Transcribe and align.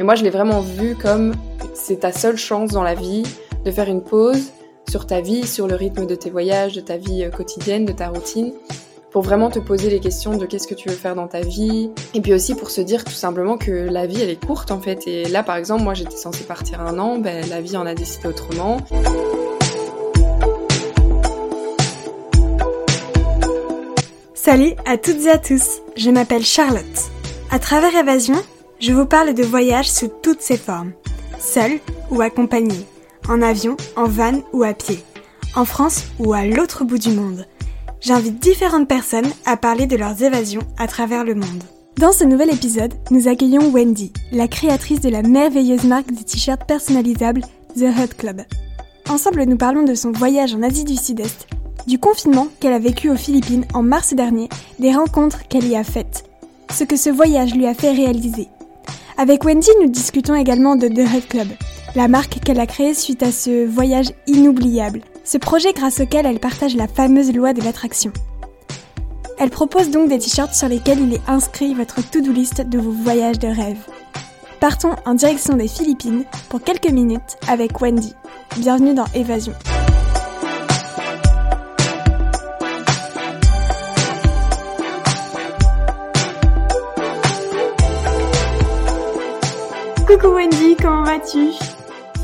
Et 0.00 0.02
moi, 0.02 0.16
je 0.16 0.24
l'ai 0.24 0.30
vraiment 0.30 0.60
vu 0.60 0.96
comme 0.96 1.34
c'est 1.72 2.00
ta 2.00 2.10
seule 2.10 2.36
chance 2.36 2.72
dans 2.72 2.82
la 2.82 2.96
vie 2.96 3.22
de 3.64 3.70
faire 3.70 3.88
une 3.88 4.02
pause 4.02 4.50
sur 4.90 5.06
ta 5.06 5.20
vie, 5.20 5.46
sur 5.46 5.68
le 5.68 5.76
rythme 5.76 6.04
de 6.04 6.16
tes 6.16 6.30
voyages, 6.30 6.72
de 6.72 6.80
ta 6.80 6.96
vie 6.96 7.22
euh, 7.22 7.30
quotidienne, 7.30 7.84
de 7.84 7.92
ta 7.92 8.08
routine, 8.08 8.52
pour 9.12 9.22
vraiment 9.22 9.50
te 9.50 9.60
poser 9.60 9.90
les 9.90 10.00
questions 10.00 10.36
de 10.36 10.46
qu'est-ce 10.46 10.66
que 10.66 10.74
tu 10.74 10.88
veux 10.88 10.96
faire 10.96 11.14
dans 11.14 11.28
ta 11.28 11.42
vie, 11.42 11.90
et 12.12 12.20
puis 12.20 12.34
aussi 12.34 12.56
pour 12.56 12.70
se 12.70 12.80
dire 12.80 13.04
tout 13.04 13.12
simplement 13.12 13.56
que 13.56 13.70
la 13.70 14.08
vie 14.08 14.20
elle 14.20 14.30
est 14.30 14.44
courte 14.44 14.72
en 14.72 14.80
fait. 14.80 15.06
Et 15.06 15.28
là 15.28 15.44
par 15.44 15.54
exemple, 15.54 15.84
moi 15.84 15.94
j'étais 15.94 16.16
censée 16.16 16.42
partir 16.42 16.80
un 16.80 16.98
an, 16.98 17.18
ben, 17.18 17.48
la 17.48 17.60
vie 17.60 17.76
en 17.76 17.86
a 17.86 17.94
décidé 17.94 18.26
autrement. 18.26 18.78
Salut 24.34 24.72
à 24.86 24.98
toutes 24.98 25.24
et 25.24 25.30
à 25.30 25.38
tous, 25.38 25.82
je 25.96 26.10
m'appelle 26.10 26.44
Charlotte. 26.44 26.82
À 27.52 27.60
travers 27.60 27.94
Évasion, 27.94 28.42
je 28.84 28.92
vous 28.92 29.06
parle 29.06 29.32
de 29.32 29.42
voyages 29.42 29.90
sous 29.90 30.08
toutes 30.08 30.42
ses 30.42 30.58
formes, 30.58 30.92
seul 31.40 31.80
ou 32.10 32.20
accompagné, 32.20 32.76
en 33.30 33.40
avion, 33.40 33.78
en 33.96 34.04
van 34.04 34.42
ou 34.52 34.62
à 34.62 34.74
pied, 34.74 34.98
en 35.56 35.64
France 35.64 36.04
ou 36.18 36.34
à 36.34 36.44
l'autre 36.44 36.84
bout 36.84 36.98
du 36.98 37.08
monde. 37.08 37.46
J'invite 38.02 38.40
différentes 38.40 38.86
personnes 38.86 39.32
à 39.46 39.56
parler 39.56 39.86
de 39.86 39.96
leurs 39.96 40.22
évasions 40.22 40.60
à 40.76 40.86
travers 40.86 41.24
le 41.24 41.34
monde. 41.34 41.64
Dans 41.96 42.12
ce 42.12 42.24
nouvel 42.24 42.52
épisode, 42.52 42.92
nous 43.10 43.26
accueillons 43.26 43.70
Wendy, 43.70 44.12
la 44.32 44.48
créatrice 44.48 45.00
de 45.00 45.08
la 45.08 45.22
merveilleuse 45.22 45.84
marque 45.84 46.12
de 46.12 46.22
t-shirts 46.22 46.66
personnalisables 46.66 47.40
The 47.78 47.84
Hot 47.84 48.14
Club. 48.18 48.42
Ensemble, 49.08 49.44
nous 49.44 49.56
parlons 49.56 49.84
de 49.84 49.94
son 49.94 50.12
voyage 50.12 50.54
en 50.54 50.62
Asie 50.62 50.84
du 50.84 50.96
Sud-Est, 50.96 51.46
du 51.86 51.98
confinement 51.98 52.48
qu'elle 52.60 52.74
a 52.74 52.78
vécu 52.78 53.08
aux 53.08 53.16
Philippines 53.16 53.64
en 53.72 53.82
mars 53.82 54.12
dernier, 54.12 54.50
des 54.78 54.94
rencontres 54.94 55.48
qu'elle 55.48 55.68
y 55.68 55.74
a 55.74 55.84
faites, 55.84 56.28
ce 56.70 56.84
que 56.84 56.96
ce 56.96 57.08
voyage 57.08 57.54
lui 57.54 57.66
a 57.66 57.72
fait 57.72 57.92
réaliser 57.92 58.48
avec 59.16 59.44
Wendy, 59.44 59.70
nous 59.80 59.88
discutons 59.88 60.34
également 60.34 60.76
de 60.76 60.88
The 60.88 61.08
Red 61.08 61.28
Club, 61.28 61.48
la 61.94 62.08
marque 62.08 62.40
qu'elle 62.40 62.58
a 62.58 62.66
créée 62.66 62.94
suite 62.94 63.22
à 63.22 63.30
ce 63.30 63.64
voyage 63.64 64.12
inoubliable, 64.26 65.02
ce 65.22 65.38
projet 65.38 65.72
grâce 65.72 66.00
auquel 66.00 66.26
elle 66.26 66.40
partage 66.40 66.74
la 66.74 66.88
fameuse 66.88 67.32
loi 67.32 67.52
de 67.52 67.62
l'attraction. 67.62 68.12
Elle 69.38 69.50
propose 69.50 69.90
donc 69.90 70.08
des 70.08 70.18
t-shirts 70.18 70.54
sur 70.54 70.68
lesquels 70.68 71.00
il 71.00 71.14
est 71.14 71.28
inscrit 71.28 71.74
votre 71.74 72.08
to-do 72.08 72.32
list 72.32 72.60
de 72.60 72.78
vos 72.78 72.92
voyages 72.92 73.38
de 73.38 73.48
rêve. 73.48 73.78
Partons 74.60 74.96
en 75.06 75.14
direction 75.14 75.54
des 75.54 75.68
Philippines 75.68 76.24
pour 76.48 76.62
quelques 76.62 76.90
minutes 76.90 77.36
avec 77.48 77.80
Wendy. 77.80 78.14
Bienvenue 78.56 78.94
dans 78.94 79.06
Évasion. 79.14 79.54
Coucou 90.06 90.34
Wendy, 90.34 90.76
comment 90.76 91.02
vas-tu? 91.02 91.52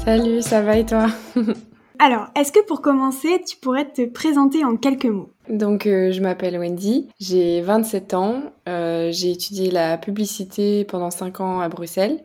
Salut, 0.04 0.42
ça 0.42 0.60
va 0.60 0.76
et 0.76 0.84
toi? 0.84 1.06
Alors, 1.98 2.26
est-ce 2.36 2.52
que 2.52 2.62
pour 2.66 2.82
commencer, 2.82 3.40
tu 3.48 3.56
pourrais 3.56 3.90
te 3.90 4.04
présenter 4.04 4.66
en 4.66 4.76
quelques 4.76 5.06
mots? 5.06 5.30
Donc, 5.48 5.86
euh, 5.86 6.12
je 6.12 6.20
m'appelle 6.20 6.58
Wendy, 6.58 7.08
j'ai 7.18 7.62
27 7.62 8.12
ans, 8.12 8.42
euh, 8.68 9.08
j'ai 9.12 9.30
étudié 9.30 9.70
la 9.70 9.96
publicité 9.96 10.84
pendant 10.84 11.10
5 11.10 11.40
ans 11.40 11.60
à 11.60 11.70
Bruxelles, 11.70 12.22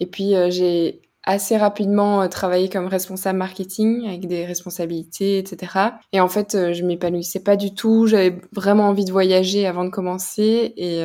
et 0.00 0.06
puis 0.06 0.34
euh, 0.34 0.50
j'ai 0.50 1.00
assez 1.22 1.56
rapidement 1.56 2.28
travaillé 2.28 2.68
comme 2.68 2.88
responsable 2.88 3.38
marketing 3.38 4.08
avec 4.08 4.26
des 4.26 4.46
responsabilités, 4.46 5.38
etc. 5.38 5.72
Et 6.12 6.20
en 6.20 6.28
fait, 6.28 6.72
je 6.72 6.84
m'épanouissais 6.84 7.40
pas 7.40 7.54
du 7.54 7.72
tout, 7.72 8.08
j'avais 8.08 8.40
vraiment 8.50 8.88
envie 8.88 9.04
de 9.04 9.12
voyager 9.12 9.64
avant 9.64 9.84
de 9.84 9.90
commencer, 9.90 10.72
et 10.76 11.04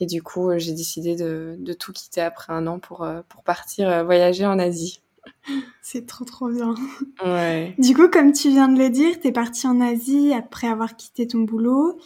et 0.00 0.06
du 0.06 0.22
coup, 0.22 0.50
euh, 0.50 0.58
j'ai 0.58 0.72
décidé 0.72 1.16
de, 1.16 1.56
de, 1.58 1.72
tout 1.72 1.92
quitter 1.92 2.20
après 2.20 2.52
un 2.52 2.66
an 2.66 2.78
pour, 2.78 3.02
euh, 3.02 3.22
pour 3.28 3.42
partir 3.42 3.88
euh, 3.88 4.04
voyager 4.04 4.46
en 4.46 4.58
Asie. 4.58 5.00
C'est 5.82 6.06
trop 6.06 6.24
trop 6.24 6.48
bien. 6.48 6.74
Ouais. 7.24 7.74
Du 7.78 7.94
coup, 7.94 8.08
comme 8.08 8.32
tu 8.32 8.50
viens 8.50 8.68
de 8.68 8.78
le 8.78 8.90
dire, 8.90 9.18
tu 9.20 9.28
es 9.28 9.32
partie 9.32 9.66
en 9.66 9.80
Asie 9.80 10.32
après 10.34 10.68
avoir 10.68 10.96
quitté 10.96 11.26
ton 11.26 11.40
boulot. 11.40 11.98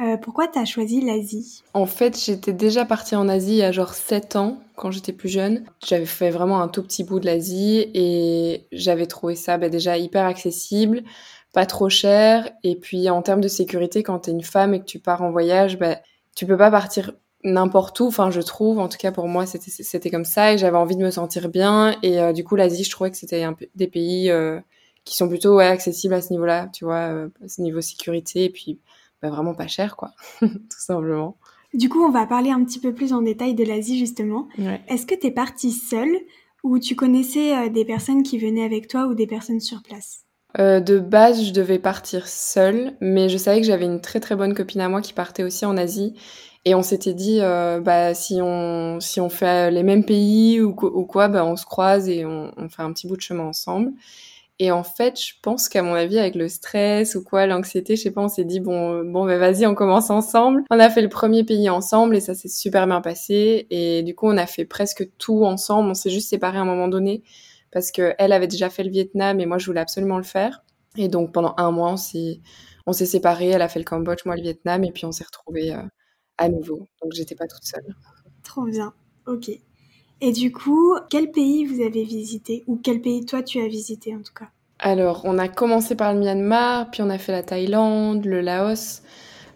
Euh, 0.00 0.16
pourquoi 0.16 0.48
tu 0.48 0.58
as 0.58 0.64
choisi 0.64 1.00
l'Asie? 1.00 1.62
En 1.72 1.86
fait, 1.86 2.18
j'étais 2.18 2.52
déjà 2.52 2.84
partie 2.84 3.14
en 3.14 3.28
Asie 3.28 3.52
il 3.52 3.58
y 3.58 3.62
a 3.62 3.70
genre 3.70 3.94
7 3.94 4.34
ans, 4.34 4.60
quand 4.74 4.90
j'étais 4.90 5.12
plus 5.12 5.28
jeune. 5.28 5.64
J'avais 5.86 6.06
fait 6.06 6.30
vraiment 6.30 6.60
un 6.60 6.68
tout 6.68 6.82
petit 6.82 7.04
bout 7.04 7.20
de 7.20 7.26
l'Asie 7.26 7.90
et 7.94 8.66
j'avais 8.72 9.06
trouvé 9.06 9.36
ça 9.36 9.56
bah, 9.56 9.68
déjà 9.68 9.96
hyper 9.96 10.24
accessible, 10.24 11.04
pas 11.52 11.66
trop 11.66 11.88
cher. 11.88 12.50
Et 12.64 12.74
puis 12.74 13.08
en 13.08 13.22
termes 13.22 13.40
de 13.40 13.48
sécurité, 13.48 14.02
quand 14.02 14.20
tu 14.20 14.30
es 14.30 14.32
une 14.32 14.42
femme 14.42 14.74
et 14.74 14.80
que 14.80 14.84
tu 14.84 14.98
pars 14.98 15.22
en 15.22 15.30
voyage, 15.30 15.78
bah, 15.78 15.98
tu 16.34 16.44
peux 16.44 16.56
pas 16.56 16.72
partir 16.72 17.12
n'importe 17.44 18.00
où. 18.00 18.06
Enfin, 18.06 18.30
je 18.30 18.40
trouve, 18.40 18.78
en 18.78 18.88
tout 18.88 18.98
cas 18.98 19.12
pour 19.12 19.28
moi, 19.28 19.46
c'était 19.46 19.70
c'était 19.70 20.10
comme 20.10 20.24
ça 20.24 20.52
et 20.52 20.58
j'avais 20.58 20.76
envie 20.76 20.96
de 20.96 21.02
me 21.02 21.10
sentir 21.10 21.48
bien. 21.48 21.96
Et 22.02 22.20
euh, 22.20 22.32
du 22.32 22.44
coup, 22.44 22.56
l'Asie, 22.56 22.84
je 22.84 22.90
trouvais 22.90 23.10
que 23.10 23.16
c'était 23.16 23.46
des 23.74 23.86
pays 23.86 24.30
euh, 24.30 24.60
qui 25.04 25.16
sont 25.16 25.28
plutôt 25.28 25.56
ouais, 25.56 25.66
accessibles 25.66 26.14
à 26.14 26.22
ce 26.22 26.32
niveau-là, 26.32 26.68
tu 26.72 26.84
vois, 26.84 27.12
euh, 27.12 27.28
à 27.44 27.48
ce 27.48 27.60
niveau 27.60 27.80
sécurité 27.80 28.44
et 28.44 28.50
puis 28.50 28.80
bah, 29.22 29.30
vraiment 29.30 29.54
pas 29.54 29.68
cher, 29.68 29.96
quoi, 29.96 30.12
tout 30.40 30.48
simplement. 30.78 31.36
Du 31.74 31.88
coup, 31.88 32.02
on 32.02 32.10
va 32.10 32.26
parler 32.26 32.50
un 32.50 32.64
petit 32.64 32.78
peu 32.78 32.94
plus 32.94 33.12
en 33.12 33.22
détail 33.22 33.54
de 33.54 33.64
l'Asie 33.64 33.98
justement. 33.98 34.48
Ouais. 34.58 34.80
Est-ce 34.88 35.06
que 35.06 35.14
tu 35.14 35.26
es 35.26 35.30
partie 35.30 35.72
seule 35.72 36.16
ou 36.62 36.78
tu 36.78 36.94
connaissais 36.94 37.68
des 37.68 37.84
personnes 37.84 38.22
qui 38.22 38.38
venaient 38.38 38.64
avec 38.64 38.86
toi 38.86 39.06
ou 39.06 39.14
des 39.14 39.26
personnes 39.26 39.60
sur 39.60 39.82
place? 39.82 40.24
Euh, 40.58 40.80
de 40.80 40.98
base, 40.98 41.44
je 41.44 41.52
devais 41.52 41.78
partir 41.78 42.28
seule, 42.28 42.96
mais 43.00 43.28
je 43.28 43.36
savais 43.36 43.60
que 43.60 43.66
j'avais 43.66 43.86
une 43.86 44.00
très 44.00 44.20
très 44.20 44.36
bonne 44.36 44.54
copine 44.54 44.80
à 44.80 44.88
moi 44.88 45.00
qui 45.00 45.12
partait 45.12 45.42
aussi 45.42 45.64
en 45.64 45.76
Asie 45.76 46.14
et 46.64 46.74
on 46.74 46.82
s'était 46.82 47.14
dit, 47.14 47.40
euh, 47.42 47.80
bah, 47.80 48.14
si 48.14 48.38
on, 48.40 48.98
si 49.00 49.20
on 49.20 49.28
fait 49.28 49.70
les 49.70 49.82
mêmes 49.82 50.04
pays 50.04 50.60
ou, 50.62 50.70
ou 50.70 51.04
quoi, 51.04 51.28
bah, 51.28 51.44
on 51.44 51.56
se 51.56 51.66
croise 51.66 52.08
et 52.08 52.24
on, 52.24 52.52
on, 52.56 52.68
fait 52.68 52.82
un 52.82 52.92
petit 52.92 53.06
bout 53.06 53.16
de 53.16 53.22
chemin 53.22 53.44
ensemble. 53.44 53.92
Et 54.60 54.70
en 54.70 54.84
fait, 54.84 55.20
je 55.20 55.34
pense 55.42 55.68
qu'à 55.68 55.82
mon 55.82 55.94
avis, 55.94 56.18
avec 56.18 56.36
le 56.36 56.48
stress 56.48 57.16
ou 57.16 57.24
quoi, 57.24 57.46
l'anxiété, 57.46 57.96
je 57.96 58.02
sais 58.02 58.10
pas, 58.12 58.22
on 58.22 58.28
s'est 58.28 58.44
dit, 58.44 58.60
bon, 58.60 59.04
bon, 59.04 59.26
bah, 59.26 59.36
vas-y, 59.36 59.66
on 59.66 59.74
commence 59.74 60.10
ensemble. 60.10 60.62
On 60.70 60.78
a 60.78 60.88
fait 60.88 61.02
le 61.02 61.08
premier 61.08 61.44
pays 61.44 61.68
ensemble 61.68 62.16
et 62.16 62.20
ça 62.20 62.34
s'est 62.34 62.48
super 62.48 62.86
bien 62.86 63.00
passé. 63.00 63.66
Et 63.70 64.02
du 64.02 64.14
coup, 64.14 64.28
on 64.28 64.36
a 64.38 64.46
fait 64.46 64.64
presque 64.64 65.08
tout 65.18 65.44
ensemble. 65.44 65.90
On 65.90 65.94
s'est 65.94 66.10
juste 66.10 66.30
séparés 66.30 66.58
à 66.58 66.62
un 66.62 66.66
moment 66.66 66.88
donné 66.88 67.22
parce 67.72 67.90
que 67.90 68.14
elle 68.18 68.32
avait 68.32 68.46
déjà 68.46 68.70
fait 68.70 68.84
le 68.84 68.90
Vietnam 68.90 69.40
et 69.40 69.46
moi, 69.46 69.58
je 69.58 69.66
voulais 69.66 69.80
absolument 69.80 70.18
le 70.18 70.24
faire. 70.24 70.62
Et 70.96 71.08
donc, 71.08 71.32
pendant 71.32 71.54
un 71.58 71.72
mois, 71.72 71.90
on 71.90 71.96
s'est, 71.96 72.40
on 72.86 72.92
s'est 72.92 73.06
séparés. 73.06 73.50
Elle 73.50 73.62
a 73.62 73.68
fait 73.68 73.80
le 73.80 73.84
Cambodge, 73.84 74.24
moi 74.24 74.36
le 74.36 74.42
Vietnam, 74.42 74.84
et 74.84 74.92
puis 74.92 75.04
on 75.04 75.12
s'est 75.12 75.24
retrouvés. 75.24 75.72
Euh, 75.72 75.82
à 76.38 76.48
nouveau. 76.48 76.86
Donc 77.02 77.12
j'étais 77.12 77.34
pas 77.34 77.46
toute 77.46 77.64
seule. 77.64 77.94
Trop 78.42 78.64
bien. 78.64 78.92
Ok. 79.26 79.50
Et 80.20 80.32
du 80.32 80.52
coup, 80.52 80.96
quel 81.10 81.30
pays 81.30 81.64
vous 81.64 81.82
avez 81.82 82.04
visité? 82.04 82.64
Ou 82.66 82.80
quel 82.82 83.00
pays 83.00 83.24
toi 83.24 83.42
tu 83.42 83.60
as 83.60 83.66
visité 83.66 84.14
en 84.14 84.22
tout 84.22 84.32
cas? 84.32 84.48
Alors, 84.78 85.22
on 85.24 85.38
a 85.38 85.48
commencé 85.48 85.94
par 85.94 86.12
le 86.12 86.20
Myanmar, 86.20 86.90
puis 86.90 87.02
on 87.02 87.10
a 87.10 87.18
fait 87.18 87.32
la 87.32 87.42
Thaïlande, 87.42 88.24
le 88.24 88.40
Laos, 88.40 89.02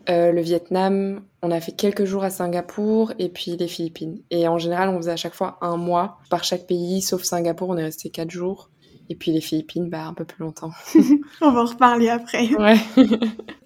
euh, 0.09 0.33
le 0.33 0.41
Vietnam. 0.41 1.23
On 1.43 1.51
a 1.51 1.61
fait 1.61 1.73
quelques 1.73 2.05
jours 2.05 2.25
à 2.25 2.31
Singapour 2.31 3.13
et 3.19 3.29
puis 3.29 3.57
les 3.57 3.69
Philippines. 3.69 4.21
Et 4.31 4.49
en 4.49 4.59
général, 4.59 4.89
on 4.89 4.97
faisait 4.97 5.13
à 5.13 5.17
chaque 5.17 5.35
fois 5.35 5.59
un 5.61 5.77
mois 5.77 6.19
par 6.31 6.45
chaque 6.45 6.67
pays, 6.67 7.03
sauf 7.03 7.23
Singapour, 7.23 7.69
on 7.69 7.77
est 7.77 7.85
resté 7.85 8.11
quatre 8.11 8.31
jours. 8.31 8.71
Et 9.11 9.15
puis 9.15 9.33
les 9.33 9.41
Philippines, 9.41 9.89
bah, 9.89 10.07
un 10.07 10.15
peu 10.15 10.25
plus 10.25 10.43
longtemps. 10.45 10.71
on 11.41 11.51
va 11.51 11.63
en 11.63 11.65
reparler 11.65 12.09
après. 12.09 12.55
Ouais. 12.55 12.77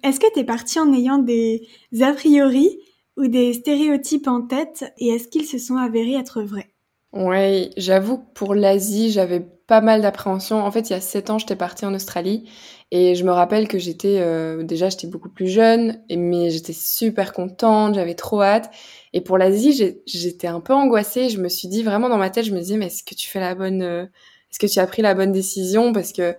Est-ce 0.03 0.19
que 0.19 0.31
tu 0.33 0.39
es 0.39 0.43
partie 0.45 0.79
en 0.79 0.93
ayant 0.93 1.17
des 1.17 1.67
a 2.01 2.13
priori 2.13 2.77
ou 3.17 3.27
des 3.27 3.53
stéréotypes 3.53 4.27
en 4.27 4.41
tête 4.41 4.85
et 4.97 5.09
est-ce 5.09 5.27
qu'ils 5.27 5.45
se 5.47 5.57
sont 5.57 5.77
avérés 5.77 6.15
être 6.15 6.41
vrais? 6.43 6.73
Oui, 7.13 7.69
j'avoue 7.77 8.17
que 8.17 8.33
pour 8.33 8.55
l'Asie, 8.55 9.11
j'avais 9.11 9.39
pas 9.39 9.81
mal 9.81 10.01
d'appréhension. 10.01 10.63
En 10.65 10.71
fait, 10.71 10.89
il 10.89 10.93
y 10.93 10.95
a 10.95 11.01
sept 11.01 11.29
ans, 11.29 11.37
j'étais 11.37 11.55
partie 11.55 11.85
en 11.85 11.93
Australie 11.93 12.49
et 12.89 13.13
je 13.13 13.23
me 13.23 13.31
rappelle 13.31 13.67
que 13.67 13.77
j'étais 13.77 14.19
euh, 14.19 14.63
déjà 14.63 14.89
j'étais 14.89 15.05
beaucoup 15.07 15.29
plus 15.29 15.47
jeune, 15.47 16.03
mais 16.09 16.49
j'étais 16.49 16.73
super 16.73 17.31
contente, 17.33 17.93
j'avais 17.95 18.15
trop 18.15 18.41
hâte. 18.41 18.71
Et 19.13 19.21
pour 19.21 19.37
l'Asie, 19.37 20.01
j'étais 20.07 20.47
un 20.47 20.59
peu 20.59 20.73
angoissée. 20.73 21.29
Je 21.29 21.39
me 21.39 21.49
suis 21.49 21.67
dit 21.67 21.83
vraiment 21.83 22.09
dans 22.09 22.17
ma 22.17 22.31
tête, 22.31 22.45
je 22.45 22.51
me 22.53 22.59
disais 22.59 22.77
mais 22.77 22.87
est-ce 22.87 23.03
que 23.03 23.13
tu 23.13 23.29
fais 23.29 23.39
la 23.39 23.53
bonne, 23.53 23.83
euh, 23.83 24.03
est-ce 24.51 24.57
que 24.59 24.65
tu 24.67 24.79
as 24.79 24.87
pris 24.87 25.03
la 25.03 25.13
bonne 25.13 25.31
décision? 25.31 25.93
Parce 25.93 26.13
que 26.13 26.35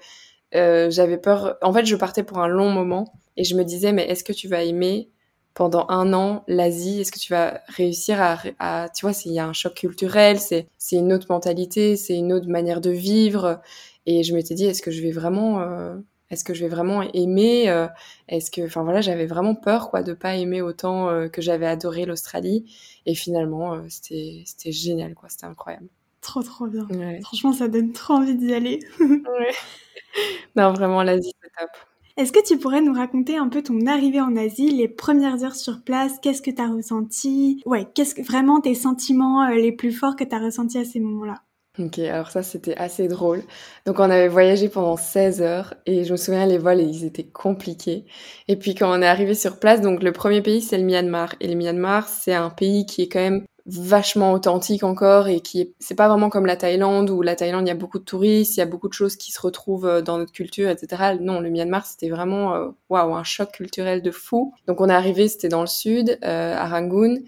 euh, 0.57 0.91
j'avais 0.91 1.19
peur. 1.19 1.57
En 1.63 1.73
fait, 1.73 1.87
je 1.87 1.97
partais 1.97 2.25
pour 2.25 2.39
un 2.39 2.49
long 2.49 2.71
moment 2.71 3.13
et 3.37 3.45
je 3.45 3.57
me 3.57 3.65
disais 3.65 3.93
mais 3.93 4.07
est-ce 4.09 4.25
que 4.25 4.33
tu 4.33 4.49
vas 4.49 4.65
aimer? 4.65 5.11
Pendant 5.55 5.87
un 5.89 6.13
an 6.13 6.45
l'Asie 6.49 7.01
Est-ce 7.01 7.13
que 7.13 7.19
tu 7.19 7.33
vas 7.33 7.61
réussir 7.69 8.21
à, 8.21 8.39
à 8.59 8.89
tu 8.91 9.07
vois, 9.07 9.15
il 9.25 9.33
y 9.33 9.39
a 9.39 9.47
un 9.47 9.53
choc 9.53 9.75
culturel, 9.75 10.41
c'est 10.41 10.69
c'est 10.79 10.97
une 10.97 11.13
autre 11.13 11.27
mentalité, 11.31 11.97
c'est 11.97 12.15
une 12.17 12.33
autre 12.33 12.49
manière 12.49 12.81
de 12.81 12.91
vivre. 12.91 13.61
Et 14.07 14.23
je 14.23 14.35
m'étais 14.35 14.55
dit, 14.55 14.67
est-ce 14.67 14.83
que 14.83 14.91
je 14.91 15.01
vais 15.03 15.13
vraiment, 15.13 15.61
euh, 15.63 15.97
est-ce 16.31 16.45
que 16.45 16.55
je 16.55 16.61
vais 16.65 16.69
vraiment 16.69 17.03
aimer 17.15 17.71
euh, 17.71 17.87
Est-ce 18.29 18.51
que, 18.51 18.63
enfin 18.67 18.83
voilà, 18.83 19.01
j'avais 19.01 19.27
vraiment 19.27 19.55
peur 19.55 19.91
quoi 19.91 20.03
de 20.03 20.13
pas 20.13 20.37
aimer 20.37 20.61
autant 20.63 21.09
euh, 21.09 21.29
que 21.29 21.41
j'avais 21.43 21.67
adoré 21.67 22.05
l'Australie. 22.07 22.65
Et 23.07 23.15
finalement, 23.15 23.81
c'était 23.89 24.43
c'était 24.47 24.73
génial 24.73 25.15
quoi, 25.15 25.29
c'était 25.29 25.47
incroyable. 25.47 25.89
Trop 26.21 26.43
trop 26.43 26.67
bien. 26.67 26.87
Ouais. 26.91 27.21
Franchement, 27.23 27.53
ça 27.53 27.69
donne 27.69 27.93
trop 27.93 28.15
envie 28.15 28.37
d'y 28.37 28.53
aller. 28.55 28.81
ouais. 29.01 29.53
Non, 30.57 30.73
vraiment 30.73 31.03
l'Asie 31.03 31.33
c'est 31.43 31.51
top. 31.59 31.71
Est-ce 32.17 32.31
que 32.31 32.45
tu 32.47 32.59
pourrais 32.59 32.81
nous 32.81 32.93
raconter 32.93 33.37
un 33.37 33.49
peu 33.49 33.61
ton 33.61 33.87
arrivée 33.87 34.21
en 34.21 34.37
Asie, 34.37 34.71
les 34.71 34.87
premières 34.87 35.43
heures 35.43 35.57
sur 35.57 35.83
place, 35.83 36.21
qu'est-ce 36.23 36.43
que 36.43 36.53
tu 36.53 36.63
as 36.63 36.69
ressenti? 36.69 37.61
Ouais, 37.67 37.89
qu'est-ce 37.93 38.15
que 38.15 38.23
vraiment 38.23 38.61
tes 38.61 38.77
sentiments 38.77 39.49
les 39.49 39.73
plus 39.73 39.91
forts 39.91 40.15
que 40.15 40.23
tu 40.23 40.33
as 40.33 40.39
ressentis 40.39 40.79
à 40.79 40.85
ces 40.85 41.01
moments-là? 41.01 41.43
Ok, 41.77 41.99
alors 41.99 42.31
ça 42.31 42.45
c'était 42.45 42.77
assez 42.77 43.09
drôle. 43.09 43.43
Donc 43.85 43.99
on 43.99 44.05
avait 44.05 44.29
voyagé 44.29 44.69
pendant 44.69 44.97
16 44.97 45.43
heures 45.43 45.75
et 45.87 46.05
je 46.05 46.13
me 46.13 46.17
souviens 46.17 46.47
les 46.47 46.57
vols 46.57 46.81
ils 46.81 47.05
étaient 47.05 47.27
compliqués. 47.27 48.05
Et 48.47 48.55
puis 48.55 48.77
quand 48.77 48.97
on 48.97 49.03
est 49.03 49.09
arrivé 49.09 49.35
sur 49.35 49.59
place, 49.59 49.81
donc 49.81 50.01
le 50.01 50.13
premier 50.13 50.41
pays 50.41 50.63
c'est 50.63 50.79
le 50.79 50.85
Myanmar 50.85 51.35
et 51.41 51.49
le 51.49 51.57
Myanmar 51.57 52.07
c'est 52.07 52.33
un 52.33 52.51
pays 52.51 52.87
qui 52.87 53.03
est 53.03 53.09
quand 53.09 53.19
même 53.19 53.45
vachement 53.67 54.33
authentique 54.33 54.85
encore 54.85 55.29
et 55.29 55.41
qui 55.41 55.61
est 55.61 55.73
c'est 55.79 55.95
pas 55.95 56.09
vraiment 56.09 56.29
comme 56.29 56.45
la 56.45 56.57
Thaïlande 56.57 57.09
où 57.09 57.23
la 57.23 57.35
Thaïlande 57.35 57.67
il 57.67 57.69
y 57.69 57.73
a 57.73 57.75
beaucoup 57.75 57.99
de 57.99 58.05
touristes, 58.05 58.57
il 58.57 58.61
y 58.61 58.63
a 58.63 58.67
beaucoup 58.67 58.89
de 58.89 58.93
choses 58.93 59.17
qui 59.17 59.33
se 59.33 59.41
retrouvent 59.41 59.87
euh, 59.87 60.03
dans 60.03 60.19
notre 60.19 60.33
culture 60.33 60.69
etc. 60.69 61.17
Non, 61.21 61.41
le 61.41 61.49
Myanmar 61.49 61.87
c'était 61.87 62.11
vraiment 62.11 62.55
euh, 62.55 62.69
waouh 62.91 63.15
un 63.15 63.25
choc 63.25 63.53
culturel 63.53 64.03
de 64.03 64.11
fou. 64.11 64.53
Donc 64.67 64.81
on 64.81 64.89
est 64.89 64.95
arrivé 64.95 65.29
c'était 65.29 65.49
dans 65.49 65.63
le 65.63 65.67
sud 65.67 66.19
euh, 66.25 66.55
à 66.55 66.69
Rangoon 66.69 67.21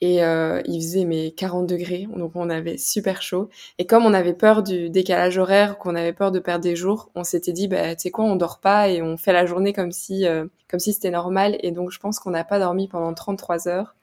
et 0.00 0.22
euh, 0.22 0.60
il 0.66 0.80
faisait 0.82 1.04
mais 1.04 1.30
40 1.30 1.66
degrés, 1.66 2.06
donc 2.14 2.32
on 2.34 2.50
avait 2.50 2.76
super 2.76 3.22
chaud. 3.22 3.48
Et 3.78 3.86
comme 3.86 4.04
on 4.04 4.12
avait 4.12 4.34
peur 4.34 4.62
du 4.62 4.90
décalage 4.90 5.38
horaire, 5.38 5.78
qu'on 5.78 5.94
avait 5.94 6.12
peur 6.12 6.32
de 6.32 6.40
perdre 6.40 6.62
des 6.62 6.76
jours, 6.76 7.10
on 7.14 7.24
s'était 7.24 7.52
dit 7.52 7.68
bah 7.68 7.94
tu 7.94 8.02
sais 8.02 8.10
quoi, 8.10 8.24
on 8.26 8.36
dort 8.36 8.60
pas 8.60 8.88
et 8.88 9.00
on 9.00 9.16
fait 9.16 9.32
la 9.32 9.46
journée 9.46 9.72
comme 9.72 9.92
si 9.92 10.26
euh, 10.26 10.46
comme 10.68 10.80
si 10.80 10.92
c'était 10.92 11.10
normal. 11.10 11.56
Et 11.60 11.70
donc 11.70 11.90
je 11.90 11.98
pense 11.98 12.18
qu'on 12.18 12.30
n'a 12.30 12.44
pas 12.44 12.58
dormi 12.58 12.88
pendant 12.88 13.14
33 13.14 13.68
heures 13.68 13.94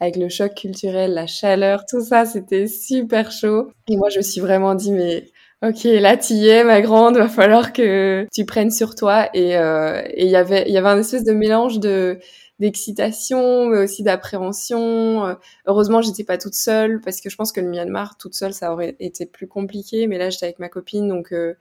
avec 0.00 0.16
le 0.16 0.28
choc 0.28 0.54
culturel, 0.54 1.14
la 1.14 1.26
chaleur, 1.26 1.84
tout 1.86 2.02
ça, 2.02 2.24
c'était 2.26 2.66
super 2.66 3.30
chaud. 3.30 3.70
Et 3.88 3.96
moi 3.96 4.08
je 4.10 4.18
me 4.18 4.22
suis 4.22 4.40
vraiment 4.40 4.74
dit 4.74 4.92
mais 4.92 5.24
Ok, 5.62 5.84
là 5.84 6.18
tu 6.18 6.34
y 6.34 6.48
es, 6.48 6.64
ma 6.64 6.82
grande, 6.82 7.16
va 7.16 7.28
falloir 7.28 7.72
que 7.72 8.26
tu 8.32 8.44
prennes 8.44 8.70
sur 8.70 8.94
toi. 8.94 9.30
Et 9.32 9.56
euh, 9.56 10.02
il 10.16 10.28
y 10.28 10.36
avait 10.36 10.64
il 10.66 10.72
y 10.74 10.78
avait 10.78 10.88
un 10.88 10.98
espèce 10.98 11.24
de 11.24 11.32
mélange 11.32 11.80
de 11.80 12.18
d'excitation, 12.58 13.66
mais 13.66 13.78
aussi 13.78 14.02
d'appréhension. 14.02 15.26
Euh, 15.26 15.34
heureusement, 15.66 16.02
j'étais 16.02 16.24
pas 16.24 16.38
toute 16.38 16.54
seule 16.54 17.00
parce 17.00 17.20
que 17.20 17.30
je 17.30 17.36
pense 17.36 17.52
que 17.52 17.60
le 17.60 17.68
Myanmar 17.68 18.16
toute 18.16 18.34
seule, 18.34 18.54
ça 18.54 18.72
aurait 18.72 18.96
été 19.00 19.26
plus 19.26 19.46
compliqué. 19.48 20.06
Mais 20.06 20.18
là, 20.18 20.30
j'étais 20.30 20.46
avec 20.46 20.58
ma 20.58 20.68
copine, 20.68 21.08
donc 21.08 21.32
euh, 21.32 21.54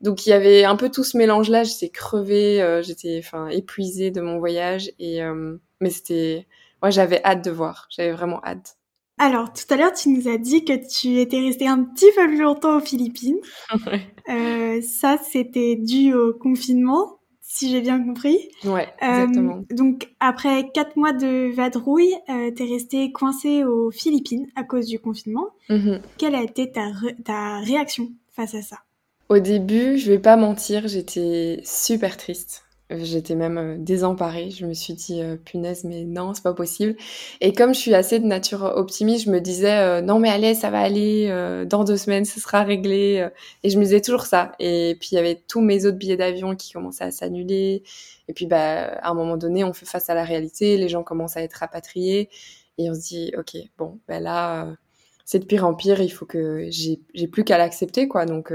donc 0.00 0.26
il 0.26 0.30
y 0.30 0.32
avait 0.32 0.64
un 0.64 0.76
peu 0.76 0.90
tout 0.90 1.04
ce 1.04 1.16
mélange-là. 1.16 1.64
J'étais 1.64 1.90
crevée, 1.90 2.62
euh, 2.62 2.82
j'étais 2.82 3.20
enfin 3.24 3.48
épuisée 3.48 4.10
de 4.10 4.20
mon 4.20 4.38
voyage 4.38 4.92
et 4.98 5.20
mais 5.80 5.90
c'était, 5.90 6.46
moi 6.82 6.90
j'avais 6.90 7.22
hâte 7.24 7.44
de 7.44 7.50
voir, 7.50 7.86
j'avais 7.90 8.12
vraiment 8.12 8.42
hâte. 8.44 8.76
Alors, 9.18 9.52
tout 9.52 9.72
à 9.72 9.76
l'heure, 9.76 9.92
tu 9.92 10.08
nous 10.08 10.26
as 10.26 10.38
dit 10.38 10.64
que 10.64 10.72
tu 10.72 11.20
étais 11.20 11.38
restée 11.38 11.68
un 11.68 11.84
petit 11.84 12.10
peu 12.16 12.26
plus 12.26 12.40
longtemps 12.40 12.78
aux 12.78 12.80
Philippines. 12.80 13.36
euh, 14.28 14.80
ça, 14.80 15.16
c'était 15.30 15.76
dû 15.76 16.14
au 16.14 16.32
confinement 16.32 17.20
si 17.40 17.70
j'ai 17.70 17.82
bien 17.82 18.02
compris. 18.02 18.48
Ouais, 18.64 18.88
euh, 19.02 19.24
exactement. 19.24 19.62
donc 19.70 20.08
après 20.20 20.70
quatre 20.72 20.96
mois 20.96 21.12
de 21.12 21.54
vadrouille, 21.54 22.14
euh, 22.30 22.50
t'es 22.50 22.64
resté 22.64 23.12
coincé 23.12 23.62
aux 23.62 23.90
Philippines 23.90 24.46
à 24.56 24.64
cause 24.64 24.86
du 24.86 24.98
confinement. 24.98 25.48
Mm-hmm. 25.68 26.00
Quelle 26.16 26.34
a 26.34 26.42
été 26.42 26.72
ta, 26.72 26.86
ta 27.24 27.58
réaction 27.58 28.10
face 28.30 28.54
à 28.54 28.62
ça? 28.62 28.78
Au 29.28 29.38
début, 29.38 29.98
je 29.98 30.10
vais 30.10 30.18
pas 30.18 30.36
mentir, 30.36 30.88
j'étais 30.88 31.60
super 31.64 32.16
triste. 32.16 32.64
J'étais 32.90 33.34
même 33.34 33.58
euh, 33.58 33.76
désemparée. 33.78 34.50
Je 34.50 34.66
me 34.66 34.74
suis 34.74 34.94
dit, 34.94 35.22
euh, 35.22 35.36
punaise, 35.36 35.84
mais 35.84 36.04
non, 36.04 36.34
c'est 36.34 36.42
pas 36.42 36.52
possible. 36.52 36.96
Et 37.40 37.52
comme 37.52 37.74
je 37.74 37.78
suis 37.80 37.94
assez 37.94 38.18
de 38.18 38.26
nature 38.26 38.62
optimiste, 38.62 39.24
je 39.26 39.30
me 39.30 39.40
disais, 39.40 39.78
euh, 39.78 40.00
non, 40.02 40.18
mais 40.18 40.28
allez, 40.28 40.54
ça 40.54 40.70
va 40.70 40.80
aller, 40.80 41.28
dans 41.68 41.84
deux 41.84 41.96
semaines, 41.96 42.24
ce 42.24 42.40
sera 42.40 42.62
réglé. 42.62 43.28
Et 43.62 43.70
je 43.70 43.78
me 43.78 43.84
disais 43.84 44.00
toujours 44.00 44.26
ça. 44.26 44.52
Et 44.58 44.96
puis, 45.00 45.10
il 45.12 45.14
y 45.16 45.18
avait 45.18 45.40
tous 45.48 45.60
mes 45.60 45.86
autres 45.86 45.98
billets 45.98 46.16
d'avion 46.16 46.54
qui 46.56 46.72
commençaient 46.72 47.04
à 47.04 47.10
s'annuler. 47.10 47.82
Et 48.28 48.32
puis, 48.34 48.46
bah, 48.46 48.84
à 49.02 49.10
un 49.10 49.14
moment 49.14 49.36
donné, 49.36 49.64
on 49.64 49.72
fait 49.72 49.86
face 49.86 50.10
à 50.10 50.14
la 50.14 50.24
réalité. 50.24 50.76
Les 50.76 50.88
gens 50.88 51.02
commencent 51.02 51.36
à 51.36 51.42
être 51.42 51.54
rapatriés. 51.54 52.28
Et 52.78 52.90
on 52.90 52.94
se 52.94 53.00
dit, 53.00 53.32
OK, 53.38 53.56
bon, 53.78 54.00
ben 54.08 54.22
là, 54.22 54.68
c'est 55.24 55.38
de 55.38 55.44
pire 55.44 55.66
en 55.66 55.74
pire. 55.74 56.00
Il 56.00 56.10
faut 56.10 56.26
que 56.26 56.68
j'ai 56.70 57.26
plus 57.28 57.44
qu'à 57.44 57.58
l'accepter, 57.58 58.08
quoi. 58.08 58.26
Donc, 58.26 58.52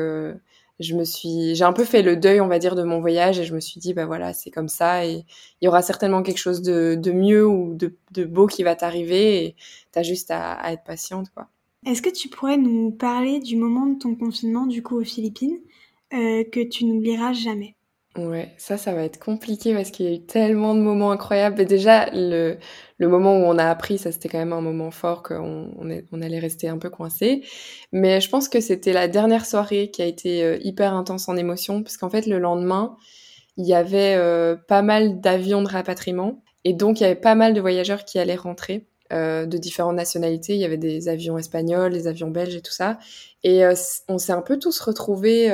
je 0.80 0.96
me 0.96 1.04
suis, 1.04 1.56
j'ai 1.56 1.64
un 1.64 1.74
peu 1.74 1.86
fait 1.86 2.02
le 2.02 2.16
deuil, 2.16 2.42
on 2.42 2.48
va 2.48 2.60
dire, 2.60 2.76
de 2.76 2.84
mon 2.84 3.00
voyage 3.00 3.40
et 3.40 3.46
je 3.46 3.56
me 3.56 3.60
suis 3.60 3.80
dit, 3.80 3.94
bah 3.94 4.06
voilà, 4.06 4.34
c'est 4.34 4.52
comme 4.52 4.68
ça 4.68 5.06
et 5.06 5.26
il 5.62 5.66
y 5.66 5.68
aura 5.68 5.82
certainement 5.82 6.22
quelque 6.24 6.38
chose 6.38 6.62
de, 6.62 6.96
de 6.96 7.12
mieux 7.12 7.48
ou 7.48 7.74
de, 7.74 7.96
de, 8.12 8.26
beau 8.26 8.48
qui 8.48 8.64
va 8.64 8.76
t'arriver 8.76 9.46
et 9.46 9.56
t'as 9.92 10.04
juste 10.04 10.32
à, 10.32 10.54
à, 10.54 10.74
être 10.74 10.84
patiente, 10.84 11.30
quoi. 11.34 11.48
Est-ce 11.86 12.02
que 12.02 12.10
tu 12.10 12.28
pourrais 12.28 12.58
nous 12.58 12.92
parler 12.92 13.40
du 13.40 13.56
moment 13.56 13.86
de 13.86 13.98
ton 13.98 14.16
confinement, 14.16 14.66
du 14.66 14.84
coup, 14.84 15.00
aux 15.00 15.06
Philippines, 15.06 15.60
euh, 16.14 16.44
que 16.44 16.68
tu 16.68 16.86
n'oublieras 16.86 17.34
jamais? 17.34 17.77
Ouais, 18.18 18.52
ça, 18.58 18.78
ça 18.78 18.94
va 18.94 19.04
être 19.04 19.20
compliqué 19.20 19.76
parce 19.76 19.92
qu'il 19.92 20.08
y 20.08 20.10
a 20.10 20.16
eu 20.16 20.26
tellement 20.26 20.74
de 20.74 20.80
moments 20.80 21.12
incroyables. 21.12 21.62
Et 21.62 21.66
déjà, 21.66 22.10
le, 22.12 22.58
moment 23.00 23.38
où 23.38 23.44
on 23.44 23.60
a 23.60 23.66
appris, 23.66 24.00
ça 24.00 24.12
c'était 24.12 24.28
quand 24.28 24.40
même 24.40 24.54
un 24.54 24.62
moment 24.62 24.90
fort 24.90 25.22
qu'on 25.22 25.70
on, 25.78 26.22
allait 26.22 26.40
rester 26.40 26.68
un 26.68 26.80
peu 26.80 26.90
coincé. 26.90 27.44
Mais 27.92 28.20
je 28.20 28.30
pense 28.30 28.50
que 28.50 28.60
c'était 28.60 28.92
la 28.92 29.08
dernière 29.08 29.46
soirée 29.46 29.92
qui 29.92 30.02
a 30.02 30.06
été 30.06 30.44
euh, 30.44 30.58
hyper 30.62 30.94
intense 30.94 31.30
en 31.30 31.38
émotion, 31.38 31.84
parce 31.84 31.96
qu'en 31.98 32.10
fait, 32.10 32.26
le 32.26 32.40
lendemain, 32.40 32.98
il 33.56 33.68
y 33.68 33.76
avait 33.76 34.16
euh, 34.16 34.56
pas 34.56 34.82
mal 34.82 35.22
d'avions 35.22 35.62
de 35.62 35.70
rapatriement. 35.70 36.44
Et 36.64 36.74
donc, 36.74 37.00
il 37.00 37.04
y 37.04 37.06
avait 37.06 37.16
pas 37.16 37.36
mal 37.36 37.54
de 37.54 37.62
voyageurs 37.62 38.04
qui 38.04 38.20
allaient 38.20 38.36
rentrer. 38.36 38.88
Euh, 39.14 39.46
de 39.46 39.58
différentes 39.58 39.96
nationalités. 39.96 40.54
Il 40.56 40.60
y 40.60 40.66
avait 40.66 40.76
des 40.76 41.08
avions 41.08 41.38
espagnols, 41.38 41.94
des 41.94 42.08
avions 42.08 42.30
belges 42.30 42.58
et 42.58 42.62
tout 42.62 42.74
ça. 42.74 43.00
Et 43.42 43.64
on 44.10 44.18
s'est 44.18 44.34
un 44.34 44.42
peu 44.42 44.60
tous 44.60 44.82
retrouvés 44.82 45.50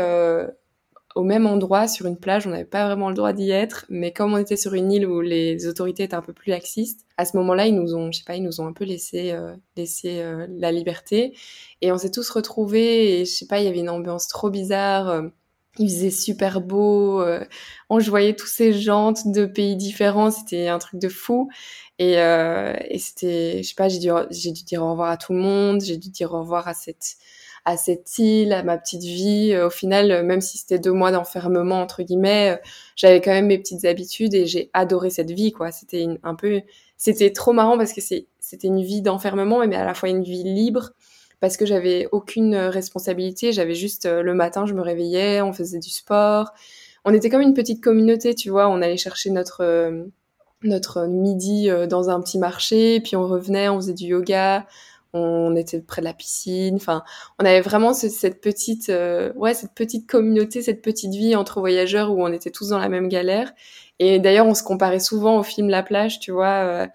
au 1.16 1.24
même 1.24 1.46
endroit 1.46 1.88
sur 1.88 2.06
une 2.06 2.18
plage. 2.18 2.48
On 2.48 2.50
n'avait 2.50 2.66
pas 2.66 2.86
vraiment 2.86 3.10
le 3.10 3.16
droit 3.16 3.34
d'y 3.34 3.52
être, 3.52 3.86
mais 3.90 4.12
comme 4.12 4.34
on 4.34 4.38
était 4.38 4.58
sur 4.58 4.74
une 4.74 4.92
île 4.92 5.06
où 5.06 5.22
les 5.22 5.68
autorités 5.68 6.04
étaient 6.04 6.16
un 6.16 6.22
peu 6.22 6.34
plus 6.34 6.50
laxistes, 6.50 7.06
à 7.18 7.26
ce 7.26 7.38
moment-là, 7.38 7.68
ils 7.68 7.76
nous 7.76 7.96
ont, 7.96 8.12
je 8.12 8.20
sais 8.20 8.24
pas, 8.26 8.36
ils 8.36 8.44
nous 8.44 8.62
ont 8.62 8.68
un 8.68 8.74
peu 8.74 8.86
laissé, 8.86 9.32
euh, 9.32 9.56
laissé 9.78 10.22
euh, 10.22 10.48
la 10.50 10.72
liberté. 10.72 11.36
Et 11.82 11.92
on 11.92 11.98
s'est 11.98 12.12
tous 12.12 12.30
retrouvés. 12.30 13.22
Et 13.22 13.26
je 13.26 13.32
sais 13.32 13.48
pas, 13.48 13.60
il 13.60 13.66
y 13.66 13.68
avait 13.68 13.80
une 13.80 13.90
ambiance 13.90 14.28
trop 14.28 14.50
bizarre. 14.50 15.10
Euh, 15.10 15.22
il 15.80 15.90
faisait 15.90 16.12
super 16.12 16.62
beau. 16.62 17.22
Euh, 17.22 17.46
on 17.90 18.00
voyait 18.00 18.36
tous 18.36 18.48
ces 18.48 18.74
gens 18.74 19.14
de 19.26 19.46
pays 19.46 19.76
différents. 19.76 20.32
C'était 20.32 20.68
un 20.68 20.80
truc 20.80 21.00
de 21.00 21.10
fou. 21.10 21.50
Et, 22.00 22.14
et 22.14 22.98
c'était, 23.00 23.64
je 23.64 23.70
sais 23.70 23.76
pas, 23.76 23.88
j'ai 23.88 24.00
dû, 24.00 24.10
j'ai 24.32 24.52
dû 24.52 24.64
dire 24.64 24.84
au 24.84 24.92
revoir 24.92 25.10
à 25.12 25.18
tout 25.18 25.34
le 25.34 25.40
monde. 25.40 25.82
J'ai 25.82 25.98
dû 25.98 26.10
dire 26.10 26.34
au 26.34 26.40
revoir 26.40 26.68
à 26.68 26.74
cette 26.74 27.18
à 27.66 27.78
cette 27.78 28.18
île, 28.20 28.54
à 28.54 28.64
ma 28.64 28.78
petite 28.78 29.04
vie. 29.04 29.52
Euh, 29.54 29.68
au 29.68 29.70
final, 29.70 30.12
euh, 30.12 30.24
même 30.24 30.42
si 30.42 30.58
c'était 30.58 30.80
deux 30.80 30.92
mois 30.92 31.12
d'enfermement 31.12 31.82
entre 31.82 32.04
guillemets, 32.04 32.52
euh, 32.52 32.68
j'avais 32.96 33.22
quand 33.22 33.32
même 33.32 33.48
mes 33.48 33.58
petites 33.58 33.86
habitudes 33.86 34.34
et 34.34 34.46
j'ai 34.46 34.70
adoré 34.74 35.10
cette 35.10 35.32
vie. 35.32 35.52
quoi. 35.52 35.72
C'était 35.72 36.06
un 36.24 36.36
peu, 36.36 36.62
c'était 36.98 37.32
trop 37.32 37.54
marrant 37.54 37.78
parce 37.78 37.94
que 37.94 38.02
c'était 38.02 38.68
une 38.68 38.82
vie 38.82 39.02
d'enfermement, 39.02 39.66
mais 39.66 39.76
à 39.76 39.86
la 39.86 39.94
fois 39.94 40.10
une 40.10 40.24
vie 40.24 40.44
libre 40.44 40.92
parce 41.40 41.58
que 41.58 41.66
j'avais 41.66 42.08
aucune 42.12 42.56
responsabilité. 42.56 43.52
J'avais 43.52 43.76
juste 43.76 44.06
le 44.06 44.34
matin, 44.34 44.66
je 44.66 44.74
me 44.74 44.82
réveillais, 44.82 45.42
on 45.42 45.52
faisait 45.52 45.80
du 45.80 45.90
sport. 45.90 46.52
On 47.04 47.14
était 47.14 47.30
comme 47.30 47.42
une 47.42 47.54
petite 47.54 47.84
communauté, 47.84 48.34
tu 48.34 48.50
vois. 48.50 48.70
On 48.70 48.82
allait 48.82 48.96
chercher 48.96 49.30
notre 49.30 49.92
notre 50.64 51.06
midi 51.08 51.70
dans 51.90 52.10
un 52.10 52.22
petit 52.22 52.40
marché, 52.40 53.02
puis 53.02 53.18
on 53.18 53.28
revenait, 53.28 53.68
on 53.68 53.76
faisait 53.76 53.94
du 53.94 54.06
yoga, 54.06 54.66
on 55.14 55.56
était 55.56 55.80
près 55.82 56.02
de 56.02 56.06
la 56.06 56.14
piscine. 56.14 56.76
Enfin, 56.76 57.04
on 57.40 57.46
avait 57.46 57.62
vraiment 57.62 57.94
cette 57.94 58.42
petite, 58.42 58.90
euh, 58.90 59.32
ouais, 59.36 59.54
cette 59.54 59.74
petite 59.74 60.08
communauté, 60.08 60.62
cette 60.62 60.82
petite 60.82 61.14
vie 61.14 61.36
entre 61.36 61.60
voyageurs 61.60 62.12
où 62.12 62.24
on 62.24 62.32
était 62.32 62.52
tous 62.52 62.70
dans 62.70 62.80
la 62.80 62.90
même 62.90 63.10
galère. 63.10 63.54
Et 64.00 64.20
d'ailleurs, 64.20 64.48
on 64.48 64.56
se 64.56 64.64
comparait 64.64 65.00
souvent 65.00 65.38
au 65.38 65.44
film 65.44 65.70
La 65.70 65.84
plage, 65.84 66.20
tu 66.20 66.32
vois, 66.32 66.48
euh, 66.66 66.88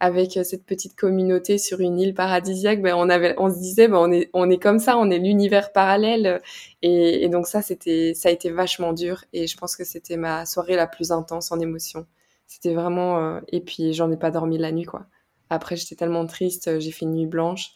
avec 0.00 0.32
cette 0.44 0.64
petite 0.64 0.96
communauté 0.96 1.58
sur 1.58 1.80
une 1.80 1.98
île 2.00 2.14
paradisiaque. 2.14 2.82
Ben, 2.82 2.94
on 2.96 3.08
avait, 3.08 3.34
on 3.38 3.50
se 3.50 3.58
disait, 3.58 3.88
ben, 3.88 3.98
on 3.98 4.10
est, 4.10 4.30
on 4.34 4.50
est 4.50 4.58
comme 4.58 4.78
ça, 4.78 4.96
on 4.98 5.10
est 5.10 5.18
l'univers 5.18 5.72
parallèle. 5.72 6.40
Et, 6.82 7.24
et 7.24 7.28
donc 7.28 7.46
ça, 7.46 7.62
c'était, 7.62 8.14
ça 8.14 8.30
a 8.30 8.32
été 8.32 8.50
vachement 8.50 8.92
dur. 8.92 9.24
Et 9.32 9.46
je 9.46 9.56
pense 9.56 9.76
que 9.76 9.84
c'était 9.84 10.16
ma 10.16 10.46
soirée 10.46 10.76
la 10.76 10.86
plus 10.86 11.12
intense 11.12 11.52
en 11.52 11.60
émotion. 11.60 12.06
C'était 12.46 12.74
vraiment, 12.74 13.18
euh, 13.36 13.40
et 13.48 13.60
puis 13.60 13.92
j'en 13.92 14.10
ai 14.10 14.16
pas 14.16 14.32
dormi 14.32 14.58
la 14.58 14.72
nuit, 14.72 14.84
quoi. 14.84 15.06
Après, 15.50 15.76
j'étais 15.76 15.96
tellement 15.96 16.26
triste, 16.26 16.68
euh, 16.68 16.80
j'ai 16.80 16.92
fait 16.92 17.04
une 17.04 17.12
nuit 17.12 17.26
blanche. 17.26 17.72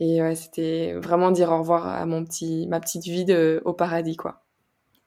Et 0.00 0.22
ouais, 0.22 0.36
c'était 0.36 0.92
vraiment 0.92 1.30
dire 1.30 1.50
au 1.50 1.58
revoir 1.58 1.88
à 1.88 2.06
mon 2.06 2.24
petit, 2.24 2.66
ma 2.68 2.78
petite 2.78 3.04
vie 3.04 3.24
de, 3.24 3.60
au 3.64 3.72
paradis, 3.72 4.16
quoi. 4.16 4.44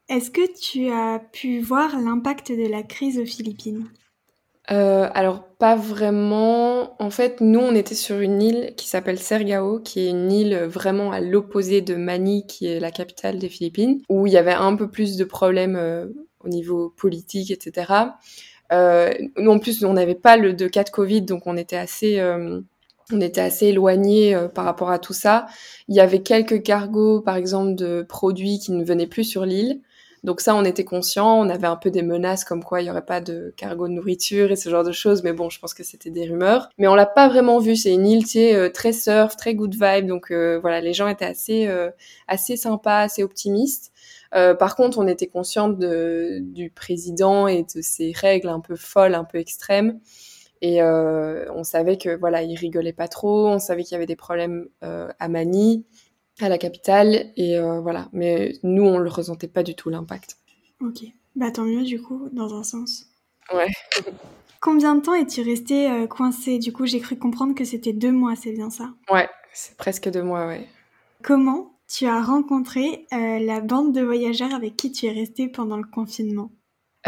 Est-ce 0.10 0.29
que 0.29 0.41
tu 0.60 0.91
as 0.91 1.20
pu 1.20 1.62
voir 1.62 1.98
l'impact 1.98 2.51
de 2.51 2.67
la 2.67 2.84
crise 2.84 3.17
aux 3.17 3.25
Philippines? 3.25 3.88
Euh, 4.70 5.10
alors 5.13 5.43
pas 5.58 5.75
vraiment. 5.75 7.01
En 7.01 7.10
fait, 7.10 7.41
nous 7.41 7.60
on 7.60 7.74
était 7.74 7.96
sur 7.96 8.20
une 8.20 8.41
île 8.41 8.74
qui 8.75 8.88
s'appelle 8.88 9.20
Sergao, 9.20 9.79
qui 9.79 10.01
est 10.01 10.10
une 10.10 10.31
île 10.31 10.55
vraiment 10.65 11.12
à 11.12 11.20
l'opposé 11.20 11.81
de 11.81 11.96
Manille, 11.96 12.46
qui 12.46 12.67
est 12.67 12.79
la 12.79 12.91
capitale 12.91 13.39
des 13.39 13.50
Philippines, 13.50 14.01
où 14.10 14.27
il 14.27 14.34
y 14.34 14.38
avait 14.38 14.51
un 14.51 14.75
peu 14.75 14.89
plus 14.89 15.17
de 15.17 15.24
problèmes 15.24 15.75
euh, 15.75 16.08
au 16.41 16.50
niveau 16.50 16.89
politique, 16.89 17.51
etc. 17.51 17.93
Euh, 18.71 19.11
en 19.37 19.59
plus, 19.59 19.83
on 19.83 19.93
n'avait 19.93 20.15
pas 20.15 20.37
le 20.37 20.53
de 20.53 20.67
cas 20.67 20.83
de 20.83 20.89
Covid, 20.89 21.23
donc 21.23 21.45
on 21.45 21.57
était 21.57 21.77
assez, 21.77 22.19
euh, 22.19 22.61
on 23.11 23.21
était 23.21 23.41
assez 23.41 23.67
éloigné 23.67 24.33
euh, 24.33 24.47
par 24.47 24.65
rapport 24.65 24.91
à 24.91 24.99
tout 24.99 25.13
ça. 25.13 25.47
Il 25.87 25.95
y 25.95 25.99
avait 25.99 26.21
quelques 26.21 26.63
cargos, 26.63 27.21
par 27.21 27.35
exemple, 27.35 27.75
de 27.75 28.05
produits 28.07 28.59
qui 28.59 28.71
ne 28.71 28.83
venaient 28.83 29.07
plus 29.07 29.25
sur 29.25 29.45
l'île. 29.45 29.81
Donc 30.23 30.39
ça, 30.39 30.55
on 30.55 30.63
était 30.63 30.85
conscient. 30.85 31.39
On 31.39 31.49
avait 31.49 31.67
un 31.67 31.75
peu 31.75 31.89
des 31.89 32.03
menaces 32.03 32.45
comme 32.45 32.63
quoi 32.63 32.81
il 32.81 32.85
y 32.87 32.91
aurait 32.91 33.05
pas 33.05 33.21
de 33.21 33.53
cargo 33.57 33.87
de 33.87 33.93
nourriture 33.93 34.51
et 34.51 34.55
ce 34.55 34.69
genre 34.69 34.83
de 34.83 34.91
choses. 34.91 35.23
Mais 35.23 35.33
bon, 35.33 35.49
je 35.49 35.59
pense 35.59 35.73
que 35.73 35.83
c'était 35.83 36.11
des 36.11 36.25
rumeurs. 36.25 36.69
Mais 36.77 36.87
on 36.87 36.93
l'a 36.93 37.07
pas 37.07 37.27
vraiment 37.27 37.57
vu. 37.57 37.75
C'est 37.75 37.91
une 37.91 38.05
île, 38.05 38.23
tu 38.23 38.33
sais, 38.33 38.71
très 38.71 38.93
surf, 38.93 39.35
très 39.35 39.55
good 39.55 39.73
vibe. 39.73 40.05
Donc 40.05 40.31
voilà, 40.31 40.79
les 40.79 40.93
gens 40.93 41.07
étaient 41.07 41.25
assez 41.25 41.67
assez 42.27 42.55
sympas, 42.55 42.99
assez 42.99 43.23
optimistes. 43.23 43.91
Euh, 44.33 44.55
par 44.55 44.75
contre, 44.75 44.97
on 44.97 45.07
était 45.07 45.27
consciente 45.27 45.77
de, 45.77 46.39
du 46.41 46.69
président 46.69 47.47
et 47.47 47.63
de 47.63 47.81
ses 47.81 48.11
règles 48.13 48.50
un 48.50 48.59
peu 48.59 48.75
folles, 48.75 49.15
un 49.15 49.23
peu 49.23 49.38
extrêmes. 49.38 50.00
Et 50.61 50.81
euh, 50.81 51.51
on 51.53 51.63
savait 51.63 51.97
que 51.97 52.15
voilà, 52.15 52.43
il 52.43 52.55
rigolait 52.55 52.93
pas 52.93 53.07
trop. 53.07 53.47
On 53.47 53.59
savait 53.59 53.83
qu'il 53.83 53.93
y 53.93 53.95
avait 53.95 54.05
des 54.05 54.15
problèmes 54.15 54.67
euh, 54.83 55.09
à 55.19 55.27
Mani, 55.27 55.85
à 56.39 56.50
la 56.50 56.57
capitale, 56.57 57.31
et 57.35 57.59
voilà. 57.59 58.09
Mais 58.13 58.53
nous, 58.63 58.83
on 58.83 58.97
le 58.97 59.09
ressentait 59.09 59.47
pas 59.47 59.63
du 59.63 59.75
tout 59.75 59.89
l'impact. 59.89 60.38
Ok, 60.81 61.03
bah 61.35 61.51
tant 61.51 61.63
mieux 61.63 61.83
du 61.83 62.01
coup, 62.01 62.29
dans 62.31 62.53
un 62.55 62.63
sens. 62.63 63.07
Ouais. 63.53 63.67
Combien 64.59 64.93
de 64.95 65.01
temps 65.01 65.15
es-tu 65.15 65.41
resté 65.41 66.05
coincé? 66.07 66.59
Du 66.59 66.71
coup, 66.71 66.85
j'ai 66.85 67.00
cru 67.00 67.17
comprendre 67.17 67.55
que 67.55 67.65
c'était 67.65 67.93
deux 67.93 68.11
mois, 68.11 68.35
c'est 68.35 68.51
bien 68.51 68.69
ça? 68.69 68.91
Ouais, 69.11 69.27
c'est 69.53 69.75
presque 69.75 70.09
deux 70.09 70.21
mois, 70.21 70.45
ouais. 70.45 70.67
Comment 71.23 71.70
tu 71.91 72.07
as 72.07 72.21
rencontré 72.21 73.05
euh, 73.12 73.39
la 73.39 73.60
bande 73.60 73.93
de 73.93 74.01
voyageurs 74.01 74.53
avec 74.53 74.77
qui 74.77 74.91
tu 74.91 75.07
es 75.07 75.12
resté 75.12 75.50
pendant 75.50 75.77
le 75.77 75.83
confinement? 75.83 76.51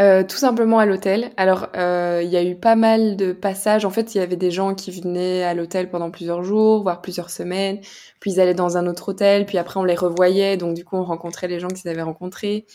Euh, 0.00 0.24
tout 0.24 0.36
simplement 0.36 0.78
à 0.78 0.86
l'hôtel. 0.86 1.30
Alors, 1.36 1.68
euh, 1.76 2.20
il 2.22 2.28
y 2.28 2.36
a 2.36 2.42
eu 2.42 2.56
pas 2.56 2.74
mal 2.74 3.16
de 3.16 3.32
passages. 3.32 3.84
En 3.84 3.90
fait, 3.90 4.14
il 4.14 4.18
y 4.18 4.20
avait 4.20 4.36
des 4.36 4.50
gens 4.50 4.74
qui 4.74 4.90
venaient 4.90 5.44
à 5.44 5.54
l'hôtel 5.54 5.88
pendant 5.88 6.10
plusieurs 6.10 6.42
jours, 6.42 6.82
voire 6.82 7.00
plusieurs 7.00 7.30
semaines. 7.30 7.80
Puis 8.20 8.32
ils 8.32 8.40
allaient 8.40 8.54
dans 8.54 8.76
un 8.76 8.86
autre 8.86 9.10
hôtel. 9.10 9.46
Puis 9.46 9.56
après, 9.56 9.80
on 9.80 9.84
les 9.84 9.94
revoyait. 9.94 10.56
Donc, 10.56 10.74
du 10.74 10.84
coup, 10.84 10.96
on 10.96 11.04
rencontrait 11.04 11.48
les 11.48 11.60
gens 11.60 11.68
qu'ils 11.68 11.88
avaient 11.88 12.02
rencontrés. 12.02 12.66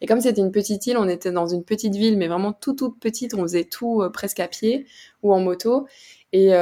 Et 0.00 0.06
comme 0.06 0.20
c'était 0.20 0.42
une 0.42 0.52
petite 0.52 0.86
île, 0.86 0.98
on 0.98 1.08
était 1.08 1.32
dans 1.32 1.48
une 1.48 1.64
petite 1.64 1.96
ville, 1.96 2.18
mais 2.18 2.28
vraiment 2.28 2.52
toute, 2.52 2.78
toute 2.78 3.00
petite. 3.00 3.34
On 3.34 3.42
faisait 3.42 3.64
tout 3.64 4.02
presque 4.12 4.38
à 4.38 4.46
pied 4.46 4.86
ou 5.22 5.32
en 5.32 5.40
moto. 5.40 5.88
Et, 6.32 6.52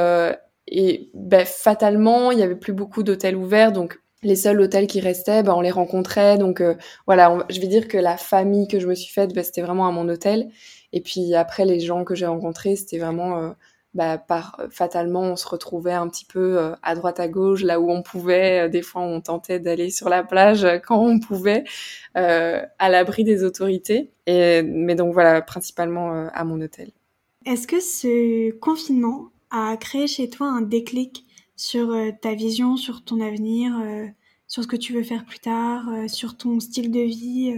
et 0.67 1.11
ben, 1.13 1.45
fatalement, 1.45 2.31
il 2.31 2.39
y 2.39 2.43
avait 2.43 2.55
plus 2.55 2.73
beaucoup 2.73 3.03
d'hôtels 3.03 3.35
ouverts. 3.35 3.73
Donc, 3.73 3.99
les 4.23 4.35
seuls 4.35 4.59
hôtels 4.59 4.87
qui 4.87 4.99
restaient, 4.99 5.43
ben, 5.43 5.53
on 5.53 5.61
les 5.61 5.71
rencontrait. 5.71 6.37
Donc 6.37 6.61
euh, 6.61 6.75
voilà, 7.05 7.45
je 7.49 7.59
vais 7.59 7.67
dire 7.67 7.87
que 7.87 7.97
la 7.97 8.17
famille 8.17 8.67
que 8.67 8.79
je 8.79 8.87
me 8.87 8.95
suis 8.95 9.13
faite, 9.13 9.33
ben, 9.33 9.43
c'était 9.43 9.61
vraiment 9.61 9.87
à 9.87 9.91
mon 9.91 10.07
hôtel. 10.09 10.49
Et 10.93 11.01
puis 11.01 11.35
après, 11.35 11.65
les 11.65 11.79
gens 11.79 12.03
que 12.03 12.15
j'ai 12.15 12.25
rencontrés, 12.25 12.75
c'était 12.75 12.97
vraiment 12.97 13.39
euh, 13.39 13.49
bah, 13.93 14.17
par 14.17 14.61
fatalement, 14.69 15.21
on 15.21 15.35
se 15.35 15.47
retrouvait 15.47 15.93
un 15.93 16.07
petit 16.07 16.25
peu 16.25 16.57
euh, 16.59 16.75
à 16.83 16.95
droite 16.95 17.19
à 17.19 17.27
gauche, 17.27 17.63
là 17.63 17.79
où 17.79 17.91
on 17.91 18.01
pouvait. 18.01 18.69
Des 18.69 18.81
fois, 18.81 19.01
on 19.01 19.21
tentait 19.21 19.59
d'aller 19.59 19.89
sur 19.91 20.09
la 20.09 20.23
plage 20.23 20.65
quand 20.85 20.99
on 20.99 21.19
pouvait, 21.19 21.63
à 22.15 22.89
l'abri 22.89 23.23
des 23.23 23.43
autorités. 23.43 24.11
Et, 24.25 24.61
mais 24.63 24.95
donc 24.95 25.13
voilà, 25.13 25.41
principalement 25.41 26.27
à 26.33 26.43
mon 26.43 26.59
hôtel. 26.61 26.91
Est-ce 27.45 27.67
que 27.67 27.79
ce 27.79 28.51
confinement 28.59 29.29
a 29.51 29.77
créé 29.77 30.07
chez 30.07 30.29
toi 30.29 30.47
un 30.47 30.61
déclic? 30.61 31.26
Sur 31.57 31.89
euh, 31.89 32.11
ta 32.21 32.35
vision, 32.35 32.77
sur 32.77 33.03
ton 33.03 33.19
avenir, 33.19 33.73
euh, 33.83 34.05
sur 34.47 34.63
ce 34.63 34.67
que 34.67 34.77
tu 34.77 34.93
veux 34.93 35.03
faire 35.03 35.25
plus 35.25 35.39
tard, 35.39 35.89
euh, 35.89 36.07
sur 36.07 36.37
ton 36.37 36.59
style 36.61 36.91
de 36.91 37.01
vie 37.01 37.53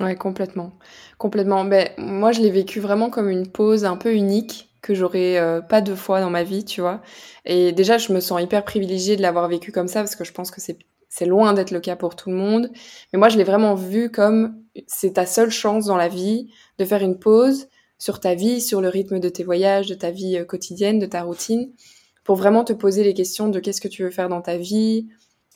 Ouais, 0.00 0.16
complètement. 0.16 0.72
Complètement. 1.18 1.66
Ben, 1.66 1.90
moi, 1.98 2.32
je 2.32 2.40
l'ai 2.40 2.50
vécu 2.50 2.80
vraiment 2.80 3.10
comme 3.10 3.28
une 3.28 3.46
pause 3.46 3.84
un 3.84 3.98
peu 3.98 4.14
unique 4.14 4.70
que 4.80 4.94
j'aurais 4.94 5.38
pas 5.68 5.82
deux 5.82 5.94
fois 5.94 6.22
dans 6.22 6.30
ma 6.30 6.44
vie, 6.44 6.64
tu 6.64 6.80
vois. 6.80 7.02
Et 7.44 7.72
déjà, 7.72 7.98
je 7.98 8.12
me 8.12 8.18
sens 8.18 8.42
hyper 8.42 8.64
privilégiée 8.64 9.16
de 9.16 9.22
l'avoir 9.22 9.46
vécu 9.48 9.70
comme 9.70 9.88
ça 9.88 10.00
parce 10.00 10.16
que 10.16 10.24
je 10.24 10.32
pense 10.32 10.50
que 10.50 10.62
c'est 10.62 10.78
c'est 11.10 11.26
loin 11.26 11.52
d'être 11.52 11.72
le 11.72 11.80
cas 11.80 11.94
pour 11.94 12.16
tout 12.16 12.30
le 12.30 12.36
monde. 12.36 12.70
Mais 13.12 13.18
moi, 13.18 13.28
je 13.28 13.36
l'ai 13.36 13.44
vraiment 13.44 13.74
vu 13.74 14.10
comme 14.10 14.56
c'est 14.86 15.12
ta 15.12 15.26
seule 15.26 15.50
chance 15.50 15.84
dans 15.84 15.98
la 15.98 16.08
vie 16.08 16.50
de 16.78 16.86
faire 16.86 17.02
une 17.02 17.18
pause 17.18 17.68
sur 17.98 18.18
ta 18.18 18.34
vie, 18.34 18.62
sur 18.62 18.80
le 18.80 18.88
rythme 18.88 19.20
de 19.20 19.28
tes 19.28 19.44
voyages, 19.44 19.88
de 19.88 19.94
ta 19.94 20.10
vie 20.10 20.42
quotidienne, 20.48 20.98
de 20.98 21.06
ta 21.06 21.22
routine 21.22 21.70
pour 22.24 22.36
vraiment 22.36 22.64
te 22.64 22.72
poser 22.72 23.04
les 23.04 23.14
questions 23.14 23.48
de 23.48 23.60
qu'est-ce 23.60 23.80
que 23.80 23.88
tu 23.88 24.02
veux 24.02 24.10
faire 24.10 24.28
dans 24.28 24.42
ta 24.42 24.56
vie. 24.56 25.08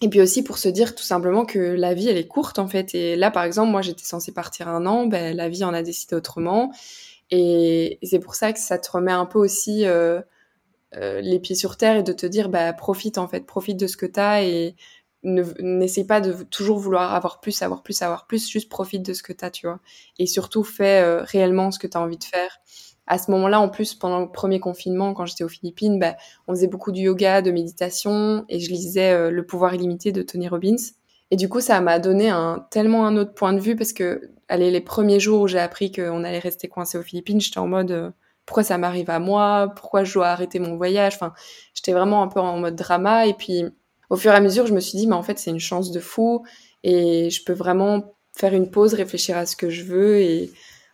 Et 0.02 0.08
puis 0.08 0.20
aussi 0.20 0.42
pour 0.42 0.58
se 0.58 0.68
dire 0.68 0.94
tout 0.94 1.04
simplement 1.04 1.46
que 1.46 1.58
la 1.58 1.94
vie, 1.94 2.08
elle 2.08 2.18
est 2.18 2.26
courte 2.26 2.58
en 2.58 2.68
fait. 2.68 2.94
Et 2.94 3.16
là, 3.16 3.30
par 3.30 3.44
exemple, 3.44 3.70
moi, 3.70 3.82
j'étais 3.82 4.04
censée 4.04 4.32
partir 4.32 4.68
un 4.68 4.84
an, 4.86 5.06
ben, 5.06 5.34
la 5.36 5.48
vie 5.48 5.64
en 5.64 5.72
a 5.72 5.82
décidé 5.82 6.16
autrement. 6.16 6.72
Et, 7.30 7.98
c'est 8.02 8.18
pour 8.20 8.34
ça 8.34 8.52
que 8.52 8.58
ça 8.58 8.78
te 8.78 8.90
remet 8.90 9.12
un 9.12 9.26
peu 9.26 9.38
aussi 9.38 9.86
euh, 9.86 10.20
euh, 10.96 11.20
les 11.20 11.40
pieds 11.40 11.56
sur 11.56 11.76
terre 11.76 11.96
et 11.96 12.02
de 12.02 12.12
te 12.12 12.26
dire, 12.26 12.48
bah, 12.48 12.72
profite 12.72 13.18
en 13.18 13.28
fait, 13.28 13.46
profite 13.46 13.78
de 13.78 13.86
ce 13.86 13.96
que 13.96 14.06
tu 14.06 14.20
as 14.20 14.42
et 14.44 14.76
n'essaie 15.22 16.04
pas 16.04 16.20
de 16.20 16.44
toujours 16.44 16.78
vouloir 16.78 17.14
avoir 17.14 17.40
plus, 17.40 17.60
avoir 17.62 17.82
plus, 17.82 18.00
avoir 18.02 18.26
plus, 18.26 18.48
juste 18.48 18.68
profite 18.68 19.02
de 19.02 19.12
ce 19.12 19.22
que 19.22 19.32
tu 19.32 19.44
as, 19.44 19.50
tu 19.50 19.66
vois. 19.66 19.80
Et 20.18 20.26
surtout, 20.26 20.62
fais 20.62 21.02
euh, 21.02 21.22
réellement 21.22 21.70
ce 21.70 21.78
que 21.78 21.86
tu 21.86 21.96
as 21.96 22.00
envie 22.00 22.18
de 22.18 22.24
faire 22.24 22.60
à 23.06 23.18
ce 23.18 23.30
moment-là, 23.30 23.60
en 23.60 23.68
plus, 23.68 23.94
pendant 23.94 24.20
le 24.20 24.30
premier 24.30 24.58
confinement, 24.58 25.14
quand 25.14 25.26
j'étais 25.26 25.44
aux 25.44 25.48
Philippines, 25.48 25.98
bah, 25.98 26.16
on 26.48 26.54
faisait 26.54 26.66
beaucoup 26.66 26.90
de 26.90 26.98
yoga, 26.98 27.40
de 27.40 27.50
méditation, 27.50 28.44
et 28.48 28.58
je 28.58 28.70
lisais 28.70 29.12
euh, 29.12 29.30
Le 29.30 29.46
pouvoir 29.46 29.74
illimité 29.74 30.10
de 30.12 30.22
Tony 30.22 30.48
Robbins. 30.48 30.76
Et 31.30 31.36
du 31.36 31.48
coup, 31.48 31.60
ça 31.60 31.80
m'a 31.80 31.98
donné 31.98 32.30
un, 32.30 32.66
tellement 32.70 33.06
un 33.06 33.16
autre 33.16 33.34
point 33.34 33.52
de 33.52 33.60
vue, 33.60 33.76
parce 33.76 33.92
que 33.92 34.30
allez, 34.48 34.70
les 34.70 34.80
premiers 34.80 35.20
jours 35.20 35.42
où 35.42 35.48
j'ai 35.48 35.58
appris 35.58 35.92
qu'on 35.92 36.24
allait 36.24 36.38
rester 36.38 36.68
coincé 36.68 36.98
aux 36.98 37.02
Philippines, 37.02 37.40
j'étais 37.40 37.58
en 37.58 37.68
mode 37.68 37.90
euh, 37.92 38.10
pourquoi 38.44 38.62
ça 38.62 38.78
m'arrive 38.78 39.10
à 39.10 39.18
moi? 39.18 39.72
Pourquoi 39.76 40.04
je 40.04 40.14
dois 40.14 40.28
arrêter 40.28 40.58
mon 40.60 40.76
voyage? 40.76 41.14
Enfin, 41.16 41.32
j'étais 41.74 41.92
vraiment 41.92 42.22
un 42.22 42.28
peu 42.28 42.40
en 42.40 42.58
mode 42.58 42.76
drama. 42.76 43.26
Et 43.26 43.34
puis, 43.34 43.64
au 44.08 44.16
fur 44.16 44.32
et 44.32 44.36
à 44.36 44.40
mesure, 44.40 44.66
je 44.66 44.74
me 44.74 44.80
suis 44.80 44.98
dit, 44.98 45.06
mais 45.06 45.14
en 45.16 45.22
fait, 45.22 45.38
c'est 45.38 45.50
une 45.50 45.60
chance 45.60 45.90
de 45.90 46.00
fou, 46.00 46.44
et 46.84 47.30
je 47.30 47.44
peux 47.44 47.52
vraiment 47.52 48.14
faire 48.36 48.54
une 48.54 48.70
pause, 48.70 48.94
réfléchir 48.94 49.36
à 49.36 49.46
ce 49.46 49.56
que 49.56 49.70
je 49.70 49.82
veux, 49.82 50.18
et 50.18 50.52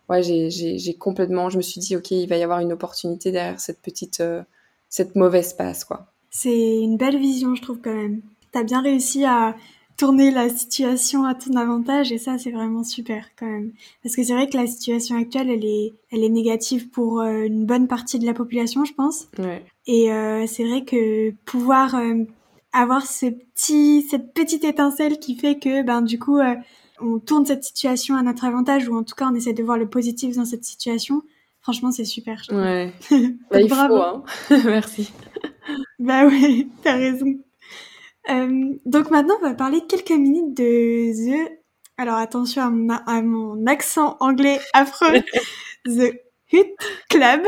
ouais, 0.09 0.21
j'ai 0.23 0.93
complètement, 0.95 1.49
je 1.49 1.57
me 1.57 1.61
suis 1.61 1.79
dit, 1.79 1.95
ok, 1.95 2.11
il 2.11 2.27
va 2.27 2.37
y 2.37 2.43
avoir 2.43 2.59
une 2.59 2.73
opportunité 2.73 3.31
derrière 3.31 3.59
cette 3.59 3.81
petite, 3.81 4.19
euh, 4.19 4.43
cette 4.89 5.15
mauvaise 5.15 5.53
passe, 5.53 5.85
quoi. 5.85 6.07
C'est 6.29 6.79
une 6.79 6.97
belle 6.97 7.17
vision, 7.17 7.55
je 7.55 7.61
trouve 7.61 7.79
quand 7.83 7.93
même. 7.93 8.21
T'as 8.51 8.63
bien 8.63 8.81
réussi 8.81 9.23
à 9.23 9.55
tourner 9.97 10.31
la 10.31 10.49
situation 10.49 11.23
à 11.25 11.35
ton 11.35 11.55
avantage 11.55 12.11
et 12.11 12.17
ça, 12.17 12.39
c'est 12.39 12.49
vraiment 12.49 12.83
super 12.83 13.27
quand 13.37 13.45
même. 13.45 13.71
Parce 14.01 14.15
que 14.15 14.23
c'est 14.23 14.33
vrai 14.33 14.49
que 14.49 14.57
la 14.57 14.65
situation 14.65 15.15
actuelle, 15.15 15.51
elle 15.51 15.65
est, 15.65 15.93
elle 16.11 16.23
est 16.23 16.29
négative 16.29 16.89
pour 16.89 17.21
euh, 17.21 17.43
une 17.43 17.65
bonne 17.65 17.87
partie 17.87 18.17
de 18.17 18.25
la 18.25 18.33
population, 18.33 18.85
je 18.85 18.93
pense. 18.93 19.27
Ouais. 19.37 19.63
Et 19.85 20.11
euh, 20.11 20.47
c'est 20.47 20.63
vrai 20.63 20.83
que 20.83 21.29
pouvoir 21.45 21.95
avoir 22.71 23.05
ce 23.05 23.27
petit, 23.27 24.01
cette 24.09 24.33
petite 24.33 24.63
étincelle 24.63 25.19
qui 25.19 25.35
fait 25.35 25.59
que, 25.59 25.83
ben, 25.83 26.01
du 26.01 26.17
coup, 26.17 26.39
on 26.99 27.19
tourne 27.19 27.45
cette 27.45 27.63
situation 27.63 28.15
à 28.15 28.21
notre 28.21 28.45
avantage 28.45 28.87
ou 28.87 28.95
en 28.95 29.03
tout 29.03 29.15
cas 29.15 29.27
on 29.31 29.35
essaie 29.35 29.53
de 29.53 29.63
voir 29.63 29.77
le 29.77 29.89
positif 29.89 30.35
dans 30.35 30.45
cette 30.45 30.63
situation. 30.63 31.21
Franchement, 31.61 31.91
c'est 31.91 32.05
super. 32.05 32.41
ouais. 32.51 32.91
bah, 33.51 33.61
il 33.61 33.67
Bravo. 33.69 33.95
faut, 33.95 34.01
hein. 34.03 34.23
Merci. 34.65 35.11
bah 35.99 36.25
ouais, 36.25 36.67
t'as 36.83 36.97
raison. 36.97 37.35
Euh, 38.29 38.73
donc 38.85 39.11
maintenant, 39.11 39.35
on 39.41 39.45
va 39.47 39.53
parler 39.53 39.81
quelques 39.87 40.11
minutes 40.11 40.55
de 40.57 41.45
The. 41.47 41.51
Alors 41.97 42.15
attention 42.15 42.61
à 42.63 42.69
mon, 42.69 42.89
à 42.89 43.21
mon 43.21 43.65
accent 43.67 44.17
anglais 44.19 44.59
affreux. 44.73 45.21
The 45.85 46.13
Hut 46.51 46.75
Club. 47.09 47.41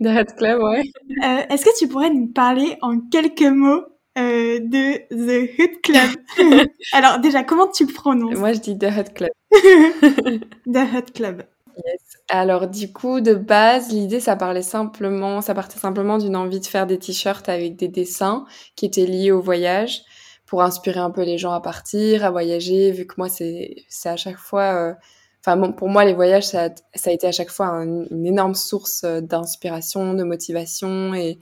The 0.00 0.06
Hut 0.06 0.34
Club, 0.36 0.62
ouais. 0.62 0.82
Euh, 1.24 1.42
Est-ce 1.50 1.64
que 1.64 1.78
tu 1.78 1.88
pourrais 1.88 2.10
nous 2.10 2.26
parler 2.28 2.76
en 2.82 3.00
quelques 3.00 3.42
mots 3.42 3.84
euh, 4.18 4.58
de 4.60 4.98
The 5.10 5.58
Hut 5.58 5.80
Club. 5.82 6.10
Alors 6.92 7.18
déjà, 7.20 7.44
comment 7.44 7.68
tu 7.68 7.86
le 7.86 7.92
prononces? 7.92 8.36
Moi, 8.36 8.52
je 8.52 8.60
dis 8.60 8.78
The 8.78 8.84
Hut 8.84 9.12
Club. 9.14 9.30
The 9.52 10.94
Hut 10.94 11.12
Club. 11.14 11.44
Yes. 11.76 12.00
Alors 12.28 12.66
du 12.66 12.92
coup, 12.92 13.20
de 13.20 13.34
base, 13.34 13.90
l'idée, 13.90 14.20
ça 14.20 14.36
parlait 14.36 14.62
simplement, 14.62 15.40
ça 15.40 15.54
partait 15.54 15.78
simplement 15.78 16.18
d'une 16.18 16.36
envie 16.36 16.60
de 16.60 16.66
faire 16.66 16.86
des 16.86 16.98
t-shirts 16.98 17.48
avec 17.48 17.76
des 17.76 17.88
dessins 17.88 18.44
qui 18.76 18.86
étaient 18.86 19.06
liés 19.06 19.30
au 19.30 19.40
voyage 19.40 20.02
pour 20.48 20.62
inspirer 20.62 20.98
un 20.98 21.10
peu 21.10 21.22
les 21.22 21.38
gens 21.38 21.52
à 21.52 21.60
partir, 21.60 22.24
à 22.24 22.30
voyager, 22.30 22.90
vu 22.90 23.06
que 23.06 23.14
moi, 23.18 23.28
c'est, 23.28 23.76
c'est 23.88 24.08
à 24.08 24.16
chaque 24.16 24.38
fois, 24.38 24.90
euh, 24.90 24.94
enfin, 25.40 25.72
pour 25.72 25.88
moi, 25.88 26.04
les 26.04 26.14
voyages, 26.14 26.46
ça, 26.46 26.70
ça 26.94 27.10
a 27.10 27.12
été 27.12 27.26
à 27.26 27.32
chaque 27.32 27.50
fois 27.50 27.66
une 27.84 28.26
énorme 28.26 28.54
source 28.54 29.04
euh, 29.04 29.20
d'inspiration, 29.20 30.14
de 30.14 30.24
motivation 30.24 31.14
et 31.14 31.38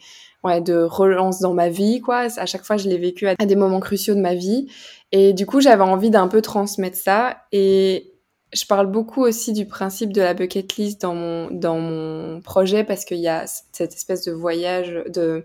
ouais, 0.47 0.61
de 0.61 0.77
relance 0.79 1.41
dans 1.41 1.53
ma 1.55 1.69
vie, 1.69 2.01
quoi. 2.01 2.29
À 2.37 2.47
chaque 2.47 2.65
fois, 2.65 2.77
je 2.77 2.89
l'ai 2.89 2.99
vécu 2.99 3.29
à 3.29 3.35
des 3.35 3.57
moments 3.57 3.81
cruciaux 3.81 4.15
de 4.15 4.21
ma 4.21 4.35
vie. 4.35 4.69
Et 5.13 5.33
du 5.33 5.47
coup, 5.47 5.61
j'avais 5.61 5.83
envie 5.83 6.11
d'un 6.11 6.29
peu 6.29 6.41
transmettre 6.43 6.97
ça. 6.97 7.39
Et 7.53 8.15
je 8.53 8.65
parle 8.67 8.87
beaucoup 8.87 9.23
aussi 9.23 9.53
du 9.53 9.67
principe 9.67 10.13
de 10.13 10.21
la 10.23 10.35
bucket 10.35 10.77
list 10.77 11.03
dans 11.03 11.15
mon, 11.15 11.51
dans 11.51 11.79
mon 11.79 12.41
projet 12.41 12.85
parce 12.85 13.05
qu'il 13.05 13.19
y 13.19 13.29
a 13.29 13.45
cette 13.47 13.93
espèce 13.95 14.25
de 14.25 14.33
voyage, 14.33 15.03
de, 15.09 15.45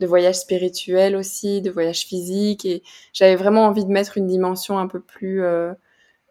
de 0.00 0.06
voyage 0.06 0.36
spirituel 0.36 1.16
aussi, 1.16 1.62
de 1.62 1.70
voyage 1.70 2.06
physique. 2.06 2.64
Et 2.64 2.82
j'avais 3.12 3.36
vraiment 3.36 3.66
envie 3.66 3.84
de 3.84 3.90
mettre 3.90 4.18
une 4.18 4.26
dimension 4.26 4.78
un 4.78 4.86
peu 4.86 5.00
plus, 5.00 5.42
euh, 5.42 5.72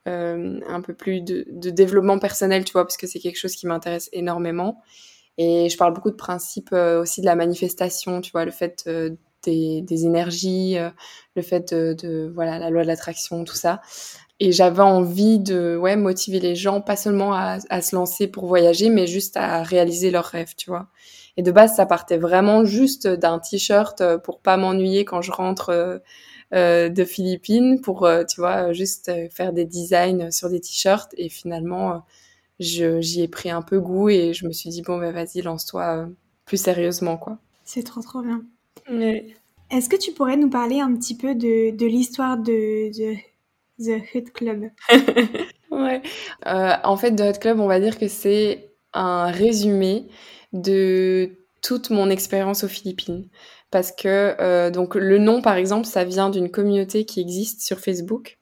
euh, 0.08 0.60
un 0.68 0.82
peu 0.82 0.94
plus 0.94 1.22
de, 1.22 1.46
de 1.50 1.70
développement 1.70 2.20
personnel, 2.20 2.66
tu 2.66 2.74
vois, 2.74 2.86
parce 2.86 2.98
que 2.98 3.08
c'est 3.08 3.20
quelque 3.20 3.38
chose 3.38 3.56
qui 3.56 3.68
m'intéresse 3.68 4.10
énormément. 4.14 4.82
Et 5.38 5.70
je 5.70 5.78
parle 5.78 5.94
beaucoup 5.94 6.12
de 6.12 6.16
principe 6.16 6.70
euh, 6.74 7.02
aussi 7.02 7.22
de 7.22 7.26
la 7.26 7.36
manifestation, 7.36 8.22
tu 8.22 8.32
vois, 8.32 8.46
le 8.46 8.52
fait 8.52 8.84
euh, 8.88 9.12
des, 9.44 9.82
des 9.82 10.06
énergies, 10.06 10.78
le 11.36 11.42
fait 11.42 11.74
de, 11.74 11.94
de, 11.94 12.32
voilà 12.34 12.60
la 12.60 12.70
loi 12.70 12.84
de 12.84 12.88
l'attraction, 12.88 13.44
tout 13.44 13.56
ça. 13.56 13.82
Et 14.40 14.52
j'avais 14.52 14.84
envie 14.84 15.40
de 15.40 15.78
ouais 15.78 15.96
motiver 15.96 16.40
les 16.40 16.56
gens, 16.56 16.80
pas 16.82 16.96
seulement 16.96 17.34
à, 17.34 17.58
à, 17.70 17.82
se 17.82 17.96
lancer 17.96 18.28
pour 18.28 18.46
voyager, 18.46 18.90
mais 18.90 19.08
juste 19.08 19.38
à 19.38 19.64
réaliser 19.64 20.12
leurs 20.12 20.26
rêves, 20.26 20.54
tu 20.56 20.70
vois. 20.70 20.90
Et 21.38 21.42
de 21.44 21.52
base, 21.52 21.76
ça 21.76 21.88
partait 21.88 22.18
vraiment 22.18 22.66
juste 22.66 23.08
d'un 23.08 23.40
t-shirt 23.40 24.04
pour 24.18 24.42
pas 24.42 24.58
m'ennuyer 24.58 25.06
quand 25.06 25.24
je 25.24 25.32
rentre 25.32 26.02
euh, 26.54 26.90
de 26.90 27.06
Philippines 27.06 27.80
pour, 27.80 28.06
euh, 28.06 28.26
tu 28.26 28.42
vois, 28.42 28.74
juste 28.74 29.08
euh, 29.08 29.30
faire 29.30 29.54
des 29.54 29.64
designs 29.64 30.32
sur 30.32 30.50
des 30.50 30.60
t-shirts. 30.60 31.14
Et 31.18 31.30
finalement, 31.30 32.04
j'y 32.62 33.22
ai 33.22 33.28
pris 33.28 33.50
un 33.50 33.62
peu 33.62 33.80
goût 33.80 34.10
et 34.10 34.34
je 34.34 34.46
me 34.46 34.52
suis 34.52 34.70
dit, 34.70 34.82
bon, 34.82 34.98
ben 34.98 35.12
vas-y, 35.12 35.42
lance-toi 35.42 36.08
plus 36.46 36.62
sérieusement, 36.62 37.18
quoi. 37.18 37.38
C'est 37.64 37.84
trop, 37.84 38.02
trop 38.02 38.22
bien. 38.22 38.44
Est-ce 39.70 39.90
que 39.90 39.96
tu 39.96 40.12
pourrais 40.12 40.38
nous 40.38 40.50
parler 40.50 40.80
un 40.80 40.94
petit 40.96 41.16
peu 41.16 41.36
de, 41.36 41.76
de 41.76 41.86
l'histoire 41.86 42.38
de, 42.38 42.92
de 42.92 43.16
The 43.84 44.02
Hut 44.14 44.32
Club? 44.34 44.70
Ouais. 45.72 46.02
en 46.46 46.98
fait, 46.98 47.16
The 47.16 47.34
Hut 47.34 47.40
Club, 47.40 47.62
on 47.62 47.68
va 47.68 47.80
dire 47.80 47.98
que 47.98 48.10
c'est 48.10 48.74
un 48.94 49.28
résumé 49.28 50.08
de 50.52 51.32
toute 51.62 51.90
mon 51.92 52.10
expérience 52.10 52.66
aux 52.66 52.68
Philippines 52.68 53.30
parce 53.72 53.92
que 53.92 54.36
euh, 54.40 54.70
donc 54.70 54.96
le 54.96 55.18
nom 55.18 55.42
par 55.42 55.56
exemple 55.56 55.88
ça 55.88 56.04
vient 56.04 56.30
d'une 56.30 56.52
communauté 56.52 57.06
qui 57.06 57.22
existe 57.22 57.62
sur 57.62 57.80
Facebook. 57.80 58.38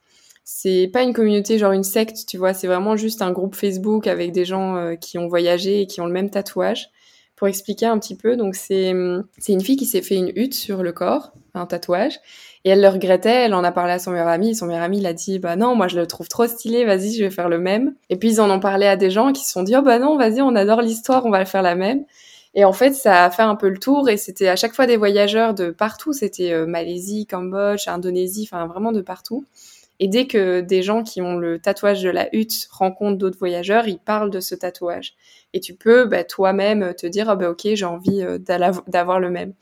C'est 0.51 0.89
pas 0.91 1.03
une 1.03 1.13
communauté 1.13 1.59
genre 1.59 1.73
une 1.73 1.83
secte, 1.83 2.25
tu 2.27 2.39
vois, 2.39 2.55
c'est 2.55 2.65
vraiment 2.65 2.97
juste 2.97 3.21
un 3.21 3.31
groupe 3.31 3.55
Facebook 3.55 4.07
avec 4.07 4.31
des 4.31 4.45
gens 4.45 4.77
euh, 4.77 4.95
qui 4.95 5.19
ont 5.19 5.27
voyagé 5.27 5.81
et 5.81 5.85
qui 5.85 6.01
ont 6.01 6.07
le 6.07 6.11
même 6.11 6.31
tatouage. 6.31 6.89
Pour 7.35 7.47
expliquer 7.47 7.85
un 7.85 7.99
petit 7.99 8.15
peu, 8.15 8.35
donc 8.35 8.55
c'est 8.55 8.91
c'est 9.37 9.53
une 9.53 9.61
fille 9.61 9.77
qui 9.77 9.85
s'est 9.85 10.01
fait 10.01 10.15
une 10.15 10.31
hutte 10.35 10.55
sur 10.55 10.81
le 10.81 10.91
corps, 10.91 11.33
un 11.53 11.67
tatouage, 11.67 12.19
et 12.65 12.71
elle 12.71 12.81
le 12.81 12.87
regrettait, 12.87 13.45
elle 13.45 13.53
en 13.53 13.63
a 13.63 13.71
parlé 13.71 13.93
à 13.93 13.99
son 13.99 14.09
meilleur 14.09 14.27
ami, 14.27 14.55
son 14.55 14.65
meilleur 14.65 14.81
ami 14.81 14.99
l'a 14.99 15.13
dit 15.13 15.37
bah 15.37 15.55
non, 15.55 15.75
moi 15.75 15.87
je 15.87 15.99
le 15.99 16.07
trouve 16.07 16.27
trop 16.27 16.47
stylé, 16.47 16.83
vas-y, 16.83 17.13
je 17.13 17.23
vais 17.23 17.29
faire 17.29 17.47
le 17.47 17.59
même. 17.59 17.93
Et 18.09 18.17
puis 18.17 18.29
ils 18.29 18.41
en 18.41 18.49
ont 18.49 18.59
parlé 18.59 18.87
à 18.87 18.97
des 18.97 19.11
gens 19.11 19.31
qui 19.31 19.45
se 19.45 19.51
sont 19.51 19.61
dit 19.61 19.75
oh 19.77 19.83
bah 19.83 19.99
non, 19.99 20.17
vas-y, 20.17 20.41
on 20.41 20.55
adore 20.55 20.81
l'histoire, 20.81 21.27
on 21.27 21.29
va 21.29 21.39
le 21.39 21.45
faire 21.45 21.61
la 21.61 21.75
même. 21.75 22.05
Et 22.55 22.65
en 22.65 22.73
fait, 22.73 22.93
ça 22.93 23.25
a 23.25 23.29
fait 23.29 23.43
un 23.43 23.55
peu 23.55 23.69
le 23.69 23.77
tour 23.77 24.09
et 24.09 24.17
c'était 24.17 24.47
à 24.47 24.55
chaque 24.55 24.73
fois 24.73 24.87
des 24.87 24.97
voyageurs 24.97 25.53
de 25.53 25.69
partout. 25.69 26.11
C'était 26.11 26.51
euh, 26.53 26.65
Malaisie, 26.65 27.27
Cambodge, 27.27 27.87
Indonésie, 27.87 28.49
enfin 28.51 28.65
vraiment 28.65 28.91
de 28.91 29.01
partout. 29.01 29.45
Et 29.99 30.07
dès 30.07 30.27
que 30.27 30.61
des 30.61 30.81
gens 30.81 31.03
qui 31.03 31.21
ont 31.21 31.37
le 31.37 31.59
tatouage 31.59 32.01
de 32.01 32.09
la 32.09 32.33
hutte 32.33 32.67
rencontrent 32.71 33.17
d'autres 33.17 33.37
voyageurs, 33.37 33.87
ils 33.87 33.99
parlent 33.99 34.31
de 34.31 34.39
ce 34.39 34.55
tatouage. 34.55 35.15
Et 35.53 35.59
tu 35.59 35.75
peux 35.75 36.05
bah, 36.05 36.23
toi-même 36.23 36.93
te 36.95 37.05
dire, 37.05 37.29
ah 37.29 37.35
bah 37.35 37.49
ok, 37.49 37.67
j'ai 37.73 37.85
envie 37.85 38.21
euh, 38.21 38.37
d'avoir 38.87 39.19
le 39.19 39.29
même. 39.29 39.53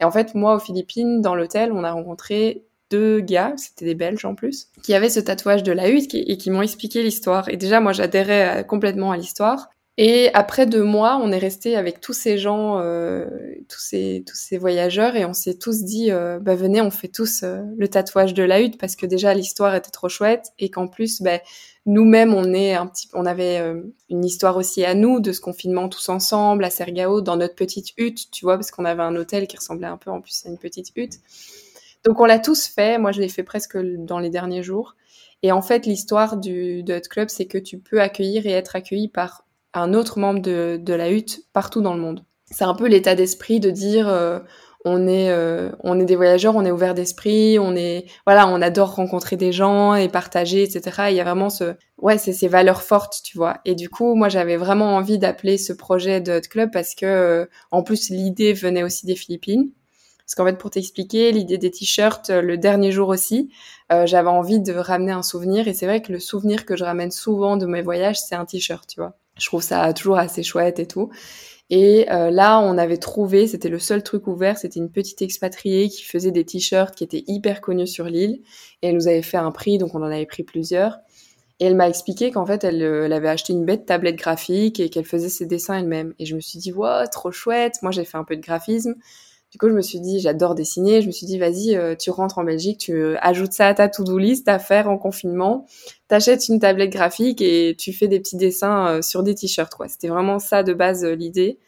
Et 0.00 0.04
en 0.04 0.10
fait, 0.10 0.34
moi, 0.34 0.56
aux 0.56 0.60
Philippines, 0.60 1.20
dans 1.20 1.34
l'hôtel, 1.34 1.72
on 1.72 1.84
a 1.84 1.92
rencontré 1.92 2.64
deux 2.90 3.20
gars, 3.20 3.54
c'était 3.56 3.84
des 3.84 3.94
Belges 3.94 4.24
en 4.24 4.34
plus, 4.34 4.68
qui 4.82 4.94
avaient 4.94 5.08
ce 5.08 5.20
tatouage 5.20 5.62
de 5.62 5.72
la 5.72 5.88
hutte 5.88 6.14
et 6.14 6.36
qui 6.36 6.50
m'ont 6.50 6.62
expliqué 6.62 7.02
l'histoire. 7.02 7.48
Et 7.48 7.56
déjà, 7.56 7.80
moi, 7.80 7.92
j'adhérais 7.92 8.60
euh, 8.60 8.62
complètement 8.62 9.12
à 9.12 9.16
l'histoire. 9.16 9.70
Et 9.98 10.30
après 10.32 10.64
deux 10.64 10.84
mois, 10.84 11.20
on 11.22 11.32
est 11.32 11.38
resté 11.38 11.76
avec 11.76 12.00
tous 12.00 12.14
ces 12.14 12.38
gens, 12.38 12.78
euh, 12.80 13.26
tous 13.68 13.78
ces 13.78 14.58
voyageurs, 14.58 15.16
et 15.16 15.26
on 15.26 15.34
s'est 15.34 15.58
tous 15.58 15.82
dit, 15.82 16.10
euh, 16.10 16.38
bah 16.38 16.54
venez, 16.54 16.80
on 16.80 16.90
fait 16.90 17.08
tous 17.08 17.42
euh, 17.42 17.60
le 17.76 17.88
tatouage 17.88 18.32
de 18.32 18.42
la 18.42 18.62
hutte 18.62 18.78
parce 18.78 18.96
que 18.96 19.04
déjà 19.04 19.34
l'histoire 19.34 19.74
était 19.74 19.90
trop 19.90 20.08
chouette 20.08 20.52
et 20.58 20.70
qu'en 20.70 20.88
plus, 20.88 21.20
bah, 21.20 21.40
nous-mêmes, 21.84 22.32
on 22.32 23.26
avait 23.26 23.58
euh, 23.58 23.82
une 24.08 24.24
histoire 24.24 24.56
aussi 24.56 24.82
à 24.82 24.94
nous 24.94 25.20
de 25.20 25.30
ce 25.30 25.42
confinement 25.42 25.90
tous 25.90 26.08
ensemble 26.08 26.64
à 26.64 26.70
Sergao 26.70 27.20
dans 27.20 27.36
notre 27.36 27.54
petite 27.54 27.88
hutte, 27.98 28.30
tu 28.30 28.46
vois, 28.46 28.56
parce 28.56 28.70
qu'on 28.70 28.86
avait 28.86 29.02
un 29.02 29.14
hôtel 29.14 29.46
qui 29.46 29.58
ressemblait 29.58 29.88
un 29.88 29.98
peu 29.98 30.10
en 30.10 30.22
plus 30.22 30.46
à 30.46 30.48
une 30.48 30.58
petite 30.58 30.92
hutte. 30.96 31.18
Donc 32.04 32.18
on 32.18 32.24
l'a 32.24 32.38
tous 32.38 32.66
fait. 32.66 32.96
Moi, 32.96 33.12
je 33.12 33.20
l'ai 33.20 33.28
fait 33.28 33.42
presque 33.42 33.76
dans 33.76 34.18
les 34.18 34.30
derniers 34.30 34.62
jours. 34.62 34.96
Et 35.42 35.52
en 35.52 35.60
fait, 35.60 35.84
l'histoire 35.84 36.38
de 36.38 36.80
Hut 36.80 37.08
Club, 37.10 37.28
c'est 37.28 37.46
que 37.46 37.58
tu 37.58 37.78
peux 37.78 38.00
accueillir 38.00 38.46
et 38.46 38.52
être 38.52 38.74
accueilli 38.74 39.08
par 39.08 39.44
un 39.74 39.94
autre 39.94 40.18
membre 40.18 40.40
de, 40.40 40.78
de 40.80 40.94
la 40.94 41.10
hutte 41.10 41.44
partout 41.52 41.80
dans 41.80 41.94
le 41.94 42.00
monde. 42.00 42.24
C'est 42.46 42.64
un 42.64 42.74
peu 42.74 42.86
l'état 42.86 43.14
d'esprit 43.14 43.60
de 43.60 43.70
dire 43.70 44.08
euh, 44.08 44.38
on 44.84 45.06
est 45.06 45.30
euh, 45.30 45.70
on 45.80 45.98
est 45.98 46.04
des 46.04 46.16
voyageurs, 46.16 46.54
on 46.54 46.64
est 46.64 46.70
ouvert 46.70 46.94
d'esprit, 46.94 47.58
on 47.58 47.74
est 47.74 48.06
voilà, 48.26 48.46
on 48.48 48.60
adore 48.60 48.94
rencontrer 48.94 49.36
des 49.36 49.52
gens 49.52 49.94
et 49.94 50.08
partager, 50.08 50.62
etc. 50.62 51.06
il 51.10 51.16
y 51.16 51.20
a 51.20 51.24
vraiment 51.24 51.50
ce 51.50 51.74
ouais, 51.98 52.18
c'est 52.18 52.32
ces 52.32 52.48
valeurs 52.48 52.82
fortes, 52.82 53.20
tu 53.24 53.38
vois. 53.38 53.58
Et 53.64 53.74
du 53.74 53.88
coup, 53.88 54.14
moi, 54.14 54.28
j'avais 54.28 54.56
vraiment 54.56 54.96
envie 54.96 55.18
d'appeler 55.18 55.56
ce 55.56 55.72
projet 55.72 56.20
de 56.20 56.40
Club 56.40 56.70
parce 56.72 56.94
que 56.94 57.06
euh, 57.06 57.46
en 57.70 57.82
plus 57.82 58.10
l'idée 58.10 58.52
venait 58.52 58.82
aussi 58.82 59.06
des 59.06 59.16
Philippines. 59.16 59.70
Parce 60.26 60.34
qu'en 60.36 60.44
fait, 60.46 60.58
pour 60.58 60.70
t'expliquer, 60.70 61.32
l'idée 61.32 61.58
des 61.58 61.70
t-shirts, 61.70 62.30
le 62.30 62.56
dernier 62.56 62.92
jour 62.92 63.08
aussi, 63.08 63.50
j'avais 63.90 64.28
envie 64.28 64.60
de 64.60 64.72
ramener 64.72 65.12
un 65.12 65.22
souvenir. 65.22 65.68
Et 65.68 65.74
c'est 65.74 65.84
vrai 65.84 66.00
que 66.00 66.12
le 66.12 66.20
souvenir 66.20 66.64
que 66.64 66.76
je 66.76 66.84
ramène 66.84 67.10
souvent 67.10 67.56
de 67.56 67.66
mes 67.66 67.82
voyages, 67.82 68.20
c'est 68.20 68.36
un 68.36 68.46
t-shirt, 68.46 68.88
tu 68.88 69.00
vois. 69.00 69.14
Je 69.42 69.48
trouve 69.48 69.62
ça 69.62 69.92
toujours 69.92 70.18
assez 70.18 70.44
chouette 70.44 70.78
et 70.78 70.86
tout. 70.86 71.10
Et 71.68 72.08
euh, 72.12 72.30
là, 72.30 72.60
on 72.60 72.78
avait 72.78 72.98
trouvé, 72.98 73.48
c'était 73.48 73.68
le 73.68 73.80
seul 73.80 74.04
truc 74.04 74.28
ouvert, 74.28 74.56
c'était 74.56 74.78
une 74.78 74.92
petite 74.92 75.20
expatriée 75.20 75.88
qui 75.88 76.04
faisait 76.04 76.30
des 76.30 76.44
t-shirts 76.44 76.94
qui 76.94 77.02
étaient 77.02 77.24
hyper 77.26 77.60
connus 77.60 77.88
sur 77.88 78.04
l'île. 78.04 78.42
Et 78.82 78.88
elle 78.88 78.94
nous 78.94 79.08
avait 79.08 79.22
fait 79.22 79.38
un 79.38 79.50
prix, 79.50 79.78
donc 79.78 79.94
on 79.96 80.02
en 80.02 80.10
avait 80.10 80.26
pris 80.26 80.44
plusieurs. 80.44 80.98
Et 81.58 81.64
elle 81.64 81.74
m'a 81.74 81.88
expliqué 81.88 82.30
qu'en 82.30 82.46
fait, 82.46 82.62
elle, 82.62 82.82
euh, 82.82 83.10
avait 83.10 83.28
acheté 83.28 83.52
une 83.52 83.64
bête 83.64 83.86
tablette 83.86 84.16
graphique 84.16 84.78
et 84.78 84.90
qu'elle 84.90 85.04
faisait 85.04 85.28
ses 85.28 85.46
dessins 85.46 85.78
elle-même. 85.78 86.14
Et 86.20 86.26
je 86.26 86.36
me 86.36 86.40
suis 86.40 86.60
dit, 86.60 86.72
wow, 86.72 87.06
trop 87.10 87.32
chouette. 87.32 87.76
Moi, 87.82 87.90
j'ai 87.90 88.04
fait 88.04 88.18
un 88.18 88.24
peu 88.24 88.36
de 88.36 88.42
graphisme. 88.42 88.94
Du 89.52 89.58
coup, 89.58 89.68
je 89.68 89.74
me 89.74 89.82
suis 89.82 90.00
dit, 90.00 90.18
j'adore 90.18 90.54
dessiner. 90.54 91.02
Je 91.02 91.06
me 91.06 91.12
suis 91.12 91.26
dit, 91.26 91.38
vas-y, 91.38 91.76
euh, 91.76 91.94
tu 91.94 92.10
rentres 92.10 92.38
en 92.38 92.44
Belgique, 92.44 92.78
tu 92.78 92.94
euh, 92.94 93.16
ajoutes 93.20 93.52
ça 93.52 93.68
à 93.68 93.74
ta 93.74 93.86
to-do 93.86 94.16
list 94.16 94.48
à 94.48 94.58
faire 94.58 94.88
en 94.88 94.96
confinement. 94.96 95.66
T'achètes 96.08 96.48
une 96.48 96.58
tablette 96.58 96.90
graphique 96.90 97.42
et 97.42 97.76
tu 97.78 97.92
fais 97.92 98.08
des 98.08 98.18
petits 98.18 98.38
dessins 98.38 98.88
euh, 98.88 99.02
sur 99.02 99.22
des 99.22 99.34
t-shirts. 99.34 99.74
Quoi. 99.74 99.88
C'était 99.88 100.08
vraiment 100.08 100.38
ça 100.38 100.62
de 100.62 100.72
base 100.72 101.04
l'idée. 101.04 101.58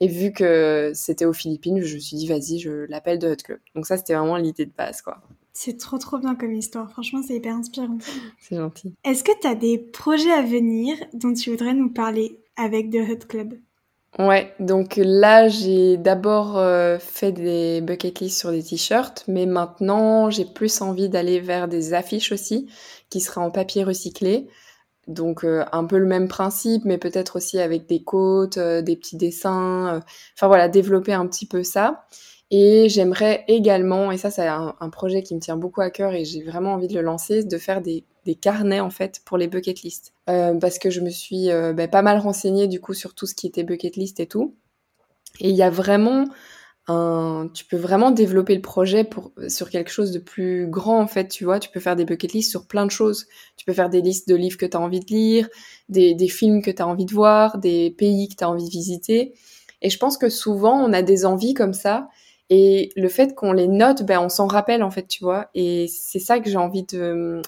Et 0.00 0.08
vu 0.08 0.32
que 0.32 0.92
c'était 0.94 1.26
aux 1.26 1.34
Philippines, 1.34 1.82
je 1.82 1.96
me 1.96 2.00
suis 2.00 2.16
dit, 2.16 2.26
vas-y, 2.26 2.60
je 2.60 2.86
l'appelle 2.88 3.18
de 3.18 3.28
Hot 3.28 3.36
Club. 3.44 3.58
Donc 3.74 3.84
ça, 3.84 3.98
c'était 3.98 4.14
vraiment 4.14 4.36
l'idée 4.36 4.64
de 4.64 4.72
base, 4.76 5.02
quoi. 5.02 5.20
C'est 5.52 5.76
trop 5.76 5.98
trop 5.98 6.18
bien 6.18 6.34
comme 6.34 6.54
histoire. 6.54 6.88
Franchement, 6.92 7.20
c'est 7.26 7.34
hyper 7.34 7.56
inspirant. 7.56 7.98
C'est 8.38 8.56
gentil. 8.56 8.94
Est-ce 9.04 9.24
que 9.24 9.32
tu 9.40 9.46
as 9.46 9.56
des 9.56 9.76
projets 9.76 10.30
à 10.30 10.40
venir 10.40 10.96
dont 11.12 11.32
tu 11.34 11.50
voudrais 11.50 11.74
nous 11.74 11.90
parler 11.90 12.38
avec 12.56 12.90
The 12.90 13.10
Hot 13.10 13.26
Club? 13.28 13.54
Ouais, 14.16 14.54
donc 14.58 14.96
là, 14.96 15.48
j'ai 15.48 15.96
d'abord 15.96 16.58
euh, 16.58 16.98
fait 16.98 17.30
des 17.30 17.80
bucket 17.82 18.20
lists 18.20 18.38
sur 18.38 18.50
des 18.50 18.62
t-shirts, 18.62 19.24
mais 19.28 19.44
maintenant, 19.46 20.30
j'ai 20.30 20.44
plus 20.46 20.80
envie 20.80 21.08
d'aller 21.08 21.40
vers 21.40 21.68
des 21.68 21.92
affiches 21.94 22.32
aussi, 22.32 22.68
qui 23.10 23.20
seraient 23.20 23.42
en 23.42 23.50
papier 23.50 23.84
recyclé. 23.84 24.48
Donc 25.08 25.44
euh, 25.44 25.64
un 25.72 25.84
peu 25.84 25.98
le 25.98 26.06
même 26.06 26.28
principe, 26.28 26.84
mais 26.84 26.98
peut-être 26.98 27.36
aussi 27.36 27.58
avec 27.60 27.86
des 27.86 28.02
côtes, 28.02 28.58
euh, 28.58 28.82
des 28.82 28.96
petits 28.96 29.16
dessins. 29.16 30.02
Enfin 30.34 30.48
voilà, 30.48 30.68
développer 30.68 31.12
un 31.12 31.26
petit 31.26 31.46
peu 31.46 31.62
ça. 31.62 32.06
Et 32.50 32.88
j'aimerais 32.88 33.44
également, 33.48 34.10
et 34.10 34.18
ça 34.18 34.30
c'est 34.30 34.46
un, 34.46 34.74
projet 34.90 35.22
qui 35.22 35.34
me 35.34 35.40
tient 35.40 35.56
beaucoup 35.56 35.82
à 35.82 35.90
cœur 35.90 36.14
et 36.14 36.24
j'ai 36.24 36.42
vraiment 36.42 36.72
envie 36.74 36.88
de 36.88 36.94
le 36.94 37.02
lancer, 37.02 37.44
de 37.44 37.58
faire 37.58 37.82
des, 37.82 38.04
carnets 38.34 38.80
en 38.80 38.90
fait 38.90 39.20
pour 39.24 39.38
les 39.38 39.48
bucket 39.48 39.82
list. 39.82 40.12
Euh, 40.28 40.54
parce 40.54 40.78
que 40.78 40.90
je 40.90 41.00
me 41.00 41.10
suis 41.10 41.50
euh, 41.50 41.72
bah, 41.72 41.88
pas 41.88 42.02
mal 42.02 42.18
renseignée 42.18 42.66
du 42.66 42.80
coup 42.80 42.94
sur 42.94 43.14
tout 43.14 43.26
ce 43.26 43.34
qui 43.34 43.46
était 43.46 43.64
bucket 43.64 43.96
list 43.96 44.20
et 44.20 44.26
tout. 44.26 44.54
Et 45.40 45.50
il 45.50 45.56
y 45.56 45.62
a 45.62 45.70
vraiment 45.70 46.26
un, 46.88 47.50
tu 47.52 47.64
peux 47.64 47.76
vraiment 47.76 48.10
développer 48.10 48.54
le 48.54 48.62
projet 48.62 49.04
pour 49.04 49.32
sur 49.48 49.70
quelque 49.70 49.90
chose 49.90 50.10
de 50.10 50.18
plus 50.18 50.66
grand 50.68 51.00
en 51.00 51.06
fait, 51.06 51.28
tu 51.28 51.44
vois. 51.44 51.60
Tu 51.60 51.70
peux 51.70 51.80
faire 51.80 51.96
des 51.96 52.04
bucket 52.04 52.32
list 52.32 52.50
sur 52.50 52.66
plein 52.66 52.86
de 52.86 52.90
choses. 52.90 53.26
Tu 53.56 53.64
peux 53.64 53.74
faire 53.74 53.90
des 53.90 54.00
listes 54.00 54.28
de 54.28 54.34
livres 54.34 54.56
que 54.56 54.66
tu 54.66 54.76
as 54.76 54.80
envie 54.80 55.00
de 55.00 55.06
lire, 55.06 55.48
des, 55.88 56.14
des 56.14 56.28
films 56.28 56.62
que 56.62 56.70
tu 56.70 56.82
as 56.82 56.86
envie 56.86 57.06
de 57.06 57.12
voir, 57.12 57.58
des 57.58 57.90
pays 57.90 58.28
que 58.28 58.36
tu 58.36 58.44
as 58.44 58.50
envie 58.50 58.64
de 58.64 58.70
visiter. 58.70 59.34
Et 59.82 59.90
je 59.90 59.98
pense 59.98 60.18
que 60.18 60.28
souvent 60.28 60.82
on 60.82 60.92
a 60.92 61.02
des 61.02 61.24
envies 61.26 61.54
comme 61.54 61.74
ça 61.74 62.08
et 62.50 62.90
le 62.96 63.08
fait 63.08 63.34
qu'on 63.34 63.52
les 63.52 63.68
note, 63.68 64.04
ben, 64.04 64.20
on 64.20 64.30
s'en 64.30 64.46
rappelle, 64.46 64.82
en 64.82 64.90
fait, 64.90 65.06
tu 65.06 65.22
vois. 65.22 65.50
Et 65.54 65.86
c'est 65.88 66.18
ça 66.18 66.40
que 66.40 66.48
j'ai 66.48 66.56
envie 66.56 66.82
de, 66.84 67.42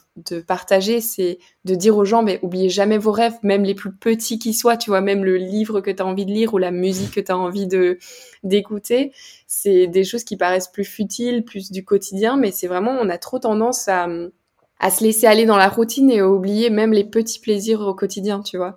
partager, 0.46 1.00
c'est 1.00 1.38
de 1.64 1.74
dire 1.74 1.96
aux 1.96 2.04
gens, 2.04 2.22
ben, 2.22 2.38
oubliez 2.42 2.68
jamais 2.68 2.98
vos 2.98 3.12
rêves, 3.12 3.38
même 3.42 3.64
les 3.64 3.74
plus 3.74 3.92
petits 3.92 4.38
qu'ils 4.38 4.54
soient, 4.54 4.76
tu 4.76 4.90
vois, 4.90 5.00
même 5.00 5.24
le 5.24 5.36
livre 5.38 5.80
que 5.80 5.90
tu 5.90 6.02
as 6.02 6.06
envie 6.06 6.26
de 6.26 6.32
lire 6.32 6.52
ou 6.52 6.58
la 6.58 6.70
musique 6.70 7.12
que 7.12 7.20
tu 7.20 7.32
as 7.32 7.38
envie 7.38 7.66
de 7.66 7.98
d'écouter. 8.42 9.12
C'est 9.46 9.86
des 9.86 10.04
choses 10.04 10.24
qui 10.24 10.36
paraissent 10.36 10.68
plus 10.68 10.84
futiles, 10.84 11.44
plus 11.44 11.70
du 11.70 11.84
quotidien, 11.84 12.36
mais 12.36 12.52
c'est 12.52 12.68
vraiment, 12.68 12.92
on 12.92 13.08
a 13.08 13.16
trop 13.18 13.38
tendance 13.38 13.88
à, 13.88 14.06
à 14.80 14.90
se 14.90 15.02
laisser 15.02 15.26
aller 15.26 15.46
dans 15.46 15.56
la 15.56 15.68
routine 15.68 16.10
et 16.10 16.20
à 16.20 16.28
oublier 16.28 16.68
même 16.68 16.92
les 16.92 17.04
petits 17.04 17.40
plaisirs 17.40 17.80
au 17.80 17.94
quotidien, 17.94 18.40
tu 18.42 18.58
vois. 18.58 18.76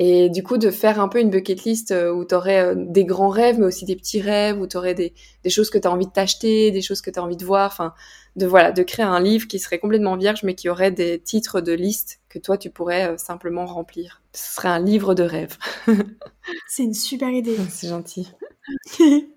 Et 0.00 0.28
du 0.28 0.42
coup, 0.42 0.58
de 0.58 0.70
faire 0.70 1.00
un 1.00 1.06
peu 1.06 1.20
une 1.20 1.30
bucket 1.30 1.62
list 1.62 1.92
euh, 1.92 2.12
où 2.12 2.24
tu 2.24 2.34
aurais 2.34 2.60
euh, 2.60 2.74
des 2.76 3.04
grands 3.04 3.28
rêves, 3.28 3.60
mais 3.60 3.66
aussi 3.66 3.84
des 3.84 3.94
petits 3.94 4.20
rêves, 4.20 4.60
où 4.60 4.66
tu 4.66 4.76
aurais 4.76 4.94
des, 4.94 5.14
des, 5.44 5.50
choses 5.50 5.70
que 5.70 5.78
tu 5.78 5.86
as 5.86 5.90
envie 5.90 6.06
de 6.06 6.10
t'acheter, 6.10 6.72
des 6.72 6.82
choses 6.82 7.00
que 7.00 7.10
tu 7.10 7.18
as 7.20 7.22
envie 7.22 7.36
de 7.36 7.44
voir, 7.44 7.70
enfin, 7.70 7.94
de 8.34 8.44
voilà, 8.44 8.72
de 8.72 8.82
créer 8.82 9.06
un 9.06 9.20
livre 9.20 9.46
qui 9.46 9.60
serait 9.60 9.78
complètement 9.78 10.16
vierge, 10.16 10.42
mais 10.42 10.56
qui 10.56 10.68
aurait 10.68 10.90
des 10.90 11.20
titres 11.20 11.60
de 11.60 11.72
liste 11.72 12.20
que 12.28 12.40
toi, 12.40 12.58
tu 12.58 12.70
pourrais 12.70 13.12
euh, 13.12 13.16
simplement 13.18 13.66
remplir. 13.66 14.20
Ce 14.32 14.56
serait 14.56 14.68
un 14.68 14.80
livre 14.80 15.14
de 15.14 15.22
rêve. 15.22 15.56
C'est 16.66 16.82
une 16.82 16.94
super 16.94 17.28
idée. 17.28 17.56
C'est 17.70 17.88
gentil. 17.88 18.28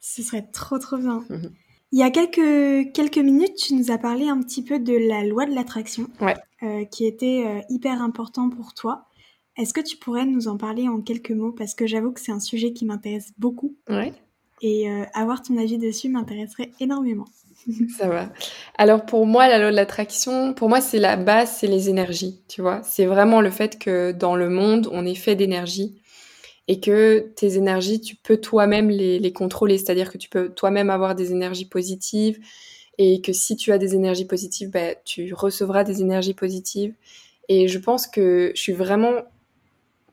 Ce 0.00 0.22
serait 0.22 0.48
trop, 0.52 0.78
trop 0.80 0.96
bien. 0.96 1.24
Mhm. 1.30 1.52
Il 1.92 2.00
y 2.00 2.02
a 2.02 2.10
quelques, 2.10 2.92
quelques 2.92 3.18
minutes, 3.18 3.54
tu 3.54 3.74
nous 3.74 3.92
as 3.92 3.98
parlé 3.98 4.28
un 4.28 4.42
petit 4.42 4.64
peu 4.64 4.80
de 4.80 4.94
la 5.08 5.22
loi 5.22 5.46
de 5.46 5.54
l'attraction, 5.54 6.08
ouais. 6.20 6.88
qui 6.90 7.06
était 7.06 7.64
hyper 7.70 8.02
important 8.02 8.50
pour 8.50 8.74
toi. 8.74 9.06
Est-ce 9.56 9.72
que 9.72 9.80
tu 9.80 9.96
pourrais 9.96 10.26
nous 10.26 10.48
en 10.48 10.56
parler 10.56 10.88
en 10.88 11.00
quelques 11.00 11.30
mots? 11.30 11.52
Parce 11.52 11.74
que 11.74 11.86
j'avoue 11.86 12.12
que 12.12 12.20
c'est 12.20 12.32
un 12.32 12.40
sujet 12.40 12.72
qui 12.72 12.84
m'intéresse 12.84 13.32
beaucoup. 13.38 13.74
Ouais. 13.88 14.12
Et 14.62 14.90
euh, 14.90 15.04
avoir 15.14 15.42
ton 15.42 15.56
avis 15.58 15.78
dessus 15.78 16.08
m'intéresserait 16.08 16.70
énormément. 16.80 17.26
Ça 17.98 18.08
va. 18.08 18.32
Alors 18.76 19.04
pour 19.06 19.26
moi, 19.26 19.48
la 19.48 19.58
loi 19.58 19.70
de 19.70 19.76
l'attraction, 19.76 20.54
pour 20.54 20.68
moi, 20.68 20.80
c'est 20.80 20.98
la 20.98 21.16
base, 21.16 21.56
c'est 21.58 21.66
les 21.66 21.88
énergies, 21.88 22.40
tu 22.48 22.60
vois. 22.62 22.82
C'est 22.82 23.06
vraiment 23.06 23.40
le 23.40 23.50
fait 23.50 23.78
que 23.78 24.12
dans 24.12 24.36
le 24.36 24.48
monde, 24.48 24.88
on 24.92 25.04
est 25.04 25.14
fait 25.14 25.34
d'énergie 25.34 25.94
et 26.68 26.80
que 26.80 27.30
tes 27.36 27.56
énergies, 27.56 28.00
tu 28.00 28.16
peux 28.16 28.38
toi-même 28.38 28.90
les, 28.90 29.18
les 29.18 29.32
contrôler. 29.32 29.78
C'est-à-dire 29.78 30.12
que 30.12 30.18
tu 30.18 30.28
peux 30.28 30.50
toi-même 30.50 30.90
avoir 30.90 31.14
des 31.14 31.32
énergies 31.32 31.68
positives 31.68 32.38
et 32.98 33.20
que 33.20 33.32
si 33.32 33.56
tu 33.56 33.72
as 33.72 33.78
des 33.78 33.94
énergies 33.94 34.24
positives, 34.24 34.70
bah, 34.70 34.94
tu 35.04 35.32
recevras 35.34 35.84
des 35.84 36.00
énergies 36.00 36.34
positives. 36.34 36.94
Et 37.48 37.68
je 37.68 37.78
pense 37.78 38.06
que 38.06 38.52
je 38.54 38.60
suis 38.60 38.72
vraiment 38.72 39.22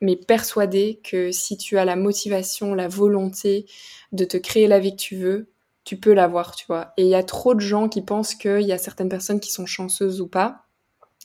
mais 0.00 0.16
persuadée 0.16 1.00
que 1.02 1.32
si 1.32 1.56
tu 1.56 1.78
as 1.78 1.84
la 1.84 1.96
motivation, 1.96 2.74
la 2.74 2.88
volonté 2.88 3.66
de 4.12 4.24
te 4.24 4.36
créer 4.36 4.66
la 4.66 4.80
vie 4.80 4.92
que 4.92 5.00
tu 5.00 5.16
veux, 5.16 5.50
tu 5.84 5.98
peux 5.98 6.12
l'avoir, 6.12 6.56
tu 6.56 6.66
vois. 6.66 6.92
Et 6.96 7.02
il 7.02 7.08
y 7.08 7.14
a 7.14 7.22
trop 7.22 7.54
de 7.54 7.60
gens 7.60 7.88
qui 7.88 8.02
pensent 8.02 8.34
qu'il 8.34 8.62
y 8.62 8.72
a 8.72 8.78
certaines 8.78 9.08
personnes 9.08 9.40
qui 9.40 9.52
sont 9.52 9.66
chanceuses 9.66 10.20
ou 10.20 10.26
pas. 10.28 10.64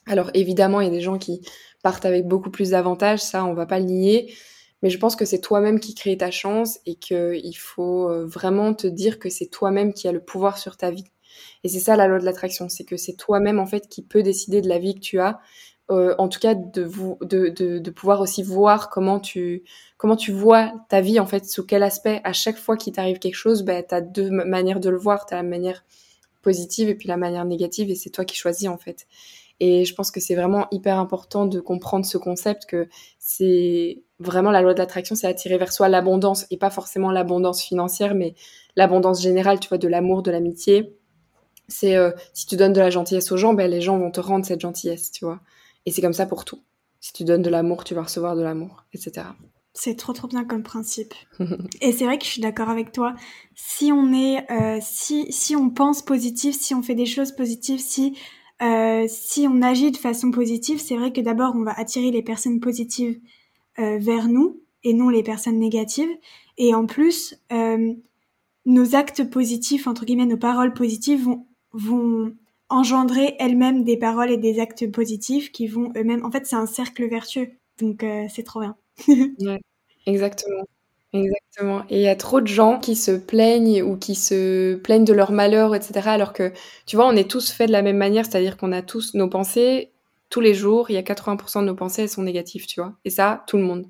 Alors 0.05 0.31
évidemment, 0.33 0.81
il 0.81 0.85
y 0.85 0.89
a 0.89 0.93
des 0.93 1.01
gens 1.01 1.17
qui 1.17 1.41
partent 1.83 2.05
avec 2.05 2.27
beaucoup 2.27 2.51
plus 2.51 2.71
d'avantages, 2.71 3.19
ça 3.19 3.45
on 3.45 3.53
va 3.53 3.65
pas 3.65 3.79
le 3.79 3.85
nier, 3.85 4.33
mais 4.81 4.89
je 4.89 4.97
pense 4.97 5.15
que 5.15 5.25
c'est 5.25 5.39
toi-même 5.41 5.79
qui 5.79 5.93
crée 5.93 6.17
ta 6.17 6.31
chance 6.31 6.79
et 6.85 6.95
qu'il 6.95 7.57
faut 7.57 8.09
euh, 8.09 8.25
vraiment 8.25 8.73
te 8.73 8.87
dire 8.87 9.19
que 9.19 9.29
c'est 9.29 9.47
toi-même 9.47 9.93
qui 9.93 10.07
a 10.07 10.11
le 10.11 10.23
pouvoir 10.23 10.57
sur 10.57 10.77
ta 10.77 10.91
vie. 10.91 11.05
Et 11.63 11.69
c'est 11.69 11.79
ça 11.79 11.95
la 11.95 12.07
loi 12.07 12.19
de 12.19 12.25
l'attraction, 12.25 12.69
c'est 12.69 12.85
que 12.85 12.97
c'est 12.97 13.15
toi-même 13.15 13.59
en 13.59 13.65
fait 13.65 13.87
qui 13.87 14.01
peut 14.03 14.23
décider 14.23 14.61
de 14.61 14.69
la 14.69 14.79
vie 14.79 14.95
que 14.95 14.99
tu 14.99 15.19
as 15.19 15.39
euh, 15.91 16.13
en 16.19 16.27
tout 16.29 16.39
cas 16.39 16.53
de, 16.53 17.89
pouvoir 17.89 18.21
aussi 18.21 18.43
voir 18.43 18.89
comment 18.89 19.19
tu, 19.19 19.63
comment 19.97 20.15
tu 20.15 20.31
vois 20.31 20.71
ta 20.87 21.01
vie, 21.01 21.19
en 21.19 21.25
fait, 21.25 21.45
sous 21.45 21.65
quel 21.65 21.81
aspect, 21.81 22.21
à 22.23 22.33
chaque 22.33 22.57
fois 22.57 22.77
qu'il 22.77 22.93
t'arrive 22.93 23.17
quelque 23.17 23.35
chose, 23.35 23.63
bah, 23.63 23.81
tu 23.81 23.95
as 23.95 24.01
deux 24.01 24.29
manières 24.29 24.79
de 24.79 24.89
le 24.89 24.97
voir, 24.97 25.25
tu 25.25 25.33
as 25.33 25.37
la 25.37 25.43
manière 25.43 25.83
positive 26.43 26.89
et 26.89 26.95
puis 26.95 27.07
la 27.07 27.17
manière 27.17 27.43
négative, 27.45 27.89
et 27.89 27.95
c'est 27.95 28.11
toi 28.11 28.23
qui 28.23 28.35
choisis, 28.35 28.69
en 28.69 28.77
fait. 28.77 29.07
Et 29.59 29.83
je 29.83 29.93
pense 29.93 30.11
que 30.11 30.19
c'est 30.19 30.35
vraiment 30.35 30.67
hyper 30.71 30.97
important 30.99 31.45
de 31.45 31.59
comprendre 31.59 32.05
ce 32.05 32.17
concept 32.17 32.65
que 32.65 32.87
c'est 33.17 34.01
vraiment 34.19 34.51
la 34.51 34.61
loi 34.61 34.73
de 34.73 34.79
l'attraction, 34.79 35.15
c'est 35.15 35.27
attirer 35.27 35.57
vers 35.57 35.73
soi 35.73 35.89
l'abondance 35.89 36.45
et 36.51 36.57
pas 36.57 36.69
forcément 36.69 37.11
l'abondance 37.11 37.61
financière, 37.61 38.15
mais 38.15 38.35
l'abondance 38.75 39.21
générale, 39.21 39.59
tu 39.59 39.67
vois, 39.69 39.77
de 39.77 39.87
l'amour, 39.87 40.23
de 40.23 40.31
l'amitié. 40.31 40.95
C'est 41.67 41.95
euh, 41.97 42.11
si 42.33 42.45
tu 42.45 42.55
donnes 42.55 42.73
de 42.73 42.79
la 42.79 42.89
gentillesse 42.89 43.31
aux 43.31 43.37
gens, 43.37 43.53
ben, 43.53 43.69
les 43.69 43.81
gens 43.81 43.97
vont 43.97 44.11
te 44.11 44.19
rendre 44.19 44.45
cette 44.45 44.61
gentillesse, 44.61 45.11
tu 45.11 45.25
vois. 45.25 45.39
Et 45.89 45.91
c'est 45.91 46.03
comme 46.03 46.13
ça 46.13 46.27
pour 46.27 46.45
tout. 46.45 46.59
Si 46.99 47.13
tu 47.13 47.23
donnes 47.23 47.41
de 47.41 47.49
l'amour, 47.49 47.83
tu 47.83 47.95
vas 47.95 48.03
recevoir 48.03 48.35
de 48.35 48.43
l'amour, 48.43 48.85
etc. 48.93 49.25
C'est 49.73 49.95
trop 49.95 50.13
trop 50.13 50.27
bien 50.27 50.45
comme 50.45 50.61
principe. 50.61 51.15
et 51.81 51.91
c'est 51.93 52.05
vrai 52.05 52.19
que 52.19 52.25
je 52.25 52.29
suis 52.29 52.41
d'accord 52.43 52.69
avec 52.69 52.91
toi. 52.91 53.15
Si 53.55 53.91
on 53.91 54.13
est, 54.13 54.45
euh, 54.51 54.77
si 54.83 55.25
si 55.31 55.55
on 55.55 55.71
pense 55.71 56.03
positif, 56.03 56.55
si 56.55 56.75
on 56.75 56.83
fait 56.83 56.93
des 56.93 57.07
choses 57.07 57.31
positives, 57.31 57.79
si 57.79 58.15
euh, 58.61 59.07
si 59.07 59.47
on 59.49 59.63
agit 59.63 59.89
de 59.89 59.97
façon 59.97 60.29
positive, 60.29 60.79
c'est 60.79 60.95
vrai 60.95 61.11
que 61.11 61.21
d'abord 61.21 61.55
on 61.55 61.63
va 61.63 61.71
attirer 61.71 62.11
les 62.11 62.21
personnes 62.21 62.59
positives 62.59 63.19
euh, 63.79 63.97
vers 63.97 64.27
nous 64.27 64.61
et 64.83 64.93
non 64.93 65.09
les 65.09 65.23
personnes 65.23 65.57
négatives. 65.57 66.15
Et 66.59 66.75
en 66.75 66.85
plus, 66.85 67.33
nos 68.67 68.95
actes 68.95 69.27
positifs 69.27 69.87
entre 69.87 70.05
guillemets, 70.05 70.27
nos 70.27 70.37
paroles 70.37 70.75
positives 70.75 71.23
vont 71.23 71.47
vont 71.73 72.31
engendrer 72.69 73.35
elles-mêmes 73.39 73.83
des 73.83 73.97
paroles 73.97 74.31
et 74.31 74.37
des 74.37 74.59
actes 74.59 74.89
positifs 74.91 75.51
qui 75.51 75.67
vont 75.67 75.91
eux-mêmes. 75.95 76.25
En 76.25 76.31
fait, 76.31 76.45
c'est 76.45 76.55
un 76.55 76.65
cercle 76.65 77.07
vertueux. 77.09 77.49
Donc, 77.79 78.03
euh, 78.03 78.25
c'est 78.29 78.43
trop 78.43 78.61
bien. 78.61 78.75
ouais, 79.07 79.61
exactement. 80.05 80.65
Exactement. 81.11 81.83
Et 81.89 81.97
il 81.97 82.01
y 82.03 82.07
a 82.07 82.15
trop 82.15 82.39
de 82.39 82.47
gens 82.47 82.79
qui 82.79 82.95
se 82.95 83.11
plaignent 83.11 83.81
ou 83.81 83.97
qui 83.97 84.13
se 84.15 84.75
plaignent 84.75 85.05
de 85.05 85.13
leur 85.13 85.31
malheur, 85.31 85.73
etc. 85.73 86.09
Alors 86.11 86.33
que, 86.33 86.53
tu 86.85 86.95
vois, 86.97 87.07
on 87.07 87.15
est 87.15 87.29
tous 87.29 87.51
faits 87.51 87.67
de 87.67 87.71
la 87.73 87.81
même 87.81 87.97
manière, 87.97 88.25
c'est-à-dire 88.25 88.57
qu'on 88.57 88.71
a 88.71 88.81
tous 88.83 89.15
nos 89.15 89.27
pensées 89.27 89.91
tous 90.29 90.41
les 90.41 90.53
jours. 90.53 90.89
Il 90.89 90.93
y 90.93 90.97
a 90.97 91.01
80% 91.01 91.61
de 91.61 91.65
nos 91.65 91.75
pensées, 91.75 92.03
elles 92.03 92.09
sont 92.09 92.21
négatives, 92.23 92.65
tu 92.67 92.79
vois. 92.81 92.93
Et 93.05 93.09
ça, 93.09 93.43
tout 93.47 93.57
le 93.57 93.63
monde. 93.63 93.87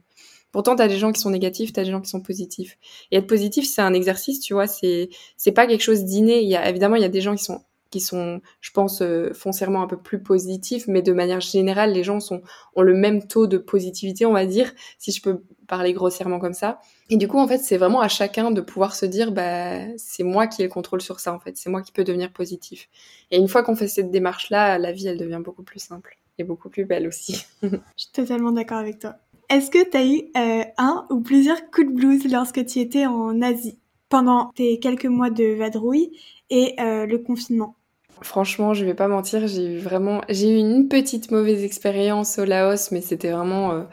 Pourtant, 0.52 0.76
tu 0.76 0.82
as 0.82 0.88
des 0.88 0.98
gens 0.98 1.12
qui 1.12 1.22
sont 1.22 1.30
négatifs, 1.30 1.74
tu 1.74 1.80
as 1.80 1.84
des 1.84 1.92
gens 1.92 2.02
qui 2.02 2.10
sont 2.10 2.22
positifs. 2.22 2.78
Et 3.12 3.18
être 3.18 3.28
positif, 3.28 3.68
c'est 3.68 3.82
un 3.82 3.94
exercice, 3.94 4.40
tu 4.40 4.54
vois, 4.54 4.68
c'est 4.68 5.10
c'est 5.38 5.52
pas 5.52 5.68
quelque 5.68 5.84
chose 5.84 6.06
d'inné. 6.06 6.42
Il 6.42 6.50
y 6.50 6.56
a 6.56 6.68
évidemment, 6.70 6.96
il 6.96 7.02
y 7.02 7.06
a 7.06 7.10
des 7.10 7.22
gens 7.22 7.36
qui 7.36 7.44
sont 7.44 7.62
qui 7.90 8.00
sont, 8.00 8.42
je 8.62 8.72
pense, 8.72 9.02
euh, 9.02 9.34
foncièrement 9.34 9.82
un 9.82 9.88
peu 9.88 9.98
plus 9.98 10.22
positifs, 10.22 10.88
mais 10.88 11.02
de 11.02 11.14
manière 11.14 11.42
générale, 11.42 11.92
les 11.94 12.04
gens 12.04 12.20
sont, 12.20 12.42
ont 12.76 12.82
le 12.82 12.94
même 12.94 13.28
taux 13.28 13.48
de 13.48 13.58
positivité, 13.58 14.26
on 14.26 14.34
va 14.34 14.46
dire, 14.46 14.72
si 14.98 15.12
je 15.12 15.22
peux 15.22 15.44
parler 15.68 15.94
grossièrement 15.94 16.40
comme 16.40 16.54
ça. 16.54 16.80
Et 17.10 17.18
du 17.18 17.28
coup, 17.28 17.40
en 17.40 17.48
fait, 17.48 17.60
c'est 17.60 17.78
vraiment 17.78 18.02
à 18.02 18.08
chacun 18.08 18.52
de 18.52 18.62
pouvoir 18.62 18.96
se 18.96 19.06
dire, 19.06 19.32
bah, 19.32 19.98
c'est 19.98 20.24
moi 20.24 20.48
qui 20.48 20.62
ai 20.62 20.66
le 20.66 20.72
contrôle 20.72 21.02
sur 21.02 21.20
ça, 21.20 21.34
en 21.34 21.40
fait, 21.40 21.58
c'est 21.58 21.70
moi 21.70 21.82
qui 21.82 21.92
peux 21.92 22.04
devenir 22.04 22.32
positif. 22.32 22.90
Et 23.32 23.38
une 23.38 23.48
fois 23.48 23.64
qu'on 23.64 23.76
fait 23.76 23.88
cette 23.88 24.12
démarche-là, 24.12 24.78
la 24.78 24.92
vie, 24.92 25.08
elle 25.08 25.18
devient 25.18 25.42
beaucoup 25.44 25.64
plus 25.64 25.80
simple 25.80 26.18
et 26.38 26.44
beaucoup 26.44 26.70
plus 26.70 26.86
belle 26.86 27.08
aussi. 27.08 27.46
je 27.64 27.70
suis 27.96 28.12
totalement 28.12 28.52
d'accord 28.52 28.78
avec 28.78 29.00
toi. 29.00 29.16
Est-ce 29.50 29.72
que 29.72 29.90
tu 29.90 29.98
as 29.98 30.06
eu 30.06 30.22
euh, 30.38 30.64
un 30.78 31.08
ou 31.10 31.22
plusieurs 31.22 31.72
coups 31.72 31.88
de 31.88 31.94
blues 31.94 32.32
lorsque 32.32 32.64
tu 32.66 32.80
étais 32.80 33.08
en 33.08 33.42
Asie 33.42 33.80
pendant 34.08 34.52
tes 34.56 34.80
quelques 34.80 35.06
mois 35.06 35.32
de 35.32 35.56
vadrouille 35.56 36.12
et 36.52 36.76
euh, 36.80 37.08
le 37.08 37.18
confinement? 37.18 37.76
Franchement, 38.22 38.74
je 38.74 38.86
vais 38.86 38.94
pas 38.94 39.08
mentir, 39.08 39.48
j'ai 39.48 39.66
eu 39.66 39.78
vraiment, 39.78 40.22
j'ai 40.30 40.50
eu 40.50 40.58
une 40.58 40.88
petite 40.90 41.32
mauvaise 41.32 41.64
expérience 41.64 42.38
au 42.40 42.46
Laos, 42.46 42.92
mais 42.92 43.02
c'était 43.02 43.32
vraiment, 43.32 43.72
euh, 43.74 43.84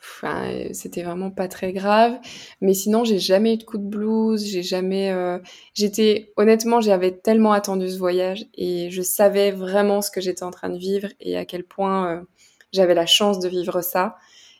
enfin, 0.00 0.50
c'était 0.72 1.02
vraiment 1.02 1.30
pas 1.30 1.48
très 1.48 1.72
grave. 1.72 2.18
Mais 2.60 2.74
sinon, 2.74 3.04
j'ai 3.04 3.18
jamais 3.18 3.54
eu 3.54 3.56
de 3.58 3.64
coup 3.64 3.78
de 3.78 3.86
blues, 3.88 4.44
j'ai 4.44 4.62
jamais, 4.62 5.10
euh, 5.12 5.38
j'étais, 5.74 6.32
honnêtement, 6.36 6.80
j'avais 6.80 7.12
tellement 7.12 7.52
attendu 7.52 7.88
ce 7.88 7.98
voyage 7.98 8.46
et 8.54 8.90
je 8.90 9.02
savais 9.02 9.50
vraiment 9.52 10.02
ce 10.02 10.10
que 10.10 10.20
j'étais 10.20 10.44
en 10.44 10.50
train 10.50 10.68
de 10.70 10.78
vivre 10.78 11.08
et 11.20 11.36
à 11.36 11.44
quel 11.44 11.64
point 11.64 12.16
euh, 12.18 12.22
j'avais 12.72 12.94
la 12.94 13.06
chance 13.06 13.38
de 13.38 13.48
vivre 13.48 13.80
ça. 13.82 14.16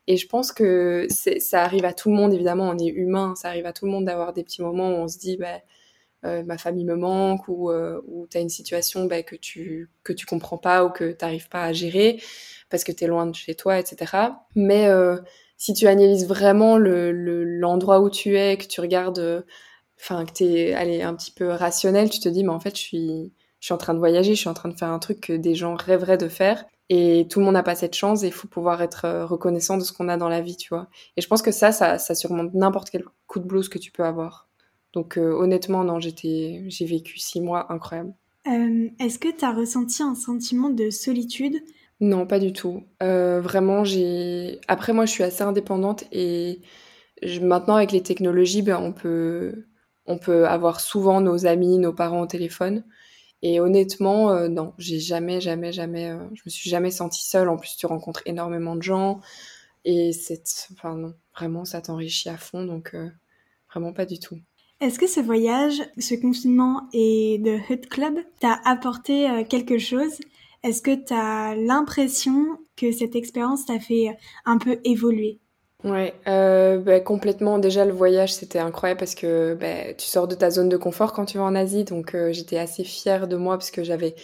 Et 0.06 0.16
je 0.16 0.26
pense 0.26 0.52
que 0.52 1.06
ça 1.10 1.62
arrive 1.62 1.84
à 1.84 1.92
tout 1.92 2.10
le 2.10 2.16
monde, 2.16 2.32
évidemment, 2.34 2.68
on 2.70 2.78
est 2.78 2.88
humain, 2.88 3.34
ça 3.36 3.48
arrive 3.48 3.66
à 3.66 3.72
tout 3.72 3.84
le 3.86 3.92
monde 3.92 4.04
d'avoir 4.06 4.32
des 4.32 4.42
petits 4.42 4.62
moments 4.62 4.90
où 4.90 4.94
on 5.02 5.08
se 5.08 5.18
dit, 5.18 5.36
bah, 5.36 5.60
euh, 6.24 6.44
ma 6.44 6.56
famille 6.56 6.84
me 6.84 6.94
manque 6.94 7.48
ou, 7.48 7.70
euh, 7.70 8.00
ou 8.06 8.26
tu 8.28 8.36
as 8.36 8.40
une 8.40 8.48
situation 8.48 9.06
bah, 9.06 9.22
que 9.22 9.34
tu 9.34 9.90
que 10.04 10.12
tu 10.12 10.24
comprends 10.24 10.58
pas 10.58 10.84
ou 10.84 10.90
que 10.90 11.10
tu 11.10 11.48
pas 11.48 11.64
à 11.64 11.72
gérer 11.72 12.22
parce 12.70 12.84
que 12.84 12.92
tu 12.92 13.04
es 13.04 13.06
loin 13.08 13.26
de 13.26 13.34
chez 13.34 13.54
toi, 13.54 13.78
etc. 13.78 14.30
Mais 14.54 14.86
euh, 14.88 15.18
si 15.56 15.74
tu 15.74 15.86
analyses 15.88 16.26
vraiment 16.26 16.78
l'endroit 16.78 17.12
le, 17.12 17.44
l'endroit 17.44 18.00
où 18.00 18.10
tu 18.10 18.36
es, 18.38 18.56
que 18.56 18.66
tu 18.66 18.80
regardes, 18.80 19.44
enfin 20.00 20.24
que 20.24 20.32
tu 20.32 20.44
es 20.44 20.74
allez, 20.74 21.02
un 21.02 21.14
petit 21.14 21.32
peu 21.32 21.48
rationnel, 21.48 22.08
tu 22.10 22.20
te 22.20 22.28
dis, 22.28 22.44
mais 22.44 22.50
en 22.50 22.60
fait, 22.60 22.76
je 22.76 22.80
suis, 22.82 23.32
je 23.60 23.66
suis 23.66 23.74
en 23.74 23.78
train 23.78 23.94
de 23.94 23.98
voyager, 23.98 24.34
je 24.34 24.40
suis 24.40 24.48
en 24.48 24.54
train 24.54 24.68
de 24.68 24.78
faire 24.78 24.88
un 24.90 24.98
truc 25.00 25.20
que 25.20 25.32
des 25.34 25.54
gens 25.54 25.74
rêveraient 25.74 26.18
de 26.18 26.28
faire. 26.28 26.64
Et 26.88 27.26
tout 27.30 27.40
le 27.40 27.46
monde 27.46 27.54
n'a 27.54 27.62
pas 27.62 27.74
cette 27.74 27.94
chance 27.94 28.22
et 28.22 28.26
il 28.26 28.32
faut 28.32 28.48
pouvoir 28.48 28.82
être 28.82 29.24
reconnaissant 29.24 29.78
de 29.78 29.84
ce 29.84 29.92
qu'on 29.92 30.08
a 30.08 30.16
dans 30.16 30.28
la 30.28 30.40
vie, 30.40 30.56
tu 30.56 30.68
vois. 30.70 30.88
Et 31.16 31.22
je 31.22 31.28
pense 31.28 31.42
que 31.42 31.52
ça, 31.52 31.72
ça, 31.72 31.98
ça 31.98 32.14
surmonte 32.14 32.54
n'importe 32.54 32.90
quel 32.90 33.04
coup 33.26 33.40
de 33.40 33.46
blues 33.46 33.68
que 33.68 33.78
tu 33.78 33.92
peux 33.92 34.04
avoir. 34.04 34.48
Donc 34.92 35.16
euh, 35.16 35.32
honnêtement, 35.32 35.84
non, 35.84 36.00
j'étais, 36.00 36.64
j'ai 36.66 36.84
vécu 36.84 37.18
six 37.18 37.40
mois 37.40 37.72
incroyables. 37.72 38.14
Euh, 38.46 38.88
est-ce 38.98 39.18
que 39.18 39.28
tu 39.34 39.44
as 39.44 39.52
ressenti 39.52 40.02
un 40.02 40.14
sentiment 40.14 40.70
de 40.70 40.90
solitude? 40.90 41.62
Non, 42.00 42.26
pas 42.26 42.38
du 42.38 42.52
tout. 42.52 42.84
Euh, 43.02 43.40
vraiment, 43.40 43.84
j'ai. 43.84 44.60
Après, 44.68 44.92
moi, 44.92 45.06
je 45.06 45.12
suis 45.12 45.22
assez 45.22 45.42
indépendante 45.42 46.04
et 46.12 46.60
maintenant, 47.40 47.76
avec 47.76 47.92
les 47.92 48.02
technologies, 48.02 48.62
ben, 48.62 48.78
on 48.78 48.92
peut, 48.92 49.66
on 50.06 50.18
peut 50.18 50.46
avoir 50.46 50.80
souvent 50.80 51.20
nos 51.20 51.46
amis, 51.46 51.78
nos 51.78 51.92
parents 51.92 52.22
au 52.22 52.26
téléphone. 52.26 52.84
Et 53.42 53.60
honnêtement, 53.60 54.48
non, 54.48 54.72
j'ai 54.78 55.00
jamais, 55.00 55.40
jamais, 55.40 55.72
jamais, 55.72 56.16
je 56.34 56.42
me 56.44 56.50
suis 56.50 56.70
jamais 56.70 56.90
sentie 56.90 57.24
seule. 57.24 57.48
En 57.48 57.56
plus, 57.56 57.76
tu 57.76 57.86
rencontres 57.86 58.22
énormément 58.26 58.76
de 58.76 58.82
gens 58.82 59.20
et 59.84 60.12
c'est, 60.12 60.44
enfin 60.72 60.94
non, 60.94 61.14
vraiment, 61.34 61.64
ça 61.64 61.80
t'enrichit 61.80 62.28
à 62.28 62.36
fond, 62.36 62.64
donc 62.64 62.94
vraiment 63.68 63.92
pas 63.92 64.06
du 64.06 64.20
tout. 64.20 64.38
Est-ce 64.82 64.98
que 64.98 65.06
ce 65.06 65.20
voyage, 65.20 65.80
ce 65.96 66.16
confinement 66.16 66.88
et 66.92 67.38
de 67.38 67.56
Hut 67.70 67.88
Club 67.88 68.18
t'a 68.40 68.58
apporté 68.64 69.30
euh, 69.30 69.44
quelque 69.44 69.78
chose? 69.78 70.18
Est-ce 70.64 70.82
que 70.82 70.90
tu 70.90 71.14
as 71.14 71.54
l'impression 71.54 72.58
que 72.76 72.90
cette 72.90 73.14
expérience 73.14 73.64
t'a 73.64 73.78
fait 73.78 74.08
un 74.44 74.58
peu 74.58 74.80
évoluer? 74.82 75.38
Ouais, 75.84 76.14
euh, 76.26 76.78
bah, 76.78 76.98
complètement. 76.98 77.60
Déjà, 77.60 77.84
le 77.84 77.92
voyage, 77.92 78.34
c'était 78.34 78.58
incroyable 78.58 78.98
parce 78.98 79.14
que 79.14 79.54
bah, 79.54 79.94
tu 79.96 80.08
sors 80.08 80.26
de 80.26 80.34
ta 80.34 80.50
zone 80.50 80.68
de 80.68 80.76
confort 80.76 81.12
quand 81.12 81.26
tu 81.26 81.38
vas 81.38 81.44
en 81.44 81.54
Asie. 81.54 81.84
Donc, 81.84 82.16
euh, 82.16 82.32
j'étais 82.32 82.58
assez 82.58 82.82
fière 82.82 83.28
de 83.28 83.36
moi 83.36 83.58
parce 83.58 83.70
que 83.70 83.84
j'avais 83.84 84.16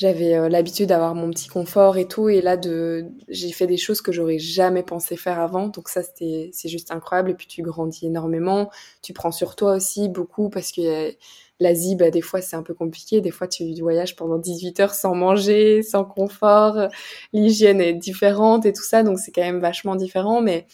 j'avais 0.00 0.48
l'habitude 0.48 0.88
d'avoir 0.88 1.14
mon 1.14 1.28
petit 1.28 1.48
confort 1.48 1.98
et 1.98 2.08
tout. 2.08 2.30
Et 2.30 2.40
là, 2.40 2.56
de, 2.56 3.04
j'ai 3.28 3.52
fait 3.52 3.66
des 3.66 3.76
choses 3.76 4.00
que 4.00 4.12
j'aurais 4.12 4.38
jamais 4.38 4.82
pensé 4.82 5.14
faire 5.14 5.38
avant. 5.38 5.68
Donc 5.68 5.90
ça, 5.90 6.02
c'était, 6.02 6.48
c'est 6.54 6.70
juste 6.70 6.90
incroyable. 6.90 7.32
Et 7.32 7.34
puis 7.34 7.46
tu 7.46 7.60
grandis 7.60 8.06
énormément. 8.06 8.70
Tu 9.02 9.12
prends 9.12 9.30
sur 9.30 9.56
toi 9.56 9.74
aussi 9.74 10.08
beaucoup 10.08 10.48
parce 10.48 10.72
que 10.72 11.14
l'Asie, 11.60 11.96
bah, 11.96 12.10
des 12.10 12.22
fois, 12.22 12.40
c'est 12.40 12.56
un 12.56 12.62
peu 12.62 12.72
compliqué. 12.72 13.20
Des 13.20 13.30
fois, 13.30 13.46
tu 13.46 13.74
voyages 13.78 14.16
pendant 14.16 14.38
18 14.38 14.80
heures 14.80 14.94
sans 14.94 15.14
manger, 15.14 15.82
sans 15.82 16.06
confort. 16.06 16.78
L'hygiène 17.34 17.82
est 17.82 17.92
différente 17.92 18.64
et 18.64 18.72
tout 18.72 18.82
ça. 18.82 19.02
Donc 19.02 19.18
c'est 19.18 19.32
quand 19.32 19.42
même 19.42 19.60
vachement 19.60 19.96
différent. 19.96 20.40
Mais 20.40 20.66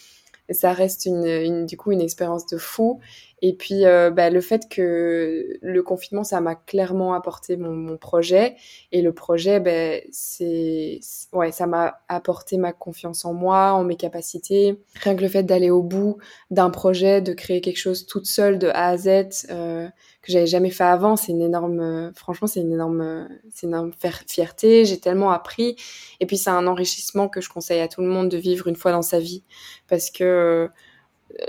ça 0.51 0.73
reste 0.73 1.07
une, 1.07 1.27
une, 1.27 1.67
du 1.67 1.77
coup 1.77 1.91
une 1.91 2.01
expérience 2.01 2.47
de 2.47 2.59
fou. 2.59 3.01
Et 3.43 3.55
puis 3.55 3.85
euh, 3.85 4.11
bah, 4.11 4.31
le 4.31 4.41
fait 4.41 4.69
que 4.69 5.59
le 5.61 5.83
confinement, 5.83 6.25
ça 6.25 6.41
m'a 6.41 6.55
clairement 6.55 7.15
apporté 7.15 7.57
mon, 7.57 7.73
mon, 7.73 7.99
projet. 7.99 8.57
Et 8.93 9.03
le 9.03 9.13
projet, 9.13 9.61
ben 9.61 10.01
c'est 10.11 11.01
ouais, 11.33 11.53
ça 11.53 11.67
m'a 11.67 12.01
apporté 12.09 12.57
ma 12.57 12.73
confiance 12.73 13.25
en 13.25 13.35
moi, 13.35 13.73
en 13.73 13.85
mes 13.85 13.97
capacités. 13.97 14.81
Rien 15.03 15.17
que 15.17 15.23
le 15.23 15.29
fait 15.29 15.43
d'aller 15.43 15.71
au 15.71 15.83
bout 15.83 16.17
d'un 16.51 16.71
projet, 16.71 17.21
de 17.21 17.35
créer 17.35 17.61
quelque 17.61 17.79
chose 17.79 18.07
toute 18.07 18.27
seule 18.27 18.59
de 18.59 18.69
A 18.69 18.89
à 18.89 18.97
Z. 18.97 19.47
Euh, 19.51 19.89
que 20.27 20.33
j'avais 20.33 20.47
jamais 20.47 20.71
fait 20.71 20.85
avant. 20.85 21.17
C'est 21.17 21.33
une 21.33 21.43
énorme, 21.43 22.13
franchement, 22.17 22.49
c'est 22.49 22.61
une 22.61 22.73
énorme, 22.73 23.29
c'est 23.55 23.67
une 23.67 23.73
énorme 23.73 23.93
fierté. 24.27 24.85
J'ai 24.85 24.99
tellement 24.99 25.31
appris. 25.31 25.77
Et 26.21 26.27
puis, 26.27 26.37
c'est 26.37 26.51
un 26.51 26.67
enrichissement 26.67 27.29
que 27.29 27.41
je 27.41 27.49
conseille 27.49 27.81
à 27.81 27.89
tout 27.89 28.01
le 28.01 28.09
monde 28.09 28.29
de 28.29 28.37
vivre 28.37 28.67
une 28.67 28.75
fois 28.77 28.91
dans 28.91 29.03
sa 29.03 29.21
vie. 29.21 29.45
Parce 29.89 30.11
que, 30.11 30.25
euh, 30.25 30.69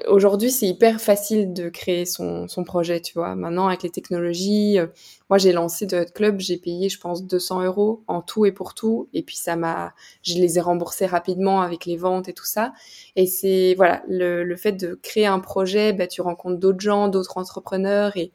aujourd'hui, 0.08 0.52
c'est 0.52 0.68
hyper 0.68 1.00
facile 1.00 1.54
de 1.54 1.70
créer 1.70 2.06
son, 2.06 2.48
projet, 2.66 3.00
tu 3.02 3.13
vois. 3.13 3.36
Maintenant, 3.36 3.68
avec 3.68 3.84
les 3.84 3.90
technologies, 3.90 4.80
euh, 4.80 4.88
moi, 5.30 5.38
j'ai 5.38 5.52
lancé 5.52 5.86
de 5.86 5.98
Hot 5.98 6.12
Club, 6.13 6.40
j'ai 6.40 6.58
payé, 6.58 6.90
je 6.90 7.00
pense, 7.00 7.24
200 7.24 7.63
euros 7.63 8.04
en 8.08 8.22
tout 8.22 8.46
et 8.46 8.52
pour 8.52 8.74
tout. 8.74 9.10
Et 9.13 9.24
puis, 9.24 9.36
ça 9.36 9.56
m'a, 9.56 9.94
je 10.24 10.36
les 10.36 10.58
ai 10.58 10.62
remboursés 10.62 11.06
rapidement 11.06 11.62
avec 11.62 11.86
les 11.86 11.98
ventes 11.98 12.28
et 12.28 12.34
tout 12.34 12.46
ça. 12.46 12.74
Et 13.16 13.28
c'est, 13.28 13.76
voilà, 13.76 14.04
le, 14.08 14.56
fait 14.56 14.74
de 14.74 14.96
créer 15.02 15.28
un 15.28 15.40
projet, 15.40 15.94
bah, 15.94 16.08
tu 16.08 16.22
rencontres 16.22 16.60
d'autres 16.60 16.82
gens, 16.82 17.08
d'autres 17.08 17.38
entrepreneurs 17.38 18.18
et, 18.18 18.32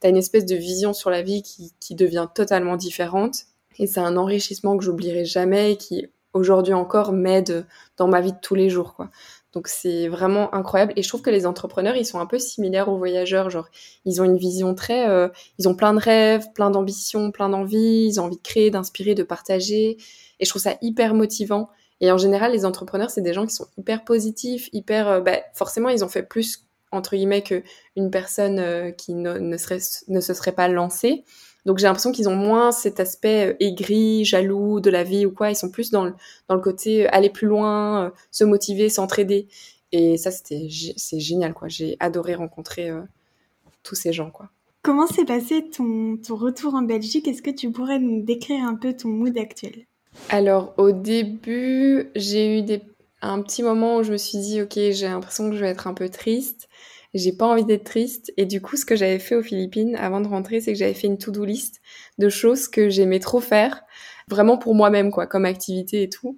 tu 0.00 0.08
une 0.08 0.16
espèce 0.16 0.44
de 0.46 0.56
vision 0.56 0.92
sur 0.92 1.10
la 1.10 1.22
vie 1.22 1.42
qui, 1.42 1.72
qui 1.78 1.94
devient 1.94 2.26
totalement 2.34 2.76
différente. 2.76 3.44
Et 3.78 3.86
c'est 3.86 4.00
un 4.00 4.16
enrichissement 4.16 4.76
que 4.76 4.84
j'oublierai 4.84 5.24
jamais 5.24 5.72
et 5.72 5.76
qui, 5.76 6.08
aujourd'hui 6.34 6.74
encore, 6.74 7.12
m'aide 7.12 7.66
dans 7.96 8.08
ma 8.08 8.20
vie 8.20 8.32
de 8.32 8.38
tous 8.42 8.54
les 8.54 8.68
jours, 8.68 8.94
quoi. 8.94 9.10
Donc 9.52 9.68
c'est 9.68 10.08
vraiment 10.08 10.54
incroyable. 10.54 10.92
Et 10.96 11.02
je 11.02 11.08
trouve 11.08 11.22
que 11.22 11.30
les 11.30 11.46
entrepreneurs, 11.46 11.96
ils 11.96 12.06
sont 12.06 12.20
un 12.20 12.26
peu 12.26 12.38
similaires 12.38 12.88
aux 12.88 12.96
voyageurs. 12.96 13.50
Genre, 13.50 13.68
ils 14.04 14.20
ont 14.22 14.24
une 14.24 14.38
vision 14.38 14.74
très... 14.74 15.08
Euh, 15.08 15.28
ils 15.58 15.68
ont 15.68 15.74
plein 15.74 15.92
de 15.92 16.00
rêves, 16.00 16.46
plein 16.54 16.70
d'ambitions, 16.70 17.30
plein 17.30 17.48
d'envies. 17.50 18.06
Ils 18.08 18.20
ont 18.20 18.24
envie 18.24 18.36
de 18.36 18.42
créer, 18.42 18.70
d'inspirer, 18.70 19.14
de 19.14 19.22
partager. 19.22 19.98
Et 20.40 20.44
je 20.44 20.48
trouve 20.48 20.62
ça 20.62 20.76
hyper 20.80 21.14
motivant. 21.14 21.68
Et 22.00 22.10
en 22.10 22.18
général, 22.18 22.52
les 22.52 22.64
entrepreneurs, 22.64 23.10
c'est 23.10 23.20
des 23.20 23.34
gens 23.34 23.46
qui 23.46 23.54
sont 23.54 23.66
hyper 23.76 24.04
positifs, 24.04 24.68
hyper... 24.72 25.08
Euh, 25.08 25.20
bah, 25.20 25.38
forcément, 25.54 25.90
ils 25.90 26.04
ont 26.04 26.08
fait 26.08 26.22
plus 26.22 26.64
entre 26.90 27.16
guillemets 27.16 27.42
qu'une 27.42 28.10
personne 28.10 28.58
euh, 28.58 28.90
qui 28.90 29.14
ne, 29.14 29.38
ne, 29.38 29.56
serait, 29.56 29.80
ne 30.08 30.20
se 30.20 30.34
serait 30.34 30.52
pas 30.52 30.68
lancée. 30.68 31.24
Donc 31.64 31.78
j'ai 31.78 31.86
l'impression 31.86 32.12
qu'ils 32.12 32.28
ont 32.28 32.36
moins 32.36 32.72
cet 32.72 33.00
aspect 33.00 33.50
euh, 33.50 33.56
aigri, 33.60 34.24
jaloux 34.24 34.80
de 34.80 34.90
la 34.90 35.04
vie 35.04 35.26
ou 35.26 35.30
quoi. 35.30 35.50
Ils 35.50 35.56
sont 35.56 35.70
plus 35.70 35.90
dans 35.90 36.04
le, 36.04 36.14
dans 36.48 36.54
le 36.54 36.60
côté 36.60 37.06
euh, 37.06 37.08
aller 37.12 37.30
plus 37.30 37.46
loin, 37.46 38.12
se 38.30 38.44
motiver, 38.44 38.88
s'entraider. 38.88 39.48
Et 39.92 40.16
ça, 40.16 40.30
c'était 40.30 40.68
c'est 40.96 41.20
génial, 41.20 41.52
quoi. 41.52 41.68
J'ai 41.68 41.96
adoré 42.00 42.34
rencontrer 42.34 42.90
tous 43.82 43.94
ces 43.94 44.12
gens, 44.12 44.30
quoi. 44.30 44.48
Comment 44.82 45.06
s'est 45.06 45.26
passé 45.26 45.68
ton, 45.68 46.16
ton 46.16 46.34
retour 46.34 46.74
en 46.74 46.82
Belgique? 46.82 47.28
Est-ce 47.28 47.42
que 47.42 47.50
tu 47.50 47.70
pourrais 47.70 47.98
nous 47.98 48.22
décrire 48.22 48.64
un 48.64 48.74
peu 48.74 48.94
ton 48.94 49.08
mood 49.08 49.36
actuel? 49.36 49.86
Alors, 50.28 50.74
au 50.76 50.92
début, 50.92 52.10
j'ai 52.16 52.58
eu 52.58 52.62
des, 52.62 52.82
un 53.20 53.40
petit 53.42 53.62
moment 53.62 53.98
où 53.98 54.02
je 54.02 54.12
me 54.12 54.16
suis 54.16 54.38
dit, 54.38 54.60
ok, 54.60 54.74
j'ai 54.74 55.06
l'impression 55.06 55.50
que 55.50 55.56
je 55.56 55.60
vais 55.60 55.68
être 55.68 55.86
un 55.86 55.94
peu 55.94 56.08
triste 56.08 56.68
j'ai 57.14 57.32
pas 57.32 57.46
envie 57.46 57.64
d'être 57.64 57.84
triste. 57.84 58.32
Et 58.36 58.46
du 58.46 58.60
coup, 58.60 58.76
ce 58.76 58.84
que 58.84 58.96
j'avais 58.96 59.18
fait 59.18 59.34
aux 59.34 59.42
Philippines 59.42 59.96
avant 59.96 60.20
de 60.20 60.28
rentrer, 60.28 60.60
c'est 60.60 60.72
que 60.72 60.78
j'avais 60.78 60.94
fait 60.94 61.06
une 61.06 61.18
to-do 61.18 61.44
list 61.44 61.80
de 62.18 62.28
choses 62.28 62.68
que 62.68 62.88
j'aimais 62.88 63.20
trop 63.20 63.40
faire, 63.40 63.82
vraiment 64.28 64.56
pour 64.56 64.74
moi-même, 64.74 65.10
quoi, 65.10 65.26
comme 65.26 65.44
activité 65.44 66.02
et 66.02 66.08
tout. 66.08 66.36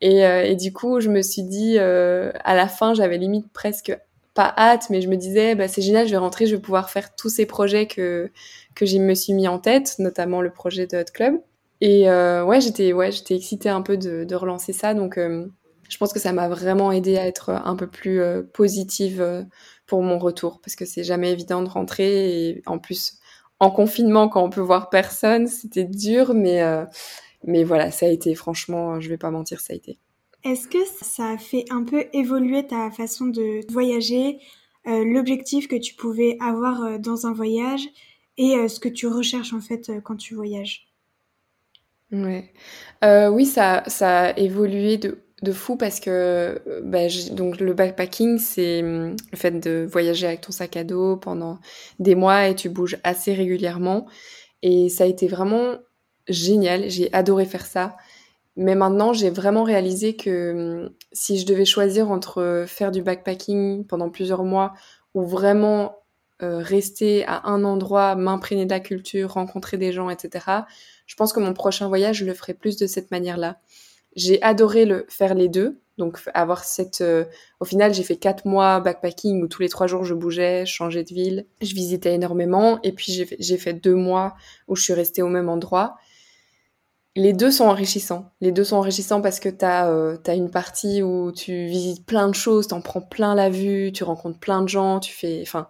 Et, 0.00 0.26
euh, 0.26 0.54
du 0.54 0.72
coup, 0.72 1.00
je 1.00 1.08
me 1.08 1.22
suis 1.22 1.42
dit, 1.42 1.76
euh, 1.78 2.30
à 2.44 2.54
la 2.54 2.68
fin, 2.68 2.94
j'avais 2.94 3.18
limite 3.18 3.52
presque 3.52 3.96
pas 4.34 4.52
hâte, 4.58 4.88
mais 4.90 5.00
je 5.00 5.08
me 5.08 5.16
disais, 5.16 5.54
bah, 5.54 5.68
c'est 5.68 5.82
génial, 5.82 6.06
je 6.06 6.10
vais 6.10 6.16
rentrer, 6.16 6.46
je 6.46 6.56
vais 6.56 6.60
pouvoir 6.60 6.90
faire 6.90 7.14
tous 7.14 7.28
ces 7.28 7.46
projets 7.46 7.86
que, 7.86 8.30
que 8.74 8.84
je 8.84 8.98
me 8.98 9.14
suis 9.14 9.32
mis 9.32 9.46
en 9.46 9.58
tête, 9.58 9.94
notamment 9.98 10.40
le 10.40 10.50
projet 10.50 10.86
de 10.86 10.98
Hot 10.98 11.04
Club. 11.12 11.40
Et 11.80 12.08
euh, 12.10 12.44
ouais, 12.44 12.60
j'étais 12.60 12.92
ouais, 12.92 13.10
excitée 13.30 13.68
un 13.68 13.82
peu 13.82 13.96
de, 13.96 14.24
de 14.24 14.34
relancer 14.34 14.72
ça, 14.72 14.94
donc 14.94 15.18
je 15.18 15.98
pense 15.98 16.12
que 16.12 16.18
ça 16.18 16.32
m'a 16.32 16.48
vraiment 16.48 16.90
aidé 16.92 17.16
à 17.16 17.26
être 17.26 17.50
un 17.50 17.76
peu 17.76 17.86
plus 17.86 18.20
positive 18.52 19.46
pour 19.86 20.02
mon 20.02 20.18
retour 20.18 20.60
parce 20.60 20.76
que 20.76 20.84
c'est 20.84 21.04
jamais 21.04 21.32
évident 21.32 21.62
de 21.62 21.68
rentrer 21.68 22.48
et 22.48 22.62
en 22.66 22.78
plus 22.78 23.18
en 23.60 23.70
confinement 23.70 24.28
quand 24.28 24.42
on 24.42 24.50
peut 24.50 24.60
voir 24.60 24.90
personne, 24.90 25.46
c'était 25.46 25.84
dur 25.84 26.34
mais 26.34 26.62
euh, 26.62 26.84
mais 27.46 27.64
voilà, 27.64 27.90
ça 27.90 28.06
a 28.06 28.08
été 28.08 28.34
franchement, 28.34 29.00
je 29.00 29.08
vais 29.08 29.18
pas 29.18 29.30
mentir, 29.30 29.60
ça 29.60 29.74
a 29.74 29.76
été. 29.76 29.98
Est-ce 30.44 30.68
que 30.68 30.78
ça 31.02 31.30
a 31.30 31.38
fait 31.38 31.64
un 31.70 31.84
peu 31.84 32.04
évoluer 32.12 32.66
ta 32.66 32.90
façon 32.90 33.26
de 33.26 33.60
voyager, 33.70 34.38
euh, 34.86 35.04
l'objectif 35.04 35.68
que 35.68 35.76
tu 35.76 35.94
pouvais 35.94 36.36
avoir 36.40 36.82
euh, 36.82 36.98
dans 36.98 37.26
un 37.26 37.32
voyage 37.32 37.86
et 38.36 38.68
ce 38.68 38.80
que 38.80 38.88
tu 38.88 39.06
recherches 39.06 39.52
en 39.52 39.60
fait 39.60 39.92
quand 40.02 40.16
tu 40.16 40.34
voyages? 40.34 40.88
Ouais. 42.10 42.52
oui, 43.02 43.46
ça, 43.46 43.84
ça 43.86 44.22
a 44.22 44.38
évolué 44.38 44.96
de 44.96 45.24
de 45.42 45.52
fou 45.52 45.76
parce 45.76 46.00
que 46.00 46.62
bah, 46.84 47.08
donc 47.32 47.60
le 47.60 47.74
backpacking 47.74 48.38
c'est 48.38 48.82
hum, 48.82 49.16
le 49.32 49.36
fait 49.36 49.52
de 49.52 49.86
voyager 49.90 50.26
avec 50.26 50.40
ton 50.42 50.52
sac 50.52 50.76
à 50.76 50.84
dos 50.84 51.16
pendant 51.16 51.58
des 51.98 52.14
mois 52.14 52.48
et 52.48 52.54
tu 52.54 52.68
bouges 52.68 52.98
assez 53.04 53.34
régulièrement. 53.34 54.06
Et 54.62 54.88
ça 54.88 55.04
a 55.04 55.06
été 55.06 55.28
vraiment 55.28 55.76
génial. 56.28 56.88
J'ai 56.88 57.12
adoré 57.12 57.44
faire 57.46 57.66
ça. 57.66 57.96
Mais 58.56 58.76
maintenant 58.76 59.12
j'ai 59.12 59.30
vraiment 59.30 59.64
réalisé 59.64 60.16
que 60.16 60.84
hum, 60.84 60.90
si 61.12 61.38
je 61.38 61.46
devais 61.46 61.64
choisir 61.64 62.10
entre 62.10 62.64
faire 62.66 62.90
du 62.92 63.02
backpacking 63.02 63.86
pendant 63.86 64.10
plusieurs 64.10 64.44
mois 64.44 64.72
ou 65.14 65.24
vraiment 65.24 65.96
euh, 66.42 66.58
rester 66.58 67.24
à 67.26 67.46
un 67.48 67.64
endroit 67.64 68.16
m'imprégner 68.16 68.66
de 68.66 68.70
la 68.70 68.80
culture 68.80 69.34
rencontrer 69.34 69.76
des 69.76 69.92
gens 69.92 70.10
etc 70.10 70.46
je 71.06 71.14
pense 71.14 71.32
que 71.32 71.38
mon 71.38 71.54
prochain 71.54 71.86
voyage 71.86 72.16
je 72.18 72.24
le 72.24 72.34
ferai 72.34 72.54
plus 72.54 72.76
de 72.76 72.88
cette 72.88 73.12
manière 73.12 73.36
là 73.36 73.60
j'ai 74.16 74.40
adoré 74.42 74.84
le 74.84 75.06
faire 75.08 75.34
les 75.34 75.48
deux. 75.48 75.80
Donc 75.96 76.18
avoir 76.34 76.64
cette, 76.64 77.02
euh, 77.02 77.24
au 77.60 77.64
final, 77.64 77.94
j'ai 77.94 78.02
fait 78.02 78.16
quatre 78.16 78.46
mois 78.46 78.80
backpacking 78.80 79.42
où 79.42 79.48
tous 79.48 79.62
les 79.62 79.68
trois 79.68 79.86
jours 79.86 80.04
je 80.04 80.14
bougeais, 80.14 80.66
changeais 80.66 81.04
de 81.04 81.14
ville, 81.14 81.46
je 81.60 81.72
visitais 81.74 82.14
énormément. 82.14 82.80
Et 82.82 82.92
puis 82.92 83.26
j'ai 83.38 83.56
fait 83.58 83.74
deux 83.74 83.94
mois 83.94 84.34
où 84.66 84.74
je 84.76 84.82
suis 84.82 84.92
restée 84.92 85.22
au 85.22 85.28
même 85.28 85.48
endroit. 85.48 85.96
Les 87.16 87.32
deux 87.32 87.52
sont 87.52 87.66
enrichissants. 87.66 88.32
Les 88.40 88.50
deux 88.50 88.64
sont 88.64 88.76
enrichissants 88.76 89.20
parce 89.20 89.38
que 89.38 89.48
t'as 89.48 89.88
euh, 89.88 90.16
as 90.26 90.34
une 90.34 90.50
partie 90.50 91.00
où 91.02 91.30
tu 91.30 91.66
visites 91.66 92.04
plein 92.04 92.28
de 92.28 92.34
choses, 92.34 92.66
t'en 92.66 92.80
prends 92.80 93.00
plein 93.00 93.36
la 93.36 93.50
vue, 93.50 93.92
tu 93.92 94.02
rencontres 94.02 94.40
plein 94.40 94.62
de 94.62 94.68
gens, 94.68 94.98
tu 94.98 95.12
fais, 95.12 95.40
enfin, 95.42 95.68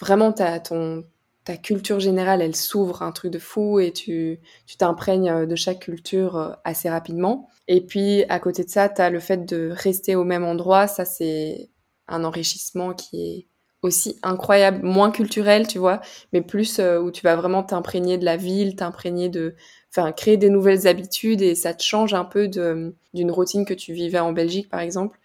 vraiment 0.00 0.32
t'as 0.32 0.60
ton 0.60 1.04
ta 1.44 1.56
culture 1.56 2.00
générale, 2.00 2.42
elle 2.42 2.56
s'ouvre 2.56 3.02
un 3.02 3.12
truc 3.12 3.32
de 3.32 3.38
fou 3.38 3.78
et 3.80 3.92
tu 3.92 4.40
tu 4.66 4.76
t'imprègnes 4.76 5.30
euh, 5.30 5.46
de 5.46 5.56
chaque 5.56 5.80
culture 5.80 6.36
euh, 6.36 6.52
assez 6.64 6.90
rapidement. 6.90 7.48
Et 7.68 7.80
puis 7.80 8.24
à 8.28 8.38
côté 8.38 8.64
de 8.64 8.70
ça, 8.70 8.88
tu 8.88 9.00
as 9.00 9.10
le 9.10 9.20
fait 9.20 9.44
de 9.44 9.70
rester 9.72 10.14
au 10.16 10.24
même 10.24 10.44
endroit, 10.44 10.86
ça 10.86 11.04
c'est 11.04 11.70
un 12.08 12.24
enrichissement 12.24 12.94
qui 12.94 13.26
est 13.26 13.46
aussi 13.82 14.18
incroyable, 14.22 14.84
moins 14.84 15.10
culturel, 15.10 15.66
tu 15.66 15.78
vois, 15.78 16.00
mais 16.32 16.42
plus 16.42 16.78
euh, 16.78 16.98
où 17.00 17.10
tu 17.10 17.22
vas 17.22 17.36
vraiment 17.36 17.62
t'imprégner 17.62 18.18
de 18.18 18.24
la 18.24 18.36
ville, 18.36 18.76
t'imprégner 18.76 19.28
de 19.28 19.54
enfin 19.90 20.12
créer 20.12 20.36
des 20.36 20.50
nouvelles 20.50 20.86
habitudes 20.86 21.42
et 21.42 21.54
ça 21.54 21.74
te 21.74 21.82
change 21.82 22.14
un 22.14 22.24
peu 22.24 22.48
d'une 22.48 23.30
routine 23.30 23.64
que 23.64 23.74
tu 23.74 23.92
vivais 23.92 24.18
en 24.18 24.32
Belgique 24.32 24.68
par 24.68 24.80
exemple. 24.80 25.18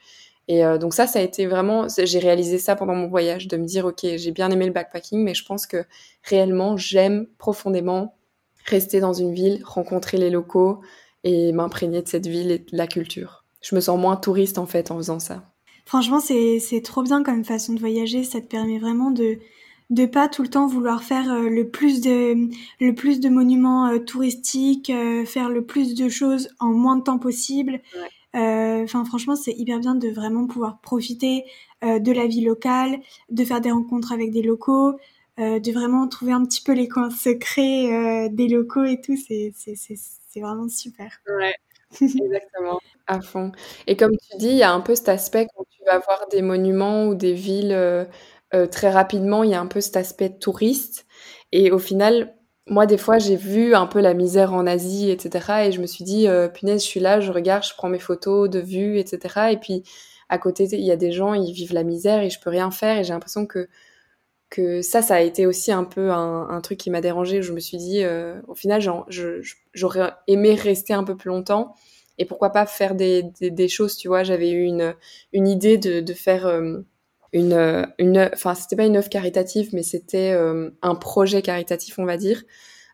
Et 0.47 0.65
euh, 0.65 0.77
donc 0.77 0.93
ça, 0.93 1.07
ça 1.07 1.19
a 1.19 1.21
été 1.21 1.45
vraiment, 1.47 1.87
j'ai 1.87 2.19
réalisé 2.19 2.57
ça 2.57 2.75
pendant 2.75 2.95
mon 2.95 3.07
voyage, 3.07 3.47
de 3.47 3.57
me 3.57 3.65
dire, 3.65 3.85
ok, 3.85 3.99
j'ai 4.01 4.31
bien 4.31 4.49
aimé 4.51 4.65
le 4.65 4.71
backpacking, 4.73 5.23
mais 5.23 5.33
je 5.33 5.45
pense 5.45 5.65
que 5.67 5.85
réellement, 6.23 6.77
j'aime 6.77 7.27
profondément 7.37 8.17
rester 8.65 8.99
dans 8.99 9.13
une 9.13 9.33
ville, 9.33 9.61
rencontrer 9.63 10.17
les 10.17 10.29
locaux 10.29 10.81
et 11.23 11.51
m'imprégner 11.51 12.01
de 12.01 12.07
cette 12.07 12.27
ville 12.27 12.51
et 12.51 12.59
de 12.59 12.75
la 12.75 12.87
culture. 12.87 13.43
Je 13.61 13.75
me 13.75 13.81
sens 13.81 13.99
moins 13.99 14.15
touriste 14.15 14.57
en 14.57 14.65
fait 14.65 14.91
en 14.91 14.97
faisant 14.97 15.19
ça. 15.19 15.43
Franchement, 15.85 16.19
c'est 16.19 16.81
trop 16.83 17.03
bien 17.03 17.23
comme 17.23 17.43
façon 17.43 17.73
de 17.73 17.79
voyager, 17.79 18.23
ça 18.23 18.41
te 18.41 18.47
permet 18.47 18.79
vraiment 18.79 19.11
de 19.11 19.39
de 19.89 20.05
pas 20.05 20.29
tout 20.29 20.41
le 20.41 20.47
temps 20.47 20.67
vouloir 20.67 21.03
faire 21.03 21.33
euh, 21.33 21.49
le 21.49 21.67
plus 21.67 21.99
de 21.99 22.47
le 22.79 22.95
plus 22.95 23.19
de 23.19 23.27
monuments 23.27 23.87
euh, 23.87 23.99
touristiques, 23.99 24.91
faire 25.25 25.49
le 25.49 25.65
plus 25.65 25.95
de 25.95 26.07
choses 26.07 26.47
en 26.59 26.67
moins 26.67 26.95
de 26.95 27.03
temps 27.03 27.19
possible. 27.19 27.81
Ouais. 27.93 28.09
Euh, 28.35 28.83
enfin, 28.83 29.03
franchement, 29.03 29.35
c'est 29.35 29.51
hyper 29.51 29.79
bien 29.79 29.95
de 29.95 30.07
vraiment 30.09 30.47
pouvoir 30.47 30.79
profiter 30.79 31.43
euh, 31.83 31.99
de 31.99 32.11
la 32.13 32.27
vie 32.27 32.41
locale, 32.41 32.99
de 33.29 33.43
faire 33.43 33.59
des 33.59 33.71
rencontres 33.71 34.13
avec 34.13 34.31
des 34.31 34.41
locaux, 34.41 34.93
de 35.37 35.71
vraiment 35.71 36.07
trouver 36.07 36.33
un 36.33 36.45
petit 36.45 36.61
peu 36.61 36.71
les 36.73 36.87
coins 36.87 37.09
secrets 37.09 38.29
des 38.29 38.47
locaux 38.47 38.83
et 38.83 39.01
tout. 39.01 39.15
C'est 39.17 39.51
vraiment 40.39 40.69
super. 40.69 41.11
Ouais. 41.27 41.53
Exactement, 42.01 42.79
à 43.07 43.19
fond. 43.21 43.51
Et 43.87 43.97
comme 43.97 44.11
tu 44.11 44.37
dis, 44.37 44.47
il 44.47 44.55
y 44.57 44.63
a 44.63 44.71
un 44.71 44.79
peu 44.81 44.95
cet 44.95 45.09
aspect 45.09 45.47
quand 45.55 45.65
tu 45.69 45.83
vas 45.85 45.99
voir 45.99 46.27
des 46.31 46.41
monuments 46.41 47.07
ou 47.07 47.15
des 47.15 47.33
villes 47.33 48.07
très 48.71 48.89
rapidement, 48.89 49.43
il 49.43 49.51
y 49.51 49.53
a 49.53 49.59
un 49.61 49.67
peu 49.67 49.81
cet 49.81 49.95
aspect 49.97 50.29
touriste. 50.29 51.05
Et 51.51 51.71
au 51.71 51.79
final, 51.79 52.35
moi, 52.67 52.85
des 52.85 52.97
fois, 52.97 53.17
j'ai 53.17 53.35
vu 53.35 53.75
un 53.75 53.87
peu 53.87 53.99
la 54.01 54.13
misère 54.13 54.53
en 54.53 54.67
Asie, 54.67 55.09
etc. 55.09 55.65
Et 55.67 55.71
je 55.71 55.81
me 55.81 55.87
suis 55.87 56.03
dit, 56.03 56.27
euh, 56.27 56.47
punaise, 56.47 56.81
je 56.83 56.87
suis 56.87 56.99
là, 56.99 57.19
je 57.21 57.31
regarde, 57.31 57.63
je 57.63 57.73
prends 57.75 57.89
mes 57.89 57.99
photos 57.99 58.49
de 58.49 58.59
vue, 58.59 58.99
etc. 58.99 59.51
Et 59.51 59.57
puis, 59.57 59.83
à 60.29 60.37
côté, 60.37 60.65
il 60.71 60.79
y 60.85 60.91
a 60.91 60.95
des 60.97 61.11
gens, 61.11 61.33
ils 61.33 61.53
vivent 61.53 61.73
la 61.73 61.83
misère 61.83 62.21
et 62.23 62.29
je 62.29 62.39
peux 62.39 62.49
rien 62.49 62.71
faire. 62.71 62.97
Et 62.99 63.03
j'ai 63.03 63.13
l'impression 63.13 63.45
que, 63.45 63.67
que 64.51 64.81
ça, 64.81 65.01
ça 65.01 65.15
a 65.15 65.21
été 65.21 65.47
aussi 65.47 65.71
un 65.71 65.85
peu 65.85 66.11
un, 66.11 66.61
truc 66.61 66.77
qui 66.77 66.91
m'a 66.91 67.01
dérangé. 67.01 67.41
Je 67.41 67.53
me 67.53 67.59
suis 67.59 67.77
dit, 67.77 68.03
euh, 68.03 68.39
au 68.47 68.53
final, 68.53 68.81
j'aurais 69.73 70.11
aimé 70.27 70.53
rester 70.53 70.93
un 70.93 71.03
peu 71.03 71.15
plus 71.17 71.29
longtemps. 71.29 71.73
Et 72.17 72.25
pourquoi 72.25 72.51
pas 72.51 72.65
faire 72.67 72.93
des, 72.93 73.23
des, 73.39 73.67
choses, 73.69 73.95
tu 73.95 74.09
vois. 74.09 74.23
J'avais 74.23 74.51
eu 74.51 74.63
une, 74.63 74.93
une 75.33 75.47
idée 75.47 75.79
de, 75.79 76.01
de 76.01 76.13
faire... 76.13 76.45
Euh, 76.45 76.81
une, 77.33 77.87
une, 77.97 78.29
enfin 78.33 78.55
c'était 78.55 78.75
pas 78.75 78.85
une 78.85 78.97
œuvre 78.97 79.07
caritative, 79.07 79.69
mais 79.71 79.83
c'était 79.83 80.33
euh, 80.33 80.69
un 80.81 80.95
projet 80.95 81.41
caritatif, 81.41 81.97
on 81.97 82.03
va 82.03 82.17
dire, 82.17 82.43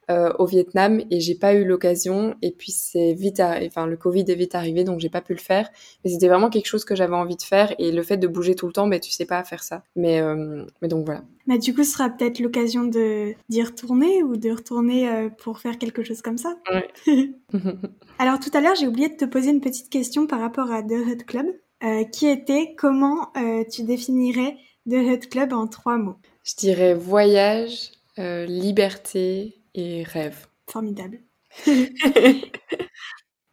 euh, 0.10 0.32
au 0.39 0.46
Vietnam, 0.46 1.02
et 1.12 1.20
j'ai 1.20 1.36
pas 1.36 1.54
eu 1.54 1.65
l'occasion. 1.65 2.36
Et 2.41 2.52
puis 2.52 2.72
c'est 2.72 3.13
vite, 3.13 3.39
enfin 3.39 3.86
le 3.88 3.98
Covid 3.98 4.26
est 4.28 4.36
vite 4.36 4.56
arrivé, 4.56 4.84
donc 4.84 5.00
j'ai 5.00 5.10
pas 5.10 5.22
pu 5.22 5.34
le 5.34 5.39
faire. 5.39 5.70
Mais 6.04 6.12
c'était 6.12 6.28
vraiment 6.28 6.50
quelque 6.50 6.67
chose 6.67 6.86
que 6.86 6.96
j'avais 6.96 7.15
envie 7.15 7.36
de 7.36 7.41
faire, 7.41 7.74
et 7.80 7.91
le 7.91 8.04
fait 8.04 8.17
de 8.17 8.28
bouger 8.28 8.56
tout 8.56 8.67
le 8.67 8.74
temps, 8.74 8.88
ben 8.88 9.00
tu 9.00 9.12
sais 9.12 9.26
pas 9.26 9.43
faire 9.43 9.63
ça. 9.63 9.84
Mais, 9.96 10.22
euh, 10.22 10.65
mais 10.82 10.88
donc 10.88 11.06
voilà. 11.06 11.24
Mais 11.46 11.58
du 11.58 11.74
coup, 11.74 11.84
ce 11.84 11.91
sera 11.91 12.10
peut-être 12.10 12.39
l'occasion 12.39 12.84
de 12.84 13.34
d'y 13.50 13.63
retourner 13.63 14.24
ou 14.24 14.36
de 14.36 14.52
retourner 14.52 15.30
pour 15.38 15.60
faire 15.60 15.78
quelque 15.78 16.04
chose 16.04 16.22
comme 16.22 16.38
ça. 16.38 16.58
Ouais. 16.72 17.34
Alors 18.20 18.39
tout 18.39 18.52
à 18.54 18.62
l'heure, 18.62 18.76
j'ai 18.76 18.88
oublié 18.88 19.10
de 19.10 19.15
te 19.15 19.26
poser 19.26 19.52
une 19.52 19.62
petite 19.62 19.89
question 19.89 20.28
par 20.28 20.41
rapport 20.41 20.72
à 20.72 20.84
The 20.84 20.91
Hut 21.08 21.24
Club. 21.26 21.48
Euh, 21.84 22.06
qui 22.06 22.28
était 22.28 22.74
comment 22.76 23.32
euh, 23.38 23.63
tu 23.72 23.84
définirais 23.84 24.58
The 24.89 24.96
Hut 24.96 25.30
Club 25.30 25.54
en 25.54 25.67
trois 25.67 25.98
mots? 25.98 26.15
Je 26.43 26.56
dirais 26.56 26.96
voyage, 26.96 27.91
euh, 28.17 28.46
liberté 28.46 29.57
et 29.78 30.04
rêve. 30.04 30.48
Formidable. 30.70 31.22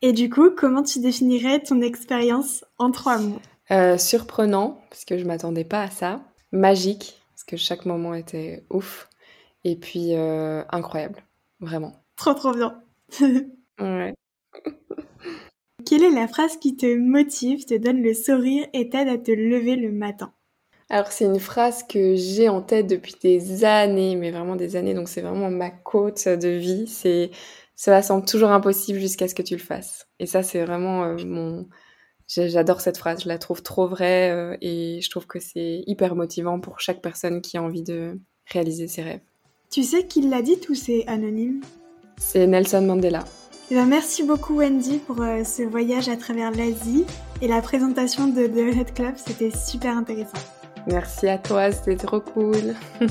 et 0.02 0.12
du 0.12 0.28
coup, 0.28 0.50
comment 0.50 0.82
tu 0.82 0.98
définirais 0.98 1.60
ton 1.60 1.80
expérience 1.80 2.64
en 2.78 2.90
trois 2.90 3.18
mots? 3.18 3.40
Surprenant, 3.98 4.82
parce 4.90 5.04
que 5.04 5.16
je 5.16 5.24
m'attendais 5.24 5.64
pas 5.64 5.82
à 5.82 5.90
ça. 5.90 6.20
Magique, 6.50 7.22
parce 7.30 7.44
que 7.44 7.56
chaque 7.56 7.86
moment 7.86 8.14
était 8.14 8.64
ouf. 8.70 9.08
Et 9.62 9.76
puis 9.76 10.14
incroyable, 10.14 11.22
vraiment. 11.60 11.92
Trop 12.16 12.34
trop 12.34 12.52
bien. 12.52 12.82
ouais. 13.80 14.14
Quelle 15.86 16.02
est 16.02 16.10
la 16.10 16.28
phrase 16.28 16.56
qui 16.56 16.76
te 16.76 16.96
motive, 16.96 17.66
te 17.66 17.76
donne 17.76 18.02
le 18.02 18.14
sourire 18.14 18.66
et 18.72 18.88
t'aide 18.88 19.08
à 19.08 19.18
te 19.18 19.30
lever 19.30 19.76
le 19.76 19.92
matin? 19.92 20.32
Alors 20.94 21.10
c'est 21.10 21.24
une 21.24 21.40
phrase 21.40 21.82
que 21.82 22.14
j'ai 22.14 22.48
en 22.48 22.62
tête 22.62 22.86
depuis 22.86 23.16
des 23.20 23.64
années, 23.64 24.14
mais 24.14 24.30
vraiment 24.30 24.54
des 24.54 24.76
années, 24.76 24.94
donc 24.94 25.08
c'est 25.08 25.22
vraiment 25.22 25.50
ma 25.50 25.70
côte 25.70 26.28
de 26.28 26.50
vie. 26.50 26.86
C'est 26.86 27.32
cela 27.74 28.00
semble 28.00 28.24
toujours 28.24 28.50
impossible 28.50 29.00
jusqu'à 29.00 29.26
ce 29.26 29.34
que 29.34 29.42
tu 29.42 29.54
le 29.54 29.60
fasses. 29.60 30.06
Et 30.20 30.26
ça 30.26 30.44
c'est 30.44 30.64
vraiment 30.64 31.02
euh, 31.02 31.16
mon 31.26 31.66
j'adore 32.28 32.80
cette 32.80 32.96
phrase, 32.96 33.24
je 33.24 33.28
la 33.28 33.38
trouve 33.38 33.60
trop 33.60 33.88
vraie 33.88 34.30
euh, 34.30 34.56
et 34.60 35.00
je 35.00 35.10
trouve 35.10 35.26
que 35.26 35.40
c'est 35.40 35.82
hyper 35.88 36.14
motivant 36.14 36.60
pour 36.60 36.78
chaque 36.78 37.02
personne 37.02 37.40
qui 37.40 37.56
a 37.56 37.62
envie 37.64 37.82
de 37.82 38.20
réaliser 38.52 38.86
ses 38.86 39.02
rêves. 39.02 39.20
Tu 39.72 39.82
sais 39.82 40.06
qui 40.06 40.20
l'a 40.20 40.42
dit 40.42 40.60
ou 40.70 40.76
c'est 40.76 41.04
anonyme 41.08 41.60
C'est 42.18 42.46
Nelson 42.46 42.82
Mandela. 42.82 43.24
Eh 43.72 43.74
ben, 43.74 43.86
merci 43.86 44.22
beaucoup 44.22 44.58
Wendy 44.58 44.98
pour 44.98 45.20
euh, 45.22 45.42
ce 45.42 45.64
voyage 45.64 46.08
à 46.08 46.16
travers 46.16 46.52
l'Asie 46.52 47.04
et 47.42 47.48
la 47.48 47.60
présentation 47.60 48.28
de 48.28 48.46
The 48.46 48.76
Head 48.76 48.94
Club, 48.94 49.14
c'était 49.16 49.50
super 49.50 49.96
intéressant. 49.96 50.38
Merci 50.86 51.28
à 51.28 51.38
toi, 51.38 51.72
c'était 51.72 51.96
trop 51.96 52.20
cool. 52.20 52.74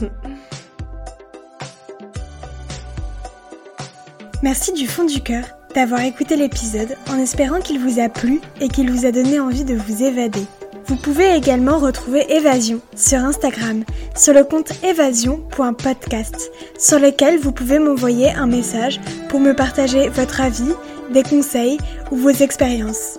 merci 4.43 4.73
du 4.73 4.87
fond 4.87 5.05
du 5.05 5.21
cœur 5.21 5.45
d'avoir 5.73 6.01
écouté 6.01 6.35
l'épisode 6.35 6.95
en 7.09 7.17
espérant 7.17 7.59
qu'il 7.59 7.79
vous 7.79 7.99
a 7.99 8.09
plu 8.09 8.41
et 8.61 8.67
qu'il 8.67 8.91
vous 8.91 9.05
a 9.05 9.11
donné 9.11 9.39
envie 9.39 9.63
de 9.63 9.75
vous 9.75 10.03
évader. 10.03 10.45
Vous 10.85 10.97
pouvez 10.97 11.33
également 11.33 11.79
retrouver 11.79 12.31
Évasion 12.31 12.81
sur 12.95 13.19
Instagram, 13.19 13.83
sur 14.15 14.33
le 14.33 14.43
compte 14.43 14.71
évasion.podcast, 14.83 16.51
sur 16.77 16.99
lequel 16.99 17.39
vous 17.39 17.53
pouvez 17.53 17.79
m'envoyer 17.79 18.31
un 18.31 18.47
message 18.47 18.99
pour 19.29 19.39
me 19.39 19.55
partager 19.55 20.09
votre 20.09 20.41
avis, 20.41 20.73
des 21.11 21.23
conseils 21.23 21.77
ou 22.11 22.17
vos 22.17 22.29
expériences. 22.29 23.17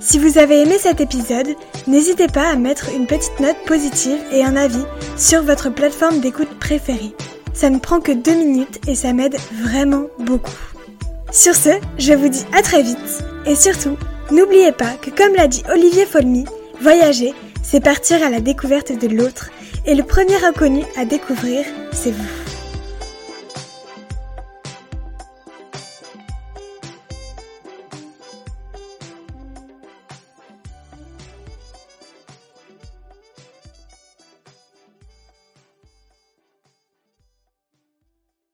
Si 0.00 0.18
vous 0.18 0.38
avez 0.38 0.62
aimé 0.62 0.76
cet 0.78 1.00
épisode, 1.00 1.54
n'hésitez 1.86 2.26
pas 2.26 2.48
à 2.48 2.56
mettre 2.56 2.90
une 2.94 3.06
petite 3.06 3.40
note 3.40 3.56
positive 3.66 4.18
et 4.30 4.44
un 4.44 4.56
avis 4.56 4.84
sur 5.16 5.42
votre 5.42 5.70
plateforme 5.70 6.20
d'écoute 6.20 6.58
préférée. 6.60 7.14
Ça 7.54 7.70
ne 7.70 7.78
prend 7.78 8.00
que 8.00 8.12
deux 8.12 8.34
minutes 8.34 8.80
et 8.86 8.94
ça 8.94 9.12
m'aide 9.12 9.36
vraiment 9.62 10.04
beaucoup. 10.18 10.52
Sur 11.32 11.54
ce, 11.54 11.70
je 11.98 12.12
vous 12.12 12.28
dis 12.28 12.44
à 12.52 12.62
très 12.62 12.82
vite 12.82 13.24
et 13.46 13.54
surtout, 13.54 13.96
n'oubliez 14.30 14.72
pas 14.72 14.92
que 15.00 15.10
comme 15.10 15.34
l'a 15.34 15.48
dit 15.48 15.62
Olivier 15.72 16.04
Folmy, 16.04 16.44
Voyager, 16.80 17.32
c'est 17.62 17.80
partir 17.80 18.22
à 18.22 18.28
la 18.28 18.40
découverte 18.40 18.92
de 18.92 19.08
l'autre, 19.08 19.50
et 19.86 19.94
le 19.94 20.02
premier 20.02 20.44
inconnu 20.44 20.82
à 20.96 21.04
découvrir, 21.04 21.64
c'est 21.92 22.12
vous. 22.12 22.45